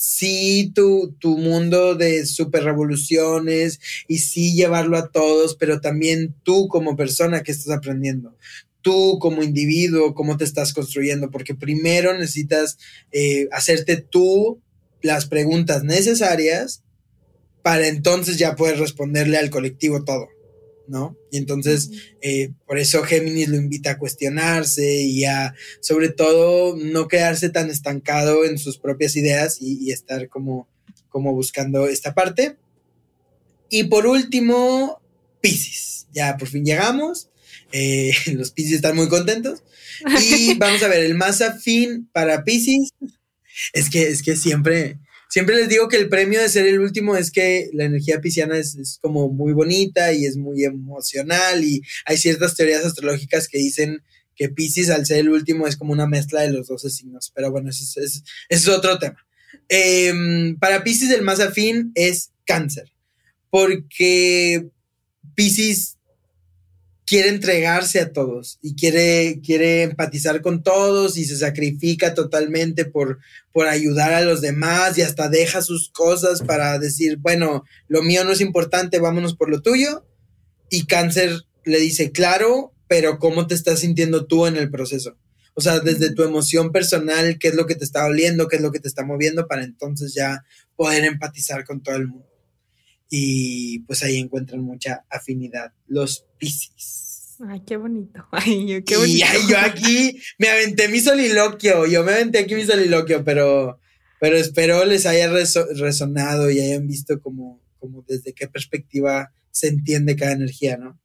sí 0.00 0.72
tu, 0.74 1.14
tu 1.18 1.36
mundo 1.36 1.94
de 1.94 2.24
super 2.24 2.64
revoluciones 2.64 3.80
y 4.08 4.20
sí 4.20 4.54
llevarlo 4.54 4.96
a 4.96 5.10
todos, 5.10 5.56
pero 5.56 5.82
también 5.82 6.34
tú 6.42 6.68
como 6.68 6.96
persona 6.96 7.42
que 7.42 7.52
estás 7.52 7.76
aprendiendo, 7.76 8.34
tú 8.80 9.18
como 9.18 9.42
individuo, 9.42 10.14
cómo 10.14 10.38
te 10.38 10.44
estás 10.44 10.72
construyendo, 10.72 11.30
porque 11.30 11.54
primero 11.54 12.16
necesitas 12.16 12.78
eh, 13.12 13.46
hacerte 13.52 13.98
tú 13.98 14.62
las 15.02 15.26
preguntas 15.26 15.84
necesarias 15.84 16.82
para 17.62 17.86
entonces 17.86 18.38
ya 18.38 18.56
poder 18.56 18.78
responderle 18.78 19.36
al 19.36 19.50
colectivo 19.50 20.02
todo. 20.04 20.28
¿No? 20.90 21.16
Y 21.30 21.38
entonces, 21.38 21.90
eh, 22.20 22.50
por 22.66 22.78
eso 22.78 23.02
Géminis 23.04 23.48
lo 23.48 23.56
invita 23.56 23.92
a 23.92 23.98
cuestionarse 23.98 25.02
y 25.02 25.24
a, 25.24 25.54
sobre 25.80 26.08
todo, 26.08 26.76
no 26.76 27.06
quedarse 27.06 27.48
tan 27.48 27.70
estancado 27.70 28.44
en 28.44 28.58
sus 28.58 28.76
propias 28.76 29.14
ideas 29.14 29.58
y, 29.60 29.92
estar 29.92 30.28
como, 30.28 30.68
como 31.08 31.32
buscando 31.32 31.86
esta 31.86 32.12
parte. 32.12 32.56
Y 33.70 33.84
por 33.84 34.06
último, 34.06 35.00
Pisces. 35.40 36.08
Ya 36.12 36.36
por 36.36 36.48
fin 36.48 36.64
llegamos. 36.64 37.30
Eh, 37.70 38.12
los 38.34 38.50
Pisces 38.50 38.74
están 38.74 38.96
muy 38.96 39.08
contentos. 39.08 39.62
Y 40.20 40.54
vamos 40.58 40.82
a 40.82 40.88
ver, 40.88 41.04
el 41.04 41.14
más 41.14 41.40
afín 41.40 42.08
para 42.12 42.42
Pisces 42.42 42.90
es 43.72 43.90
que, 43.90 44.08
es 44.08 44.22
que 44.22 44.34
siempre, 44.34 44.98
siempre 45.30 45.56
les 45.56 45.68
digo 45.68 45.88
que 45.88 45.96
el 45.96 46.08
premio 46.08 46.40
de 46.40 46.48
ser 46.48 46.66
el 46.66 46.80
último 46.80 47.16
es 47.16 47.30
que 47.30 47.70
la 47.72 47.84
energía 47.84 48.20
pisciana 48.20 48.58
es, 48.58 48.98
como 49.00 49.30
muy 49.30 49.52
bonita 49.52 50.12
y 50.12 50.26
es 50.26 50.36
muy 50.36 50.64
emocional 50.64 51.64
y 51.64 51.80
hay 52.04 52.18
ciertas 52.18 52.56
teorías 52.56 52.84
astrológicas 52.84 53.48
que 53.48 53.58
dicen 53.58 54.02
que 54.34 54.48
Pisces 54.48 54.90
al 54.90 55.06
ser 55.06 55.18
el 55.18 55.30
último 55.30 55.66
es 55.66 55.76
como 55.76 55.92
una 55.92 56.06
mezcla 56.06 56.40
de 56.42 56.50
los 56.50 56.66
12 56.66 56.90
signos, 56.90 57.30
pero 57.34 57.50
bueno, 57.50 57.70
eso 57.70 58.00
es, 58.00 58.68
otro 58.68 58.98
tema. 58.98 59.24
Em, 59.68 60.58
para 60.58 60.82
Pisces 60.82 61.10
el 61.10 61.22
más 61.22 61.40
afín 61.40 61.92
es 61.94 62.32
cáncer, 62.44 62.92
porque 63.50 64.68
Pisces 65.34 65.96
quiere 67.06 67.28
entregarse 67.28 68.00
a 68.00 68.12
todos 68.12 68.58
y 68.62 68.74
quiere, 68.76 69.40
quiere 69.44 69.82
empatizar 69.82 70.42
con 70.42 70.62
todos 70.62 71.16
y 71.16 71.24
se 71.24 71.36
sacrifica 71.36 72.14
totalmente 72.14 72.84
por, 72.84 73.18
por 73.52 73.66
ayudar 73.66 74.12
a 74.14 74.20
los 74.20 74.40
demás 74.40 74.96
y 74.96 75.02
hasta 75.02 75.28
deja 75.28 75.62
sus 75.62 75.90
cosas 75.90 76.42
para 76.42 76.78
decir, 76.78 77.16
bueno, 77.18 77.64
lo 77.88 78.02
mío 78.02 78.24
no 78.24 78.32
es 78.32 78.40
importante, 78.40 79.00
vámonos 79.00 79.34
por 79.34 79.50
lo 79.50 79.60
tuyo. 79.60 80.06
Y 80.68 80.86
cáncer 80.86 81.42
le 81.64 81.80
dice, 81.80 82.12
claro, 82.12 82.72
pero 82.86 83.18
¿cómo 83.18 83.46
te 83.46 83.54
estás 83.54 83.80
sintiendo 83.80 84.26
tú 84.26 84.46
en 84.46 84.56
el 84.56 84.70
proceso? 84.70 85.16
O 85.54 85.60
sea, 85.60 85.80
desde 85.80 86.14
tu 86.14 86.22
emoción 86.22 86.70
personal, 86.70 87.38
qué 87.38 87.48
es 87.48 87.54
lo 87.54 87.66
que 87.66 87.74
te 87.74 87.84
está 87.84 88.04
doliendo, 88.04 88.46
qué 88.46 88.56
es 88.56 88.62
lo 88.62 88.70
que 88.70 88.78
te 88.78 88.88
está 88.88 89.04
moviendo 89.04 89.48
para 89.48 89.64
entonces 89.64 90.14
ya 90.14 90.44
poder 90.76 91.04
empatizar 91.04 91.64
con 91.64 91.82
todo 91.82 91.96
el 91.96 92.06
mundo 92.06 92.29
y 93.10 93.80
pues 93.80 94.02
ahí 94.04 94.16
encuentran 94.16 94.62
mucha 94.62 95.04
afinidad 95.10 95.72
los 95.88 96.26
Piscis. 96.38 97.36
Ay, 97.46 97.62
qué 97.66 97.76
bonito. 97.76 98.26
Ay, 98.32 98.82
qué 98.84 98.96
bonito. 98.96 99.26
Y 99.26 99.50
yo 99.50 99.58
aquí 99.58 100.20
me 100.38 100.48
aventé 100.48 100.88
mi 100.88 101.00
soliloquio, 101.00 101.86
yo 101.86 102.04
me 102.04 102.12
aventé 102.12 102.38
aquí 102.38 102.54
mi 102.54 102.64
soliloquio, 102.64 103.24
pero, 103.24 103.80
pero 104.20 104.36
espero 104.36 104.84
les 104.84 105.06
haya 105.06 105.28
resonado 105.28 106.50
y 106.50 106.60
hayan 106.60 106.86
visto 106.86 107.20
como, 107.20 107.60
como 107.78 108.04
desde 108.06 108.32
qué 108.32 108.46
perspectiva 108.46 109.32
se 109.50 109.68
entiende 109.68 110.16
cada 110.16 110.32
energía, 110.32 110.76
¿no? 110.76 110.98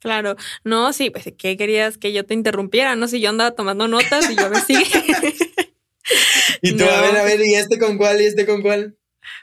Claro, 0.00 0.34
no, 0.64 0.92
sí, 0.92 1.10
pues 1.10 1.32
¿qué 1.38 1.56
querías 1.56 1.96
que 1.96 2.12
yo 2.12 2.26
te 2.26 2.34
interrumpiera? 2.34 2.96
No, 2.96 3.06
si 3.06 3.20
yo 3.20 3.30
andaba 3.30 3.52
tomando 3.52 3.86
notas 3.86 4.28
y 4.28 4.34
yo 4.34 4.50
me 4.50 4.60
sigue. 4.60 4.82
y 6.62 6.76
tú, 6.76 6.82
a 6.82 7.00
ver, 7.02 7.16
a 7.16 7.22
ver, 7.22 7.40
¿y 7.40 7.54
este 7.54 7.78
con 7.78 7.96
cuál 7.98 8.20
y 8.20 8.24
este 8.24 8.44
con 8.44 8.62
cuál? 8.62 8.96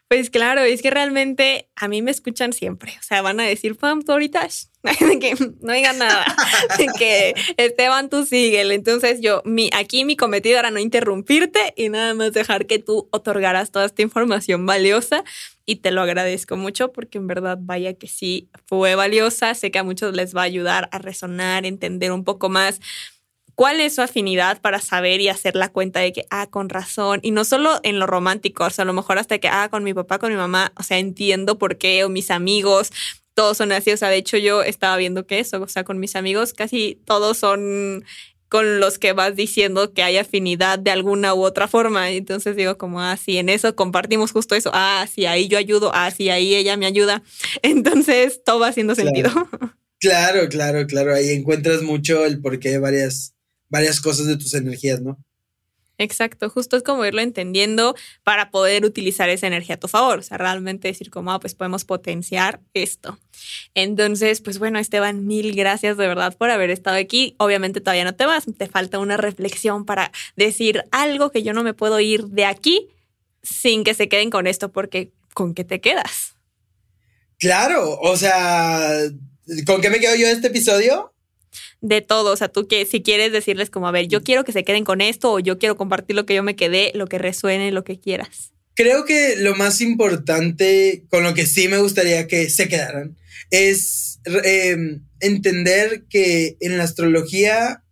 Pues 0.08 0.30
claro, 0.30 0.62
es 0.62 0.82
que 0.82 0.90
realmente 0.90 1.70
a 1.76 1.88
mí 1.88 2.02
me 2.02 2.12
escuchan 2.12 2.54
siempre. 2.54 2.94
O 3.00 3.04
sea, 3.04 3.22
van 3.22 3.40
a 3.40 3.44
decir, 3.44 3.76
Pam, 3.76 4.02
tú 4.02 4.12
ahorita 4.12 4.48
que 5.20 5.36
no 5.62 5.74
digan 5.74 5.98
nada, 5.98 6.26
que 6.98 7.34
Esteban, 7.58 8.10
tú 8.10 8.26
síguele. 8.26 8.76
Entonces 8.76 9.20
yo, 9.22 9.42
mi, 9.46 9.70
aquí 9.74 10.06
mi 10.06 10.16
cometido 10.16 10.60
era 10.60 10.72
no 10.72 10.80
interrumpirte 10.80 11.74
y 11.76 11.90
nada 11.90 12.14
más 12.14 12.34
dejar 12.34 12.66
que 12.66 12.80
tú 12.80 13.10
otorgaras 13.12 13.72
toda 13.72 13.86
esta 13.86 14.02
información 14.02 14.66
valiosa 14.66 15.24
y 15.66 15.78
te 15.78 15.92
lo 15.92 16.02
agradezco 16.02 16.56
mucho 16.56 16.92
porque 16.92 17.18
en 17.18 17.28
verdad 17.28 17.58
vaya 17.62 17.94
que 17.94 18.08
sí 18.08 18.50
fue 18.66 18.96
valiosa. 18.96 19.54
Sé 19.54 19.70
que 19.70 19.80
a 19.80 19.84
muchos 19.84 20.16
les 20.16 20.36
va 20.36 20.42
a 20.42 20.46
ayudar 20.46 20.90
a 20.92 20.98
resonar, 20.98 21.66
entender 21.66 22.12
un 22.12 22.24
poco 22.24 22.50
más 22.50 22.80
cuál 23.60 23.82
es 23.82 23.96
su 23.96 24.02
afinidad 24.02 24.62
para 24.62 24.80
saber 24.80 25.20
y 25.20 25.28
hacer 25.28 25.54
la 25.58 25.68
cuenta 25.68 26.00
de 26.00 26.14
que, 26.14 26.26
ah, 26.30 26.48
con 26.50 26.70
razón, 26.70 27.20
y 27.24 27.32
no 27.32 27.44
solo 27.44 27.82
en 27.84 28.00
lo 28.00 28.08
romántico, 28.08 28.64
o 28.64 28.70
sea, 28.70 28.84
a 28.84 28.86
lo 28.86 28.94
mejor 28.94 29.18
hasta 29.18 29.38
que, 29.40 29.50
ah, 29.50 29.68
con 29.70 29.84
mi 29.84 29.94
papá, 29.94 30.18
con 30.18 30.32
mi 30.32 30.38
mamá, 30.38 30.72
o 30.78 30.84
sea, 30.84 30.98
entiendo 30.98 31.58
por 31.58 31.78
qué, 31.78 32.06
o 32.06 32.10
mis 32.10 32.32
amigos, 32.32 32.94
todos 33.34 33.58
son 33.58 33.74
así, 33.74 33.92
o 33.92 33.98
sea, 33.98 34.08
de 34.08 34.16
hecho 34.16 34.38
yo 34.38 34.64
estaba 34.64 34.96
viendo 34.96 35.28
que 35.28 35.40
eso, 35.40 35.62
o 35.62 35.68
sea, 35.68 35.84
con 35.84 36.00
mis 36.00 36.16
amigos 36.16 36.54
casi 36.54 37.02
todos 37.04 37.38
son 37.38 38.06
con 38.48 38.80
los 38.80 38.98
que 38.98 39.12
vas 39.12 39.36
diciendo 39.36 39.92
que 39.94 40.04
hay 40.04 40.16
afinidad 40.16 40.80
de 40.80 40.92
alguna 40.92 41.34
u 41.34 41.44
otra 41.44 41.68
forma. 41.68 42.12
Entonces 42.12 42.56
digo 42.56 42.78
como, 42.78 43.02
ah, 43.02 43.18
sí, 43.18 43.40
en 43.40 43.50
eso 43.50 43.76
compartimos 43.76 44.32
justo 44.32 44.56
eso. 44.56 44.72
Ah, 44.74 45.06
sí, 45.14 45.26
ahí 45.26 45.50
yo 45.50 45.58
ayudo. 45.58 45.92
Ah, 45.94 46.12
sí, 46.12 46.30
ahí 46.30 46.56
ella 46.56 46.78
me 46.78 46.86
ayuda. 46.86 47.24
Entonces 47.62 48.42
todo 48.44 48.60
va 48.60 48.70
haciendo 48.70 48.96
sentido. 48.96 49.30
Claro, 50.00 50.48
claro, 50.48 50.88
claro. 50.88 51.14
Ahí 51.14 51.30
encuentras 51.32 51.84
mucho 51.84 52.26
el 52.26 52.42
porqué 52.42 52.70
de 52.70 52.80
varias 52.80 53.36
varias 53.70 54.02
cosas 54.02 54.26
de 54.28 54.38
tus 54.38 54.54
energías, 54.54 55.02
¿no? 55.02 55.18
Exacto, 56.00 56.50
justo 56.50 56.78
es 56.78 56.84
como 56.84 57.06
irlo 57.06 57.20
entendiendo 57.20 57.94
para 58.24 58.52
poder 58.52 58.86
utilizar 58.86 59.28
esa 59.28 59.48
energía 59.48 59.76
a 59.76 59.80
tu 59.80 59.90
favor, 59.90 60.20
o 60.20 60.22
sea, 60.22 60.38
realmente 60.38 60.88
decir 60.88 61.10
como, 61.10 61.34
ah, 61.34 61.42
pues 61.42 61.56
podemos 61.56 61.84
potenciar 61.84 62.62
esto. 62.74 63.20
Entonces, 63.76 64.40
pues 64.40 64.60
bueno, 64.60 64.80
Esteban, 64.80 65.28
mil 65.28 65.54
gracias 65.54 65.98
de 65.98 66.08
verdad 66.08 66.38
por 66.38 66.52
haber 66.52 66.70
estado 66.70 66.96
aquí. 66.96 67.36
Obviamente 67.38 67.82
todavía 67.82 68.06
no 68.06 68.16
te 68.16 68.26
vas, 68.26 68.46
te 68.58 68.68
falta 68.68 68.98
una 68.98 69.18
reflexión 69.18 69.86
para 69.86 70.14
decir 70.38 70.84
algo 70.92 71.32
que 71.32 71.44
yo 71.44 71.52
no 71.54 71.64
me 71.64 71.74
puedo 71.74 72.00
ir 72.00 72.28
de 72.28 72.46
aquí 72.46 72.88
sin 73.44 73.84
que 73.84 73.94
se 73.94 74.08
queden 74.08 74.30
con 74.30 74.48
esto, 74.48 74.72
porque 74.72 75.12
¿con 75.34 75.54
qué 75.54 75.66
te 75.66 75.82
quedas? 75.82 76.36
Claro, 77.40 78.00
o 78.00 78.16
sea, 78.16 78.90
¿con 79.66 79.82
qué 79.82 79.90
me 79.90 80.00
quedo 80.00 80.16
yo 80.16 80.28
de 80.28 80.34
este 80.34 80.48
episodio? 80.48 81.14
De 81.82 82.02
todo. 82.02 82.34
O 82.34 82.36
sea, 82.36 82.50
tú 82.50 82.68
que 82.68 82.86
si 82.86 83.02
quieres 83.02 83.32
decirles 83.32 83.70
como, 83.70 83.88
a 83.88 83.92
ver, 83.92 84.08
yo 84.08 84.24
quiero 84.24 84.44
que 84.44 84.52
se 84.52 84.64
queden 84.64 84.84
con 84.84 85.02
esto 85.02 85.32
o 85.34 85.40
yo 85.40 85.58
quiero 85.58 85.78
compartir 85.78 86.16
lo 86.16 86.26
que 86.26 86.36
yo 86.36 86.44
me 86.44 86.56
quedé, 86.56 86.92
lo 86.96 87.08
que 87.08 87.18
resuene, 87.18 87.72
lo 87.72 87.84
que 87.84 88.00
quieras. 88.00 88.52
Creo 88.76 89.06
que 89.06 89.36
lo 89.38 89.56
más 89.56 89.82
importante 89.82 91.04
con 91.10 91.24
lo 91.24 91.34
que 91.34 91.46
sí 91.46 91.68
me 91.68 91.80
gustaría 91.80 92.28
que 92.28 92.50
se 92.50 92.70
quedaran 92.70 93.18
es 93.52 94.20
em, 94.44 95.04
entender 95.20 96.06
que 96.10 96.58
en 96.60 96.78
la 96.78 96.84
astrología 96.84 97.84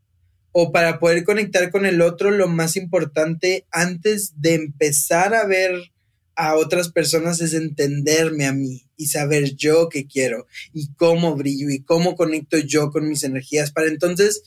o 0.51 0.71
para 0.71 0.99
poder 0.99 1.23
conectar 1.23 1.69
con 1.71 1.85
el 1.85 2.01
otro, 2.01 2.31
lo 2.31 2.47
más 2.47 2.77
importante 2.77 3.67
antes 3.71 4.41
de 4.41 4.55
empezar 4.55 5.35
a 5.35 5.45
ver 5.45 5.91
a 6.37 6.55
otras 6.55 6.89
personas 6.89 7.41
es 7.41 7.53
entenderme 7.53 8.45
a 8.45 8.53
mí 8.53 8.85
y 8.95 9.07
saber 9.07 9.55
yo 9.55 9.89
qué 9.89 10.05
quiero 10.05 10.45
y 10.71 10.93
cómo 10.93 11.35
brillo 11.35 11.69
y 11.71 11.81
cómo 11.81 12.15
conecto 12.15 12.59
yo 12.59 12.91
con 12.91 13.09
mis 13.09 13.23
energías 13.23 13.71
para 13.71 13.87
entonces 13.87 14.43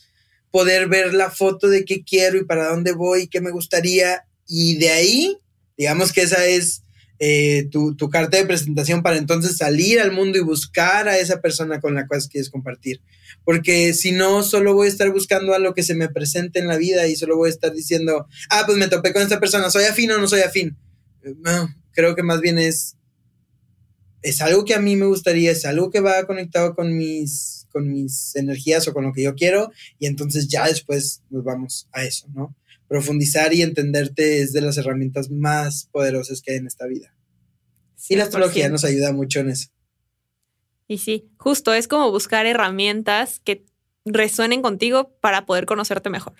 poder 0.53 0.89
ver 0.89 1.13
la 1.15 1.31
foto 1.31 1.69
de 1.69 1.85
qué 1.85 2.05
quiero 2.05 2.39
y 2.39 2.45
para 2.45 2.69
dónde 2.69 2.93
voy 2.93 3.23
y 3.23 3.29
qué 3.29 3.41
me 3.41 3.51
gustaría 3.51 4.25
y 4.47 4.77
de 4.79 4.91
ahí, 4.91 5.39
digamos 5.77 6.13
que 6.13 6.23
esa 6.23 6.47
es 6.47 6.85
eh, 7.19 7.69
tu, 7.71 7.97
tu, 7.97 8.09
carta 8.09 8.37
de 8.37 8.47
presentación 8.47 9.03
para 9.03 9.19
entonces 9.19 9.57
salir 9.57 10.01
al 10.01 10.13
mundo 10.13 10.39
y 10.39 10.43
buscar 10.43 11.09
a 11.09 11.19
esa 11.19 11.41
persona 11.41 11.81
con 11.81 11.95
la 11.95 12.07
cual 12.07 12.23
quieres 12.31 12.51
compartir. 12.51 13.03
Porque 13.45 13.93
si 13.95 14.13
no, 14.13 14.43
solo 14.43 14.75
voy 14.75 14.87
a 14.87 14.91
estar 14.91 15.11
buscando 15.13 15.55
a 15.55 15.59
lo 15.59 15.75
que 15.75 15.83
se 15.83 15.95
me 15.95 16.09
presente 16.09 16.61
en 16.61 16.67
la 16.67 16.79
vida 16.79 17.07
y 17.09 17.17
solo 17.17 17.37
voy 17.37 17.49
a 17.49 17.53
estar 17.53 17.73
diciendo, 17.73 18.27
ah, 18.49 18.63
pues 18.65 18.79
me 18.79 18.89
topé 18.89 19.13
con 19.13 19.23
esta 19.23 19.39
persona, 19.39 19.71
¿soy 19.71 19.85
afín 19.85 20.11
o 20.13 20.19
no 20.19 20.29
soy 20.29 20.41
afín? 20.41 20.79
No, 21.41 21.69
creo 22.01 22.17
que 22.17 22.23
más 22.23 22.41
bien 22.41 22.59
es, 22.59 22.97
es 24.23 24.41
algo 24.41 24.65
que 24.65 24.75
a 24.75 24.81
mí 24.81 24.97
me 24.97 25.07
gustaría, 25.07 25.51
es 25.51 25.67
algo 25.67 25.91
que 25.91 26.01
va 26.01 26.27
conectado 26.27 26.75
con 26.75 26.97
mis, 26.97 27.67
con 27.71 27.91
mis 27.91 28.35
energías 28.37 28.89
o 28.89 28.95
con 28.95 29.05
lo 29.05 29.13
que 29.13 29.23
yo 29.23 29.35
quiero 29.35 29.71
y 29.99 30.07
entonces 30.07 30.49
ya 30.49 30.67
después 30.67 31.23
nos 31.29 31.45
vamos 31.45 31.89
a 31.93 32.05
eso, 32.05 32.27
¿no? 32.33 32.57
Profundizar 32.89 33.53
y 33.53 33.63
entenderte 33.63 34.41
es 34.41 34.53
de 34.53 34.63
las 34.63 34.79
herramientas 34.79 35.31
más 35.31 35.89
poderosas 35.93 36.41
que 36.41 36.53
hay 36.53 36.59
en 36.59 36.67
esta 36.67 36.87
vida. 36.87 37.15
Y 38.09 38.17
la 38.17 38.25
astrología 38.25 38.69
nos 38.71 38.85
ayuda 38.85 39.13
mucho 39.13 39.41
en 39.41 39.51
eso. 39.51 39.69
Y 40.89 40.99
sí, 40.99 41.31
justo 41.37 41.73
es 41.75 41.87
como 41.87 42.11
buscar 42.11 42.47
herramientas 42.47 43.41
que 43.45 43.65
resuenen 44.05 44.63
contigo 44.63 45.17
para 45.21 45.45
poder 45.45 45.67
conocerte 45.67 46.09
mejor 46.11 46.35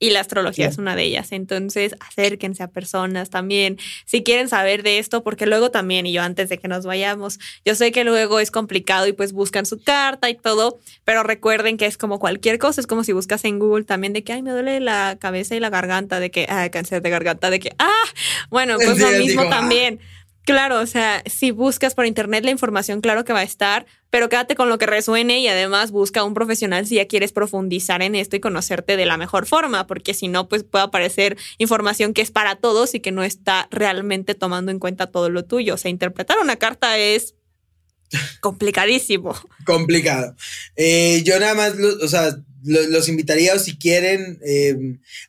y 0.00 0.10
la 0.10 0.20
astrología 0.20 0.66
es 0.66 0.78
una 0.78 0.96
de 0.96 1.04
ellas. 1.04 1.30
Entonces, 1.30 1.94
acérquense 2.00 2.62
a 2.62 2.68
personas 2.68 3.30
también 3.30 3.78
si 4.06 4.22
quieren 4.24 4.48
saber 4.48 4.82
de 4.82 4.98
esto, 4.98 5.22
porque 5.22 5.46
luego 5.46 5.70
también, 5.70 6.06
y 6.06 6.12
yo 6.12 6.22
antes 6.22 6.48
de 6.48 6.58
que 6.58 6.66
nos 6.66 6.86
vayamos, 6.86 7.38
yo 7.64 7.74
sé 7.74 7.92
que 7.92 8.02
luego 8.02 8.40
es 8.40 8.50
complicado 8.50 9.06
y 9.06 9.12
pues 9.12 9.32
buscan 9.32 9.66
su 9.66 9.80
carta 9.82 10.30
y 10.30 10.34
todo, 10.34 10.80
pero 11.04 11.22
recuerden 11.22 11.76
que 11.76 11.86
es 11.86 11.98
como 11.98 12.18
cualquier 12.18 12.58
cosa, 12.58 12.80
es 12.80 12.86
como 12.86 13.04
si 13.04 13.12
buscas 13.12 13.44
en 13.44 13.58
Google 13.58 13.84
también 13.84 14.14
de 14.14 14.24
que, 14.24 14.32
ay, 14.32 14.42
me 14.42 14.50
duele 14.50 14.80
la 14.80 15.18
cabeza 15.20 15.54
y 15.54 15.60
la 15.60 15.68
garganta, 15.68 16.18
de 16.18 16.30
que, 16.30 16.46
ah, 16.48 16.70
cáncer 16.70 17.02
de 17.02 17.10
garganta, 17.10 17.50
de 17.50 17.60
que, 17.60 17.74
ah, 17.78 18.04
bueno, 18.48 18.76
pues 18.76 18.98
lo 18.98 19.10
mismo 19.18 19.42
ah". 19.42 19.50
también. 19.50 20.00
Claro, 20.44 20.80
o 20.80 20.86
sea, 20.86 21.22
si 21.26 21.50
buscas 21.50 21.94
por 21.94 22.06
internet 22.06 22.44
la 22.44 22.50
información, 22.50 23.00
claro 23.00 23.24
que 23.24 23.32
va 23.32 23.40
a 23.40 23.44
estar, 23.44 23.86
pero 24.08 24.28
quédate 24.28 24.56
con 24.56 24.68
lo 24.68 24.78
que 24.78 24.86
resuene 24.86 25.40
y 25.40 25.48
además 25.48 25.90
busca 25.90 26.24
un 26.24 26.34
profesional 26.34 26.86
si 26.86 26.96
ya 26.96 27.06
quieres 27.06 27.32
profundizar 27.32 28.02
en 28.02 28.14
esto 28.14 28.36
y 28.36 28.40
conocerte 28.40 28.96
de 28.96 29.06
la 29.06 29.16
mejor 29.16 29.46
forma, 29.46 29.86
porque 29.86 30.14
si 30.14 30.28
no, 30.28 30.48
pues 30.48 30.64
puede 30.64 30.84
aparecer 30.84 31.36
información 31.58 32.14
que 32.14 32.22
es 32.22 32.30
para 32.30 32.56
todos 32.56 32.94
y 32.94 33.00
que 33.00 33.12
no 33.12 33.22
está 33.22 33.68
realmente 33.70 34.34
tomando 34.34 34.72
en 34.72 34.78
cuenta 34.78 35.08
todo 35.08 35.28
lo 35.28 35.44
tuyo. 35.44 35.74
O 35.74 35.78
sea, 35.78 35.90
interpretar 35.90 36.38
una 36.38 36.56
carta 36.56 36.96
es 36.96 37.34
complicadísimo. 38.40 39.34
Complicado. 39.64 40.34
Eh, 40.74 41.22
yo 41.24 41.38
nada 41.38 41.54
más, 41.54 41.74
o 42.02 42.08
sea, 42.08 42.34
los 42.62 43.08
invitaría 43.08 43.54
o 43.54 43.58
si 43.58 43.78
quieren 43.78 44.38
eh, 44.44 44.76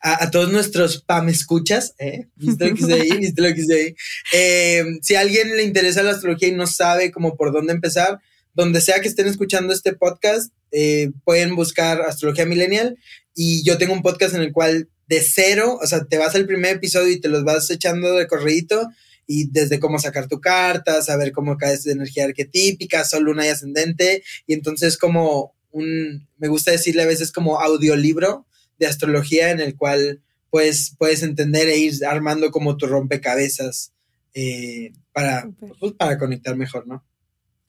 a, 0.01 0.29
todos 0.31 0.51
nuestros 0.51 1.01
PAM 1.01 1.29
escuchas, 1.29 1.95
¿eh? 1.99 2.27
¿Viste 2.35 2.67
lo 2.67 2.75
que 2.75 2.81
hice 2.83 2.93
ahí? 2.93 3.17
¿Viste 3.17 3.41
lo 3.41 3.53
que 3.53 3.61
hice 3.61 3.73
ahí? 3.73 3.95
Eh, 4.33 4.83
si 5.01 5.15
a 5.15 5.21
alguien 5.21 5.55
le 5.55 5.63
interesa 5.63 6.03
la 6.03 6.11
astrología 6.11 6.49
y 6.49 6.53
no 6.53 6.67
sabe 6.67 7.11
cómo 7.11 7.35
por 7.35 7.51
dónde 7.51 7.73
empezar, 7.73 8.19
donde 8.53 8.81
sea 8.81 8.99
que 8.99 9.07
estén 9.07 9.27
escuchando 9.27 9.73
este 9.73 9.93
podcast, 9.93 10.51
eh, 10.71 11.11
pueden 11.23 11.55
buscar 11.55 12.01
Astrología 12.01 12.45
Millennial 12.45 12.97
y 13.35 13.63
yo 13.63 13.77
tengo 13.77 13.93
un 13.93 14.01
podcast 14.01 14.35
en 14.35 14.41
el 14.41 14.51
cual 14.51 14.89
de 15.07 15.21
cero, 15.21 15.77
o 15.81 15.87
sea, 15.87 16.05
te 16.05 16.17
vas 16.17 16.35
al 16.35 16.45
primer 16.45 16.77
episodio 16.77 17.11
y 17.11 17.19
te 17.19 17.29
los 17.29 17.43
vas 17.43 17.69
echando 17.69 18.13
de 18.15 18.27
corredito 18.27 18.89
y 19.27 19.49
desde 19.49 19.79
cómo 19.79 19.99
sacar 19.99 20.27
tu 20.27 20.41
carta, 20.41 21.01
saber 21.01 21.31
cómo 21.31 21.57
caes 21.57 21.83
de 21.83 21.93
energía 21.93 22.25
arquetípica, 22.25 23.03
sol, 23.03 23.23
luna 23.23 23.45
y 23.45 23.49
ascendente, 23.49 24.23
y 24.47 24.53
entonces 24.53 24.97
como 24.97 25.53
un, 25.71 26.27
me 26.37 26.47
gusta 26.47 26.71
decirle 26.71 27.03
a 27.03 27.07
veces 27.07 27.31
como 27.31 27.59
audiolibro 27.59 28.45
de 28.79 28.87
astrología 28.87 29.51
en 29.51 29.59
el 29.59 29.75
cual 29.75 30.21
pues 30.49 30.95
puedes 30.97 31.23
entender 31.23 31.69
e 31.69 31.77
ir 31.77 32.05
armando 32.05 32.51
como 32.51 32.77
tu 32.77 32.87
rompecabezas 32.87 33.93
eh, 34.33 34.91
para, 35.13 35.49
pues, 35.79 35.93
para 35.93 36.17
conectar 36.17 36.55
mejor, 36.55 36.87
¿no? 36.87 37.03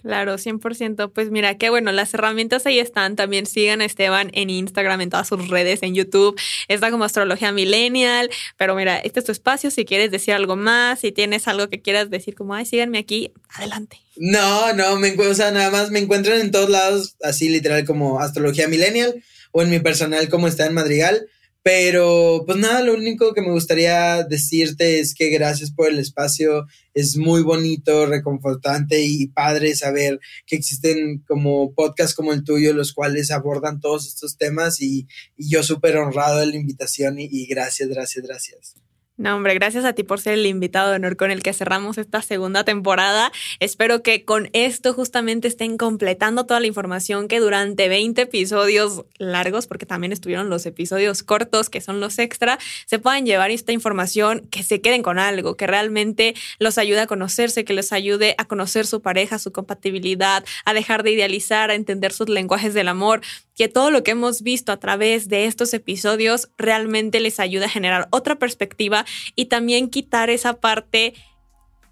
Claro, 0.03 0.37
100%. 0.37 1.13
Pues 1.13 1.31
mira, 1.31 1.57
qué 1.57 1.71
bueno, 1.71 1.93
las 1.93 2.13
herramientas 2.13 2.67
ahí 2.67 2.81
están. 2.81 3.15
También 3.15 3.47
sigan 3.47 3.81
a 3.81 3.85
Esteban 3.85 4.31
en 4.35 4.51
Instagram, 4.51 5.01
en 5.01 5.11
todas 5.11 5.29
sus 5.29 5.49
redes, 5.49 5.83
en 5.83 5.95
YouTube. 5.95 6.39
Está 6.67 6.91
como 6.91 7.05
Astrología 7.05 7.53
Millennial. 7.53 8.29
Pero 8.57 8.75
mira, 8.75 8.99
este 8.99 9.21
es 9.21 9.27
tu 9.27 9.33
espacio. 9.33 9.71
Si 9.71 9.85
quieres 9.85 10.11
decir 10.11 10.35
algo 10.35 10.57
más, 10.57 11.01
si 11.01 11.13
tienes 11.13 11.47
algo 11.47 11.69
que 11.69 11.81
quieras 11.81 12.11
decir, 12.11 12.35
como, 12.35 12.55
ay, 12.55 12.67
síganme 12.67 12.99
aquí, 12.99 13.33
adelante. 13.49 13.99
No, 14.17 14.73
no, 14.75 14.97
me 14.97 15.13
o 15.13 15.35
sea, 15.35 15.53
nada 15.53 15.71
más 15.71 15.91
me 15.91 16.01
encuentran 16.01 16.41
en 16.41 16.51
todos 16.51 16.69
lados, 16.69 17.17
así 17.23 17.49
literal 17.49 17.85
como 17.87 18.21
Astrología 18.21 18.69
Millennial 18.69 19.23
o 19.53 19.63
en 19.63 19.71
mi 19.71 19.79
personal 19.79 20.29
como 20.29 20.49
está 20.49 20.67
en 20.67 20.75
Madrigal. 20.75 21.29
Pero 21.65 22.43
pues 22.45 22.59
nada, 22.59 22.83
lo 22.83 22.95
único 22.95 23.35
que 23.35 23.41
me 23.41 23.53
gustaría 23.53 24.25
decirte 24.25 24.99
es 24.99 25.15
que 25.15 25.29
gracias 25.31 25.71
por 25.71 25.89
el 25.89 25.99
espacio. 26.01 26.67
Es 26.95 27.17
muy 27.17 27.43
bonito, 27.43 28.07
reconfortante 28.07 29.05
y 29.05 29.29
padre 29.29 29.75
saber 29.77 30.19
que 30.47 30.57
existen 30.57 31.23
como 31.27 31.73
podcasts 31.73 32.15
como 32.15 32.33
el 32.33 32.45
tuyo, 32.45 32.75
los 32.75 32.93
cuales 32.93 33.31
abordan 33.31 33.81
todos 33.81 34.07
estos 34.07 34.37
temas 34.37 34.81
y, 34.83 35.07
yo 35.37 35.63
súper 35.63 35.97
honrado 35.97 36.39
de 36.39 36.47
la 36.47 36.57
invitación 36.57 37.19
y, 37.19 37.29
y 37.31 37.47
gracias, 37.47 37.89
gracias, 37.89 38.25
gracias. 38.25 38.75
No, 39.23 39.37
hombre, 39.37 39.55
gracias 39.55 39.85
a 39.85 39.93
ti 39.93 40.03
por 40.03 40.19
ser 40.19 40.35
el 40.35 40.47
invitado 40.47 40.91
de 40.91 40.97
honor 40.97 41.17
con 41.17 41.31
el 41.31 41.45
que 41.45 41.53
cerramos 41.53 41.97
esta 41.97 42.23
segunda 42.23 42.65
temporada. 42.65 43.31
Espero 43.61 44.03
que 44.03 44.25
con 44.25 44.51
esto 44.53 44.95
justamente 44.95 45.47
estén 45.47 45.79
completando 45.79 46.45
toda 46.45 46.59
la 46.59 46.67
información 46.67 47.29
que 47.29 47.39
durante 47.39 47.89
20 47.89 48.23
episodios 48.23 49.05
largos, 49.19 49.69
porque 49.69 49.87
también 49.87 50.13
estuvieron 50.13 50.51
los 50.51 50.67
episodios 50.67 51.23
cortos, 51.23 51.71
que 51.71 51.81
son 51.81 52.01
los 52.01 52.19
extra, 52.19 52.59
se 52.87 52.99
puedan 52.99 53.25
llevar 53.25 53.53
esta 53.53 53.71
información, 53.71 54.41
que 54.51 54.65
se 54.65 54.81
queden 54.81 55.05
con 55.05 55.21
algo, 55.21 55.57
que 55.57 55.69
realmente 55.69 56.35
los 56.59 56.77
ayude 56.77 56.99
a 56.99 57.07
conocerse, 57.07 57.65
que 57.65 57.75
les 57.75 57.93
ayude 57.93 58.35
a 58.39 58.47
conocer 58.47 58.89
su 58.89 59.03
pareja, 59.03 59.39
su 59.39 59.53
compatibilidad, 59.53 60.45
a 60.65 60.75
dejar 60.75 61.05
de 61.05 61.13
idealizar, 61.13 61.71
a 61.71 61.77
entender 61.77 62.13
sus 62.13 62.29
lenguajes 62.29 62.75
del 62.75 62.89
amor, 62.89 63.21
que 63.55 63.69
todo 63.69 63.91
lo 63.91 64.03
que 64.03 64.13
hemos 64.13 64.43
visto 64.43 64.73
a 64.73 64.79
través 64.79 65.29
de 65.29 65.47
estos 65.47 65.75
episodios 65.75 66.51
realmente 66.57 67.21
les 67.21 67.41
ayude 67.41 67.67
a 67.67 67.71
generar 67.71 68.09
otra 68.11 68.39
perspectiva 68.39 69.05
y 69.37 69.47
también 69.47 69.91
quitar 69.91 70.31
esa 70.31 70.61
parte 70.61 71.15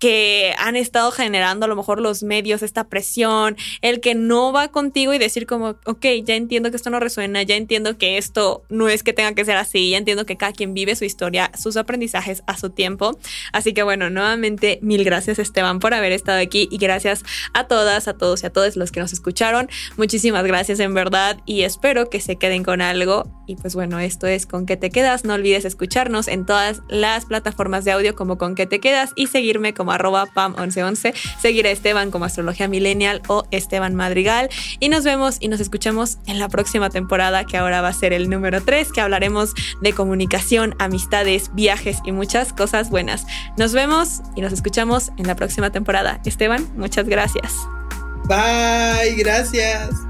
que 0.00 0.54
han 0.58 0.74
estado 0.74 1.12
generando 1.12 1.66
a 1.66 1.68
lo 1.68 1.76
mejor 1.76 2.00
los 2.00 2.22
medios, 2.22 2.62
esta 2.62 2.88
presión, 2.88 3.56
el 3.82 4.00
que 4.00 4.16
no 4.16 4.52
va 4.52 4.68
contigo 4.68 5.14
y 5.14 5.18
decir 5.18 5.46
como, 5.46 5.76
ok, 5.84 6.06
ya 6.24 6.34
entiendo 6.34 6.70
que 6.70 6.76
esto 6.76 6.90
no 6.90 6.98
resuena, 6.98 7.42
ya 7.42 7.54
entiendo 7.54 7.98
que 7.98 8.16
esto 8.18 8.64
no 8.70 8.88
es 8.88 9.02
que 9.02 9.12
tenga 9.12 9.34
que 9.34 9.44
ser 9.44 9.58
así, 9.58 9.90
ya 9.90 9.98
entiendo 9.98 10.26
que 10.26 10.36
cada 10.36 10.52
quien 10.52 10.74
vive 10.74 10.96
su 10.96 11.04
historia, 11.04 11.52
sus 11.56 11.76
aprendizajes 11.76 12.42
a 12.46 12.56
su 12.56 12.70
tiempo. 12.70 13.18
Así 13.52 13.74
que 13.74 13.82
bueno, 13.82 14.08
nuevamente 14.10 14.78
mil 14.82 15.04
gracias 15.04 15.38
Esteban 15.38 15.78
por 15.78 15.92
haber 15.92 16.12
estado 16.12 16.40
aquí 16.40 16.66
y 16.70 16.78
gracias 16.78 17.22
a 17.52 17.68
todas, 17.68 18.08
a 18.08 18.14
todos 18.14 18.42
y 18.42 18.46
a 18.46 18.50
todos 18.50 18.76
los 18.76 18.90
que 18.90 19.00
nos 19.00 19.12
escucharon. 19.12 19.68
Muchísimas 19.98 20.44
gracias 20.44 20.80
en 20.80 20.94
verdad 20.94 21.38
y 21.44 21.62
espero 21.62 22.08
que 22.08 22.20
se 22.20 22.36
queden 22.36 22.64
con 22.64 22.80
algo. 22.80 23.30
Y 23.46 23.56
pues 23.56 23.74
bueno, 23.74 23.98
esto 23.98 24.28
es 24.28 24.46
Con 24.46 24.64
qué 24.64 24.76
te 24.76 24.90
quedas. 24.90 25.24
No 25.24 25.34
olvides 25.34 25.64
escucharnos 25.64 26.28
en 26.28 26.46
todas 26.46 26.82
las 26.88 27.26
plataformas 27.26 27.84
de 27.84 27.90
audio 27.90 28.14
como 28.14 28.38
Con 28.38 28.54
qué 28.54 28.66
te 28.66 28.78
quedas 28.78 29.10
y 29.16 29.26
seguirme 29.26 29.74
arroba 29.90 30.26
pam1111, 30.26 31.14
seguir 31.40 31.66
a 31.66 31.70
Esteban 31.70 32.10
como 32.10 32.24
Astrología 32.24 32.68
Millennial 32.68 33.22
o 33.28 33.44
Esteban 33.50 33.94
Madrigal. 33.94 34.48
Y 34.78 34.88
nos 34.88 35.04
vemos 35.04 35.36
y 35.40 35.48
nos 35.48 35.60
escuchamos 35.60 36.18
en 36.26 36.38
la 36.38 36.48
próxima 36.48 36.90
temporada, 36.90 37.44
que 37.44 37.56
ahora 37.56 37.80
va 37.80 37.88
a 37.88 37.92
ser 37.92 38.12
el 38.12 38.28
número 38.28 38.62
3, 38.62 38.92
que 38.92 39.00
hablaremos 39.00 39.54
de 39.80 39.92
comunicación, 39.92 40.74
amistades, 40.78 41.50
viajes 41.54 41.98
y 42.04 42.12
muchas 42.12 42.52
cosas 42.52 42.90
buenas. 42.90 43.26
Nos 43.56 43.72
vemos 43.72 44.20
y 44.36 44.40
nos 44.40 44.52
escuchamos 44.52 45.10
en 45.16 45.26
la 45.26 45.36
próxima 45.36 45.70
temporada. 45.70 46.20
Esteban, 46.24 46.66
muchas 46.76 47.06
gracias. 47.06 47.54
Bye, 48.24 49.14
gracias. 49.16 50.09